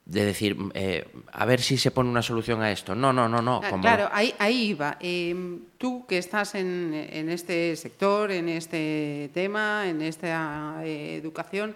de 0.05 0.25
decir, 0.25 0.57
eh, 0.75 1.07
a 1.33 1.45
ver 1.47 1.61
si 1.61 1.79
se 1.79 1.91
pone 1.91 2.11
una 2.11 2.21
solución 2.23 2.61
a 2.63 2.71
esto. 2.71 2.95
No, 2.95 3.13
no, 3.13 3.29
no, 3.29 3.41
no. 3.41 3.61
Ah, 3.65 3.71
como- 3.71 3.83
Claro, 3.83 4.09
ahí, 4.13 4.35
ahí 4.39 4.69
iba. 4.71 4.97
Eh, 5.01 5.35
tú 5.79 6.05
que 6.07 6.19
estás 6.19 6.55
en, 6.55 6.93
en 6.95 7.29
este 7.31 7.75
sector, 7.77 8.31
en 8.31 8.49
este 8.51 9.31
tema, 9.33 9.89
en 9.89 10.03
esta 10.03 10.81
eh, 10.85 11.17
educación, 11.17 11.75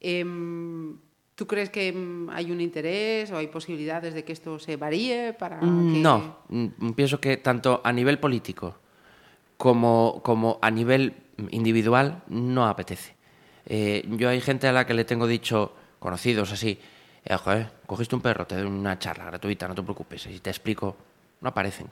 em, 0.00 0.96
¿tú 1.34 1.46
crees 1.48 1.70
que 1.70 1.88
em, 1.88 2.30
hay 2.30 2.52
un 2.52 2.60
interés 2.60 3.32
o 3.32 3.38
hay 3.38 3.48
posibilidades 3.48 4.14
de 4.14 4.24
que 4.24 4.32
esto 4.32 4.58
se 4.60 4.76
varíe 4.76 5.32
para 5.32 5.58
que... 5.58 5.66
No, 5.66 6.38
mm, 6.48 6.90
pienso 6.92 7.20
que 7.20 7.38
tanto 7.38 7.80
a 7.82 7.92
nivel 7.92 8.18
político 8.20 8.78
como, 9.56 10.20
como 10.22 10.58
a 10.62 10.70
nivel 10.70 11.14
individual 11.50 12.22
no 12.28 12.66
apetece. 12.68 13.16
Eh, 13.66 14.04
yo 14.10 14.28
hay 14.28 14.40
gente 14.40 14.68
a 14.68 14.72
la 14.72 14.86
que 14.86 14.94
le 14.94 15.04
tengo 15.04 15.26
dicho, 15.26 15.74
conocidos 15.98 16.52
así, 16.52 16.78
eh, 17.24 17.36
joder, 17.36 17.70
cogiste 17.86 18.14
un 18.14 18.20
perro, 18.20 18.46
te 18.46 18.56
doy 18.56 18.66
una 18.66 18.98
charla 18.98 19.24
gratuita, 19.24 19.66
no 19.66 19.74
te 19.74 19.82
preocupes, 19.82 20.26
y 20.26 20.38
te 20.40 20.50
explico, 20.50 20.96
no 21.40 21.48
aparecen. 21.48 21.88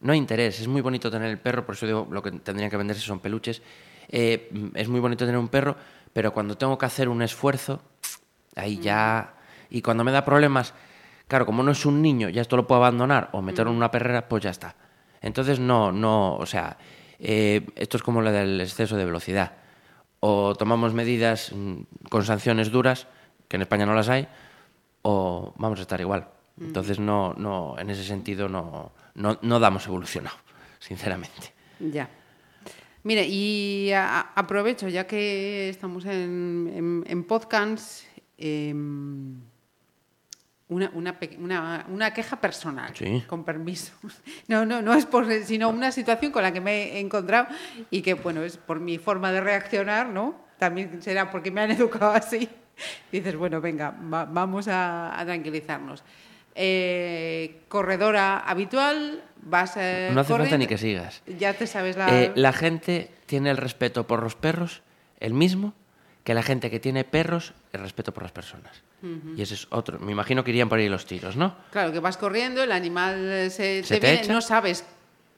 No 0.00 0.12
hay 0.12 0.18
interés, 0.18 0.60
es 0.60 0.68
muy 0.68 0.80
bonito 0.80 1.10
tener 1.10 1.30
el 1.30 1.38
perro, 1.38 1.66
por 1.66 1.74
eso 1.74 1.86
digo, 1.86 2.06
lo 2.10 2.22
que 2.22 2.30
tendrían 2.30 2.70
que 2.70 2.76
venderse 2.76 3.02
son 3.02 3.20
peluches. 3.20 3.62
Eh, 4.08 4.48
mm, 4.50 4.68
es 4.76 4.88
muy 4.88 5.00
bonito 5.00 5.24
tener 5.24 5.38
un 5.38 5.48
perro, 5.48 5.76
pero 6.12 6.32
cuando 6.32 6.56
tengo 6.56 6.78
que 6.78 6.86
hacer 6.86 7.08
un 7.08 7.22
esfuerzo, 7.22 7.82
ahí 8.56 8.78
ya... 8.78 9.34
Y 9.68 9.82
cuando 9.82 10.02
me 10.02 10.10
da 10.10 10.24
problemas, 10.24 10.74
claro, 11.28 11.46
como 11.46 11.62
no 11.62 11.72
es 11.72 11.86
un 11.86 12.02
niño, 12.02 12.28
ya 12.28 12.42
esto 12.42 12.56
lo 12.56 12.66
puedo 12.66 12.80
abandonar 12.82 13.28
o 13.32 13.42
meterlo 13.42 13.70
en 13.70 13.76
una 13.76 13.90
perrera, 13.90 14.28
pues 14.28 14.42
ya 14.42 14.50
está. 14.50 14.74
Entonces 15.20 15.60
no, 15.60 15.92
no, 15.92 16.34
o 16.34 16.46
sea, 16.46 16.76
eh, 17.20 17.66
esto 17.76 17.96
es 17.96 18.02
como 18.02 18.22
lo 18.22 18.32
del 18.32 18.60
exceso 18.60 18.96
de 18.96 19.04
velocidad. 19.04 19.52
O 20.20 20.54
tomamos 20.54 20.92
medidas 20.94 21.52
mm, 21.52 22.08
con 22.10 22.24
sanciones 22.24 22.70
duras, 22.70 23.06
que 23.48 23.56
en 23.56 23.62
España 23.62 23.86
no 23.86 23.94
las 23.94 24.08
hay, 24.08 24.28
o 25.02 25.54
vamos 25.56 25.78
a 25.78 25.82
estar 25.82 26.00
igual. 26.00 26.28
Entonces 26.60 26.98
no, 27.00 27.32
no, 27.34 27.78
en 27.78 27.88
ese 27.88 28.04
sentido 28.04 28.48
no, 28.48 28.92
no, 29.14 29.38
no 29.40 29.58
damos 29.60 29.86
evolucionado, 29.86 30.36
sinceramente. 30.78 31.54
Ya. 31.80 32.10
Mire, 33.02 33.26
y 33.26 33.90
a- 33.92 34.32
aprovecho, 34.36 34.86
ya 34.88 35.06
que 35.06 35.70
estamos 35.70 36.04
en, 36.04 36.70
en, 36.74 37.04
en 37.06 37.24
podcast, 37.24 38.04
em, 38.36 39.40
una, 40.70 40.90
una, 40.94 41.18
una- 41.38 41.84
una 41.88 42.12
queja 42.14 42.36
personal, 42.40 42.92
Sí. 42.96 43.22
con 43.26 43.44
permiso. 43.44 43.92
No, 44.48 44.64
no, 44.64 44.80
no 44.82 44.94
es 44.94 45.04
por, 45.04 45.30
sino 45.44 45.68
una 45.68 45.92
situación 45.92 46.32
con 46.32 46.42
la 46.42 46.52
que 46.52 46.60
me 46.62 46.94
he 46.96 47.00
encontrado 47.00 47.48
y 47.90 48.00
que, 48.02 48.14
bueno, 48.14 48.42
es 48.42 48.56
por 48.56 48.80
mi 48.80 48.96
forma 48.98 49.30
de 49.32 49.40
reaccionar, 49.42 50.08
¿no? 50.08 50.34
También 50.58 51.02
será 51.02 51.30
porque 51.30 51.50
me 51.50 51.60
han 51.60 51.70
educado 51.78 52.12
así. 52.12 52.48
Dices, 53.12 53.36
bueno, 53.36 53.60
venga, 53.60 53.90
va- 54.12 54.24
vamos 54.24 54.66
a, 54.68 55.18
a 55.20 55.24
tranquilizarnos. 55.26 56.02
Eh, 56.54 57.62
corredora 57.68 58.38
habitual, 58.40 59.22
vas 59.42 59.76
a 59.76 60.10
No 60.12 60.20
hace 60.20 60.34
falta 60.36 60.58
ni 60.58 60.66
que 60.66 60.78
sigas. 60.78 61.22
Ya 61.38 61.54
te 61.54 61.66
sabes 61.66 61.96
la... 61.96 62.08
Eh, 62.22 62.32
la 62.34 62.52
gente 62.52 63.10
tiene 63.26 63.50
el 63.50 63.56
respeto 63.56 64.06
por 64.06 64.22
los 64.22 64.34
perros 64.34 64.82
el 65.20 65.32
mismo 65.34 65.74
que 66.24 66.34
la 66.34 66.42
gente 66.42 66.70
que 66.70 66.80
tiene 66.80 67.04
perros 67.04 67.54
el 67.72 67.80
respeto 67.80 68.12
por 68.12 68.22
las 68.22 68.32
personas. 68.32 68.82
Y 69.36 69.40
ese 69.42 69.54
es 69.54 69.66
otro. 69.70 69.98
Me 69.98 70.12
imagino 70.12 70.42
que 70.44 70.50
irían 70.50 70.68
por 70.68 70.78
ahí 70.78 70.88
los 70.88 71.06
tiros, 71.06 71.36
¿no? 71.36 71.56
Claro, 71.70 71.92
que 71.92 72.00
vas 72.00 72.16
corriendo, 72.16 72.62
el 72.62 72.72
animal 72.72 73.48
se, 73.50 73.82
Se 73.82 73.94
te 73.94 74.00
te 74.00 74.06
viene, 74.08 74.22
echa. 74.24 74.32
no 74.32 74.40
sabes 74.42 74.84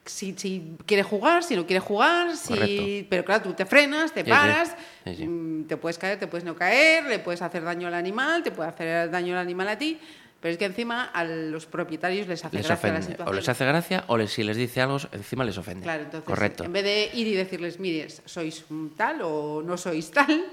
si, 0.05 0.35
si 0.37 0.77
quiere 0.85 1.05
jugar, 1.05 1.45
si 1.45 1.55
no 1.55 1.65
quiere 1.65 1.79
jugar, 1.79 2.37
si... 2.37 3.07
Pero 3.09 3.25
claro, 3.25 3.43
tú 3.45 3.53
te 3.53 3.65
frenas, 3.67 4.13
te 4.13 4.25
sí. 4.25 4.31
paras, 4.31 4.75
Sí, 5.05 5.15
sí. 5.15 5.27
mm, 5.29 5.67
te 5.69 5.77
puedes 5.77 5.97
caer, 5.99 6.19
te 6.19 6.27
puedes 6.27 6.45
no 6.45 6.57
caer, 6.57 7.05
le 7.05 7.21
puedes 7.21 7.41
hacer 7.41 7.63
daño 7.63 7.87
al 7.87 7.95
animal, 7.95 8.43
te 8.43 8.51
puede 8.51 8.69
hacer 8.71 9.11
daño 9.11 9.35
al 9.35 9.41
animal 9.43 9.69
a 9.69 9.79
ti, 9.79 10.01
pero 10.43 10.53
es 10.53 10.59
que 10.59 10.65
encima 10.67 11.05
a 11.05 11.25
los 11.25 11.65
propietarios 11.67 12.27
les 12.29 12.45
hace 12.45 12.57
Les 12.57 12.67
gracia 12.67 12.93
la 12.93 13.01
situación. 13.01 13.29
O 13.29 13.33
les 13.33 13.49
hace 13.49 13.65
gracia 13.65 14.05
o 14.09 14.19
les- 14.19 14.31
si 14.33 14.43
les 14.43 14.57
dice 14.59 14.83
algo, 14.83 14.99
encima 15.13 15.45
les 15.45 15.57
ofende. 15.57 15.85
Claro, 15.85 16.03
entonces, 16.03 16.27
Correcto. 16.29 16.65
en 16.65 16.73
vez 16.75 16.83
de 16.85 17.11
ir 17.15 17.27
y 17.29 17.35
decirles, 17.35 17.79
mire, 17.81 18.09
sois 18.11 18.65
tal 18.97 19.23
o 19.23 19.63
no 19.65 19.77
sois 19.79 20.11
tal, 20.11 20.45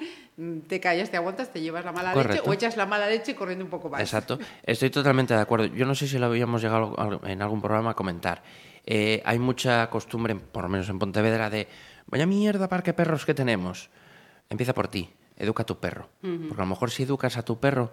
te 0.70 0.80
callas, 0.80 1.10
te 1.12 1.18
aguantas, 1.18 1.52
te 1.52 1.60
llevas 1.60 1.84
la 1.84 1.92
mala 1.92 2.16
leche 2.16 2.40
o 2.46 2.54
echas 2.54 2.78
la 2.78 2.86
mala 2.86 3.08
leche 3.10 3.36
corriendo 3.36 3.66
un 3.66 3.72
poco 3.72 3.90
más. 3.90 4.00
Exacto. 4.00 4.40
Estoy 4.64 4.90
totalmente 4.90 5.34
de 5.34 5.42
acuerdo. 5.42 5.66
Yo 5.66 5.86
no 5.86 5.96
sé 5.96 6.08
si 6.08 6.18
lo 6.18 6.28
habíamos 6.28 6.62
llegado 6.62 6.96
en 7.26 7.42
algún 7.42 7.60
programa 7.62 7.90
a 7.92 7.94
comentar. 7.96 8.44
Eh, 8.86 9.22
hay 9.26 9.38
mucha 9.40 9.90
costumbre, 9.90 10.36
por 10.36 10.64
lo 10.64 10.70
menos 10.70 10.88
en 10.90 10.98
Pontevedra, 11.00 11.50
de 11.50 11.68
vaya 12.08 12.26
mierda 12.26 12.70
parque 12.70 12.94
perros 12.94 13.26
que 13.26 13.34
tenemos. 13.34 13.90
Empieza 14.50 14.74
por 14.74 14.88
ti, 14.88 15.10
educa 15.36 15.64
a 15.64 15.66
tu 15.66 15.80
perro. 15.80 16.10
Porque 16.22 16.56
a 16.62 16.66
lo 16.66 16.70
mejor 16.70 16.90
si 16.90 17.04
educas 17.04 17.36
a 17.38 17.44
tu 17.44 17.60
perro, 17.60 17.92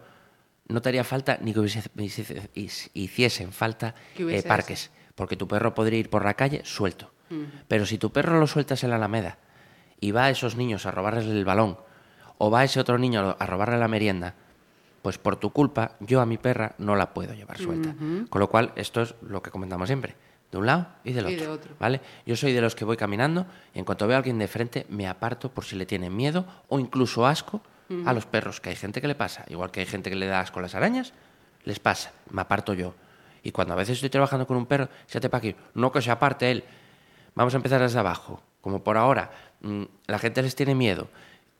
no 0.68 0.82
te 0.82 0.88
haría 0.88 1.04
falta 1.04 1.38
ni 1.40 1.52
que 1.52 1.60
hubiese- 1.60 1.90
hiciese- 1.96 2.50
hiciesen 2.94 3.52
falta 3.52 3.94
eh, 4.18 4.42
parques. 4.48 4.90
Porque 5.14 5.36
tu 5.36 5.48
perro 5.48 5.74
podría 5.74 5.98
ir 5.98 6.10
por 6.10 6.24
la 6.24 6.34
calle 6.34 6.62
suelto. 6.64 7.10
Pero 7.68 7.86
si 7.86 7.98
tu 7.98 8.12
perro 8.12 8.38
lo 8.38 8.46
sueltas 8.46 8.84
en 8.84 8.90
la 8.90 8.96
alameda 8.96 9.38
y 10.00 10.10
va 10.12 10.24
a 10.26 10.30
esos 10.30 10.56
niños 10.56 10.86
a 10.86 10.90
robarles 10.92 11.24
el 11.26 11.44
balón, 11.44 11.78
o 12.38 12.50
va 12.50 12.62
ese 12.64 12.78
otro 12.80 12.98
niño 12.98 13.34
a 13.38 13.46
robarle 13.46 13.78
la 13.78 13.88
merienda, 13.88 14.34
pues 15.02 15.18
por 15.18 15.36
tu 15.36 15.50
culpa 15.50 15.92
yo 16.00 16.20
a 16.20 16.26
mi 16.26 16.36
perra 16.38 16.74
no 16.78 16.94
la 16.96 17.14
puedo 17.14 17.32
llevar 17.34 17.58
suelta. 17.58 17.94
Con 18.28 18.40
lo 18.40 18.48
cual, 18.48 18.72
esto 18.76 19.02
es 19.02 19.14
lo 19.22 19.42
que 19.42 19.50
comentamos 19.50 19.88
siempre, 19.88 20.14
de 20.52 20.58
un 20.58 20.66
lado 20.66 20.86
y 21.02 21.12
del 21.14 21.30
Y 21.30 21.34
otro. 21.34 21.46
de 21.46 21.52
otro. 21.52 21.74
¿vale? 21.80 22.00
Yo 22.26 22.36
soy 22.36 22.52
de 22.52 22.60
los 22.60 22.74
que 22.76 22.84
voy 22.84 22.96
caminando 22.96 23.46
y 23.74 23.78
en 23.78 23.84
cuanto 23.84 24.06
veo 24.06 24.16
a 24.16 24.18
alguien 24.18 24.38
de 24.38 24.46
frente 24.48 24.86
me 24.88 25.08
aparto 25.08 25.50
por 25.50 25.64
si 25.64 25.74
le 25.76 25.86
tiene 25.86 26.10
miedo 26.10 26.44
o 26.68 26.78
incluso 26.78 27.26
asco 27.26 27.62
a 28.04 28.12
los 28.12 28.26
perros, 28.26 28.60
que 28.60 28.70
hay 28.70 28.76
gente 28.76 29.00
que 29.00 29.08
le 29.08 29.14
pasa, 29.14 29.44
igual 29.48 29.70
que 29.70 29.80
hay 29.80 29.86
gente 29.86 30.10
que 30.10 30.16
le 30.16 30.26
da 30.26 30.40
asco 30.40 30.58
a 30.58 30.62
las 30.62 30.74
arañas, 30.74 31.12
les 31.64 31.78
pasa, 31.78 32.12
me 32.30 32.42
aparto 32.42 32.74
yo. 32.74 32.94
Y 33.42 33.52
cuando 33.52 33.74
a 33.74 33.76
veces 33.76 33.94
estoy 33.98 34.10
trabajando 34.10 34.46
con 34.46 34.56
un 34.56 34.66
perro, 34.66 34.88
se 35.06 35.20
te 35.20 35.28
para 35.28 35.38
aquí, 35.38 35.56
no 35.74 35.92
que 35.92 36.02
se 36.02 36.10
aparte 36.10 36.50
él. 36.50 36.64
Vamos 37.34 37.54
a 37.54 37.58
empezar 37.58 37.80
desde 37.80 37.98
abajo. 37.98 38.42
Como 38.60 38.82
por 38.82 38.96
ahora 38.96 39.30
mm, 39.60 39.82
la 40.06 40.18
gente 40.18 40.42
les 40.42 40.56
tiene 40.56 40.74
miedo, 40.74 41.08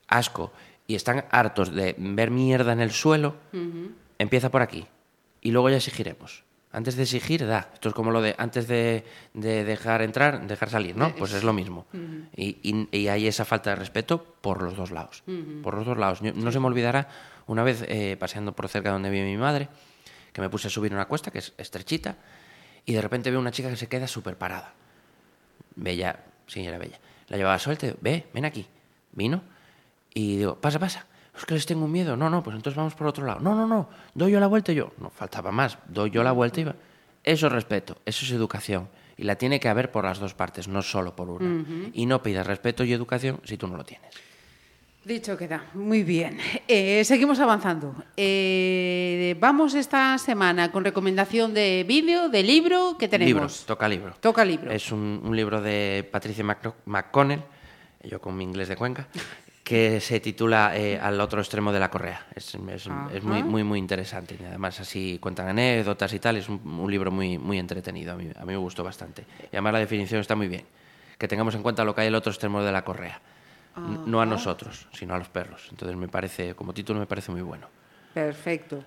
asco, 0.09 0.53
y 0.89 0.95
están 0.95 1.25
hartos 1.31 1.73
de 1.73 1.95
ver 1.99 2.31
mierda 2.31 2.73
en 2.73 2.81
el 2.81 2.91
suelo, 2.91 3.37
empieza 4.19 4.51
por 4.51 4.63
aquí. 4.63 4.87
Y 5.41 5.51
luego 5.51 5.71
ya 5.71 5.77
exigiremos. 5.77 6.46
Antes 6.77 6.95
de 6.97 7.05
exigir, 7.05 7.47
da. 7.47 7.71
Esto 7.73 7.89
es 7.89 7.95
como 7.95 8.11
lo 8.11 8.21
de 8.21 8.35
antes 8.37 8.69
de, 8.69 9.03
de 9.33 9.65
dejar 9.65 10.03
entrar, 10.03 10.47
dejar 10.47 10.69
salir, 10.69 10.95
¿no? 10.95 11.07
Pues 11.17 11.33
es 11.33 11.43
lo 11.43 11.55
mismo. 11.55 11.87
y, 12.37 12.59
y- 12.63 12.89
y 12.93 13.09
hay 13.09 13.27
esa 13.27 13.47
falta 13.47 13.71
de 13.71 13.77
respeto 13.77 14.23
por 14.43 14.61
los 14.63 14.77
dos 14.77 14.91
lados. 14.91 15.23
Por 15.63 15.73
los 15.75 15.87
dos 15.87 15.97
lados. 15.97 16.21
Yo- 16.21 16.35
no 16.35 16.53
se 16.53 16.61
me 16.61 16.67
olvidará 16.67 17.09
una 17.47 17.63
vez 17.63 17.83
eh, 17.89 18.19
paseando 18.21 18.53
por 18.53 18.69
cerca 18.69 18.91
donde 18.91 19.09
vive 19.09 19.25
mi 19.25 19.39
madre, 19.39 19.69
que 20.35 20.43
me 20.43 20.51
puse 20.51 20.67
a 20.67 20.71
subir 20.71 20.93
una 20.93 21.07
cuesta 21.07 21.31
que 21.31 21.39
es 21.39 21.55
estrechita, 21.57 22.17
y 22.85 22.93
de 22.93 23.01
repente 23.01 23.31
veo 23.31 23.41
una 23.41 23.53
chica 23.53 23.71
que 23.71 23.77
se 23.77 23.89
queda 23.89 24.07
súper 24.07 24.37
parada. 24.37 24.75
Bella, 25.77 26.25
sí, 26.47 26.67
era 26.67 26.77
bella. 26.77 26.99
La 27.29 27.39
llevaba 27.39 27.59
suelta, 27.59 27.87
ve, 28.03 28.27
ven 28.35 28.45
aquí. 28.45 28.67
Vino 29.13 29.43
y 30.13 30.37
digo, 30.37 30.57
pasa, 30.61 30.79
pasa. 30.79 31.07
Es 31.37 31.45
que 31.45 31.55
les 31.55 31.67
tengo 31.67 31.87
miedo. 31.87 32.17
No, 32.17 32.31
no, 32.31 32.43
pues 32.43 32.57
entonces 32.57 32.77
vamos 32.77 32.95
por 32.95 33.07
otro 33.07 33.25
lado. 33.25 33.41
No, 33.41 33.55
no, 33.55 33.67
no, 33.67 33.89
doy 34.15 34.33
yo 34.33 34.41
la 34.41 34.47
vuelta 34.47 34.73
y 34.73 34.77
yo. 34.77 34.93
No, 34.99 35.11
faltaba 35.11 35.53
más. 35.53 35.79
Doy 35.89 36.11
yo 36.11 36.23
la 36.23 36.33
vuelta 36.33 36.61
y 36.61 36.65
va. 36.65 36.75
Eso 37.23 37.47
es 37.49 37.53
respeto, 37.53 37.99
eso 38.05 38.25
es 38.25 38.31
educación. 38.31 38.89
Y 39.19 39.25
la 39.25 39.37
tiene 39.37 39.59
que 39.59 39.69
haber 39.69 39.91
por 39.91 40.05
las 40.05 40.19
dos 40.19 40.35
partes, 40.35 40.69
no 40.69 40.83
solo 40.83 41.17
por 41.17 41.29
una. 41.29 41.65
Y 41.93 42.07
no 42.07 42.23
pidas 42.23 42.47
respeto 42.47 42.85
y 42.85 42.93
educación 42.93 43.41
si 43.45 43.57
tú 43.57 43.67
no 43.67 43.77
lo 43.77 43.85
tienes. 43.85 44.11
Dicho 45.05 45.37
queda, 45.37 45.67
muy 45.75 46.03
bien. 46.03 46.37
Eh, 46.67 47.05
seguimos 47.05 47.39
avanzando. 47.39 47.95
Eh, 48.17 49.37
vamos 49.39 49.75
esta 49.75 50.19
semana 50.19 50.73
con 50.73 50.85
recomendación 50.85 51.55
de 51.55 51.85
vídeo, 51.87 52.29
de 52.29 52.43
libro, 52.43 52.97
¿qué 52.99 53.07
tenemos? 53.07 53.29
Libro, 53.29 53.67
toca 53.67 53.89
libro. 53.89 54.15
Toca 54.19 54.45
libro. 54.45 54.71
Es 54.71 54.91
un, 54.91 55.21
un 55.25 55.37
libro 55.37 55.63
de 55.63 56.09
Patricia 56.11 56.45
McConnell, 56.87 57.41
yo 58.03 58.21
con 58.21 58.37
mi 58.37 58.43
inglés 58.43 58.69
de 58.69 58.77
Cuenca, 58.77 59.07
que 59.67 60.01
se 60.01 60.21
titula 60.21 60.77
eh, 60.77 60.97
Al 60.97 61.21
otro 61.21 61.41
extremo 61.41 61.73
de 61.73 61.81
la 61.81 61.91
correa. 61.91 62.25
Es, 62.37 62.55
es- 62.55 62.89
es 63.13 63.23
muy, 63.25 63.43
muy, 63.43 63.65
muy 63.65 63.81
interesante. 63.81 64.37
Y 64.41 64.45
además 64.45 64.79
así 64.79 65.19
cuentan 65.21 65.49
anécdotas 65.49 66.13
y 66.13 66.21
tal. 66.21 66.37
Es 66.37 66.49
un, 66.49 66.61
un 66.65 66.89
libro 66.89 67.11
muy, 67.11 67.37
muy 67.37 67.59
entretenido. 67.59 68.13
A 68.13 68.17
mí, 68.17 68.31
a 68.37 68.41
mí 68.45 68.53
me 68.53 68.57
gustó 68.59 68.85
bastante. 68.85 69.27
Y 69.43 69.57
además 69.57 69.73
la 69.73 69.79
definición 69.81 70.21
está 70.21 70.37
muy 70.37 70.47
bien. 70.47 70.65
Que 71.19 71.27
tengamos 71.27 71.53
en 71.57 71.65
cuenta 71.65 71.83
lo 71.85 71.97
que 71.97 72.03
hay 72.03 72.07
al 72.07 72.15
otro 72.15 72.31
extremo 72.31 72.63
de 72.63 72.71
la 72.71 72.85
correa. 72.85 73.21
No 74.07 74.21
a 74.21 74.27
nosotros, 74.27 74.87
sino 74.93 75.15
a 75.15 75.19
los 75.19 75.29
perros. 75.29 75.67
Entonces 75.71 75.97
me 75.97 76.07
parece, 76.07 76.55
como 76.55 76.73
título 76.73 77.01
me 77.01 77.07
parece 77.07 77.33
muy 77.33 77.43
bueno. 77.43 77.67
Perfecto. 78.15 78.85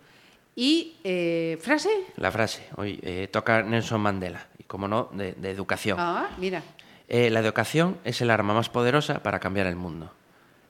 ¿Y 0.55 0.95
eh, 1.03 1.57
frase? 1.61 1.89
La 2.15 2.31
frase, 2.31 2.63
hoy 2.77 2.99
eh, 3.03 3.27
toca 3.29 3.63
Nelson 3.63 3.99
Mandela. 3.99 4.47
Y 4.57 4.63
como 4.63 4.87
no, 4.87 5.09
de, 5.11 5.33
de 5.33 5.51
educación. 5.51 5.97
Ah, 5.99 6.29
mira. 6.37 6.63
La 7.09 7.39
educación 7.41 7.97
es 8.05 8.21
el 8.21 8.29
arma 8.31 8.53
más 8.53 8.69
poderosa 8.69 9.21
para 9.21 9.39
cambiar 9.39 9.67
el 9.67 9.75
mundo. 9.75 10.13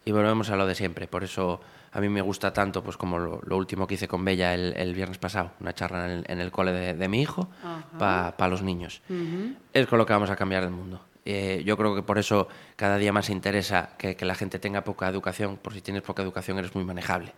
Y 0.10 0.12
volvemos 0.12 0.50
a 0.50 0.56
lo 0.56 0.66
de 0.66 0.74
siempre. 0.74 1.08
Por 1.08 1.24
eso 1.24 1.62
a 1.92 2.02
mí 2.02 2.10
me 2.10 2.22
gusta 2.22 2.52
tanto, 2.52 2.84
pues 2.84 2.98
como 2.98 3.20
lo, 3.20 3.42
lo 3.46 3.58
último 3.58 3.86
que 3.86 3.94
hice 3.94 4.08
con 4.08 4.26
Bella 4.26 4.56
el, 4.56 4.74
el 4.76 4.96
viernes 4.96 5.20
pasado, 5.20 5.52
una 5.60 5.72
charla 5.74 6.06
en 6.06 6.12
el, 6.12 6.26
en 6.28 6.40
el 6.40 6.52
cole 6.52 6.72
de, 6.72 6.96
de 6.96 7.08
mi 7.08 7.22
hijo 7.22 7.48
para 8.00 8.48
los 8.48 8.64
niños. 8.64 9.04
Es 9.72 9.86
con 9.86 10.00
lo 10.00 10.08
que 10.08 10.14
vamos 10.14 10.32
a 10.32 10.36
cambiar 10.36 10.64
el 10.64 10.72
mundo. 10.72 11.00
Eh, 11.26 11.62
yo 11.64 11.78
creo 11.78 11.94
que 11.94 12.02
por 12.02 12.18
eso 12.18 12.48
cada 12.76 12.98
día 12.98 13.14
más 13.14 13.30
interesa 13.30 13.92
que, 14.00 14.16
que 14.16 14.26
la 14.26 14.34
gente 14.34 14.58
tenga 14.58 14.84
poca 14.84 15.08
educación, 15.08 15.58
por 15.58 15.76
si 15.76 15.82
tienes 15.82 16.02
poca 16.02 16.24
educación 16.24 16.58
eres 16.58 16.74
muy 16.74 16.84
manejable. 16.84 17.34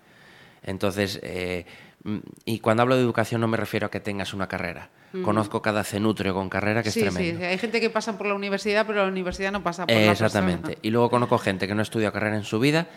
Entonces, 0.63 1.19
eh, 1.23 1.65
mm, 2.05 2.19
y 2.45 2.59
cuando 2.59 2.83
hablo 2.83 2.95
de 2.95 3.01
educación 3.01 3.41
no 3.41 3.49
me 3.49 3.57
refiero 3.57 3.87
a 3.87 3.91
que 3.91 3.99
tengas 3.99 4.33
una 4.33 4.47
carrera. 4.47 4.87
Conozco 5.23 5.61
cada 5.61 5.83
cenutrio 5.83 6.33
con 6.33 6.47
carrera 6.49 6.81
que 6.83 6.91
sí, 6.91 7.01
es 7.01 7.13
tremendo. 7.13 7.39
sí, 7.39 7.45
hay 7.45 7.57
gente 7.57 7.81
que 7.81 7.89
pasa 7.89 8.17
por 8.17 8.27
la 8.27 8.33
universidad, 8.33 8.85
pero 8.87 9.03
la 9.03 9.09
universidad 9.11 9.51
no 9.51 9.61
pasa 9.61 9.85
por 9.85 9.93
la 9.93 10.01
Eh, 10.01 10.07
persona. 10.07 10.27
Exactamente. 10.27 10.77
Y 10.81 10.89
luego 10.89 11.09
conozco 11.09 11.37
gente 11.37 11.67
que 11.67 11.75
no 11.75 11.81
estudia 11.81 12.11
carrera 12.11 12.37
en 12.37 12.43
su 12.45 12.59
vida 12.59 12.87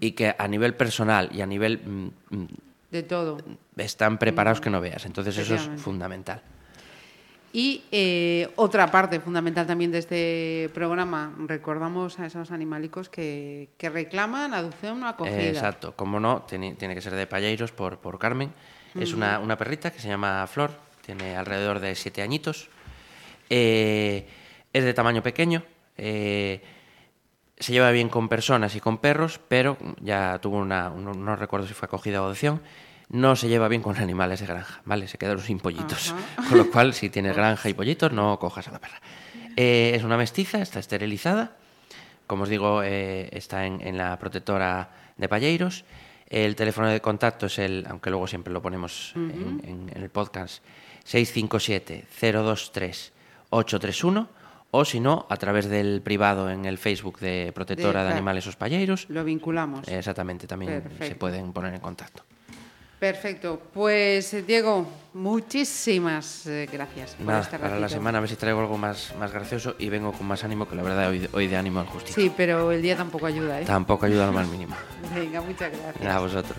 y 0.00 0.12
que 0.12 0.34
a 0.38 0.48
nivel 0.48 0.74
personal 0.74 1.30
y 1.32 1.40
a 1.40 1.46
nivel 1.46 1.78
mm, 1.84 2.36
mm, 2.36 2.46
De 2.90 3.02
todo. 3.02 3.38
están 3.78 4.18
preparados 4.18 4.60
que 4.60 4.68
no 4.70 4.80
veas. 4.82 5.06
Entonces 5.06 5.38
eso 5.38 5.54
es 5.54 5.68
fundamental. 5.80 6.42
Y 7.54 7.82
eh, 7.92 8.48
otra 8.56 8.90
parte 8.90 9.20
fundamental 9.20 9.66
también 9.66 9.92
de 9.92 9.98
este 9.98 10.70
programa, 10.72 11.34
recordamos 11.46 12.18
a 12.18 12.24
esos 12.26 12.50
animalicos 12.50 13.10
que, 13.10 13.68
que 13.76 13.90
reclaman 13.90 14.54
adopción 14.54 15.02
o 15.02 15.06
acogida. 15.06 15.36
Exacto. 15.48 15.92
Como 15.94 16.18
no, 16.18 16.42
tiene, 16.42 16.74
tiene 16.76 16.94
que 16.94 17.02
ser 17.02 17.14
de 17.14 17.26
Palleiros 17.26 17.70
por, 17.72 17.98
por 17.98 18.18
Carmen. 18.18 18.52
Es 18.98 19.12
una, 19.14 19.38
una 19.38 19.56
perrita 19.58 19.90
que 19.90 20.00
se 20.00 20.08
llama 20.08 20.46
Flor, 20.46 20.70
tiene 21.04 21.36
alrededor 21.36 21.80
de 21.80 21.94
siete 21.94 22.22
añitos. 22.22 22.68
Eh, 23.50 24.26
es 24.72 24.84
de 24.84 24.94
tamaño 24.94 25.22
pequeño. 25.22 25.62
eh, 25.96 26.62
se 27.58 27.72
lleva 27.72 27.90
bien 27.92 28.08
con 28.08 28.28
personas 28.28 28.74
y 28.74 28.80
con 28.80 28.98
perros, 28.98 29.40
pero 29.48 29.76
ya 30.00 30.38
tuvo 30.40 30.58
una, 30.58 30.90
no, 30.90 31.14
no 31.14 31.36
recuerdo 31.36 31.66
si 31.68 31.74
fue 31.74 31.86
acogida 31.86 32.20
o 32.20 32.24
adopción, 32.24 32.60
no 33.08 33.36
se 33.36 33.48
lleva 33.48 33.68
bien 33.68 33.82
con 33.82 33.96
animales 33.98 34.40
de 34.40 34.46
granja, 34.46 34.80
¿vale? 34.84 35.06
Se 35.06 35.16
quedaron 35.18 35.42
sin 35.42 35.60
pollitos. 35.60 36.14
Con 36.48 36.58
lo 36.58 36.70
cual, 36.70 36.94
si 36.94 37.10
tienes 37.10 37.36
granja 37.36 37.68
y 37.68 37.74
pollitos, 37.74 38.10
no 38.10 38.38
cojas 38.38 38.68
a 38.68 38.72
la 38.72 38.80
perra. 38.80 39.00
Eh, 39.56 39.92
es 39.94 40.02
una 40.02 40.16
mestiza, 40.16 40.62
está 40.62 40.80
esterilizada. 40.80 41.56
Como 42.26 42.44
os 42.44 42.48
digo, 42.48 42.82
eh, 42.82 43.28
está 43.32 43.66
en, 43.66 43.86
en 43.86 43.98
la 43.98 44.18
protectora 44.18 44.90
de 45.18 45.28
Palleiros. 45.28 45.84
El 46.32 46.56
teléfono 46.56 46.88
de 46.88 47.00
contacto 47.00 47.46
es 47.46 47.58
el, 47.58 47.86
aunque 47.88 48.08
luego 48.10 48.26
siempre 48.26 48.52
lo 48.52 48.60
ponemos 48.62 49.12
en, 49.16 49.60
en- 49.64 49.90
en 49.94 50.02
el 50.02 50.08
podcast, 50.10 50.62
657-023-831 53.50 54.26
o 54.74 54.84
si 54.86 55.00
no, 55.00 55.26
a 55.28 55.36
través 55.36 55.68
del 55.68 56.00
privado 56.00 56.48
en 56.50 56.64
el 56.64 56.78
Facebook 56.78 57.18
de 57.20 57.52
Protectora 57.54 58.04
de. 58.04 58.12
Animales 58.12 58.46
Os 58.46 58.56
Palleiros. 58.56 59.04
Lo 59.10 59.22
vinculamos. 59.22 59.86
Exactamente, 59.86 60.46
también 60.46 60.82
se 60.98 61.14
pueden 61.14 61.52
poner 61.52 61.74
en 61.74 61.80
contacto. 61.80 62.22
Perfecto. 63.02 63.60
Pues 63.74 64.32
eh, 64.32 64.42
Diego, 64.42 64.86
muchísimas 65.14 66.46
eh, 66.46 66.68
gracias 66.72 67.16
por 67.16 67.26
Nada, 67.26 67.40
este 67.40 67.58
para 67.58 67.80
la 67.80 67.88
semana 67.88 68.18
a 68.18 68.20
ver 68.20 68.30
si 68.30 68.36
traigo 68.36 68.60
algo 68.60 68.78
más, 68.78 69.12
más 69.18 69.32
gracioso 69.32 69.74
y 69.76 69.88
vengo 69.88 70.12
con 70.12 70.24
más 70.24 70.44
ánimo, 70.44 70.68
que 70.68 70.76
la 70.76 70.84
verdad 70.84 71.08
hoy, 71.08 71.28
hoy 71.32 71.48
de 71.48 71.56
ánimo 71.56 71.80
al 71.80 71.88
justito. 71.88 72.14
Sí, 72.14 72.30
pero 72.36 72.70
el 72.70 72.80
día 72.80 72.96
tampoco 72.96 73.26
ayuda, 73.26 73.60
¿eh? 73.60 73.64
Tampoco 73.64 74.06
ayuda 74.06 74.26
lo 74.26 74.32
más 74.32 74.46
mínimo. 74.46 74.76
Venga, 75.16 75.40
muchas 75.40 75.72
gracias. 75.72 76.00
Nada, 76.00 76.14
a 76.14 76.20
vosotros. 76.20 76.58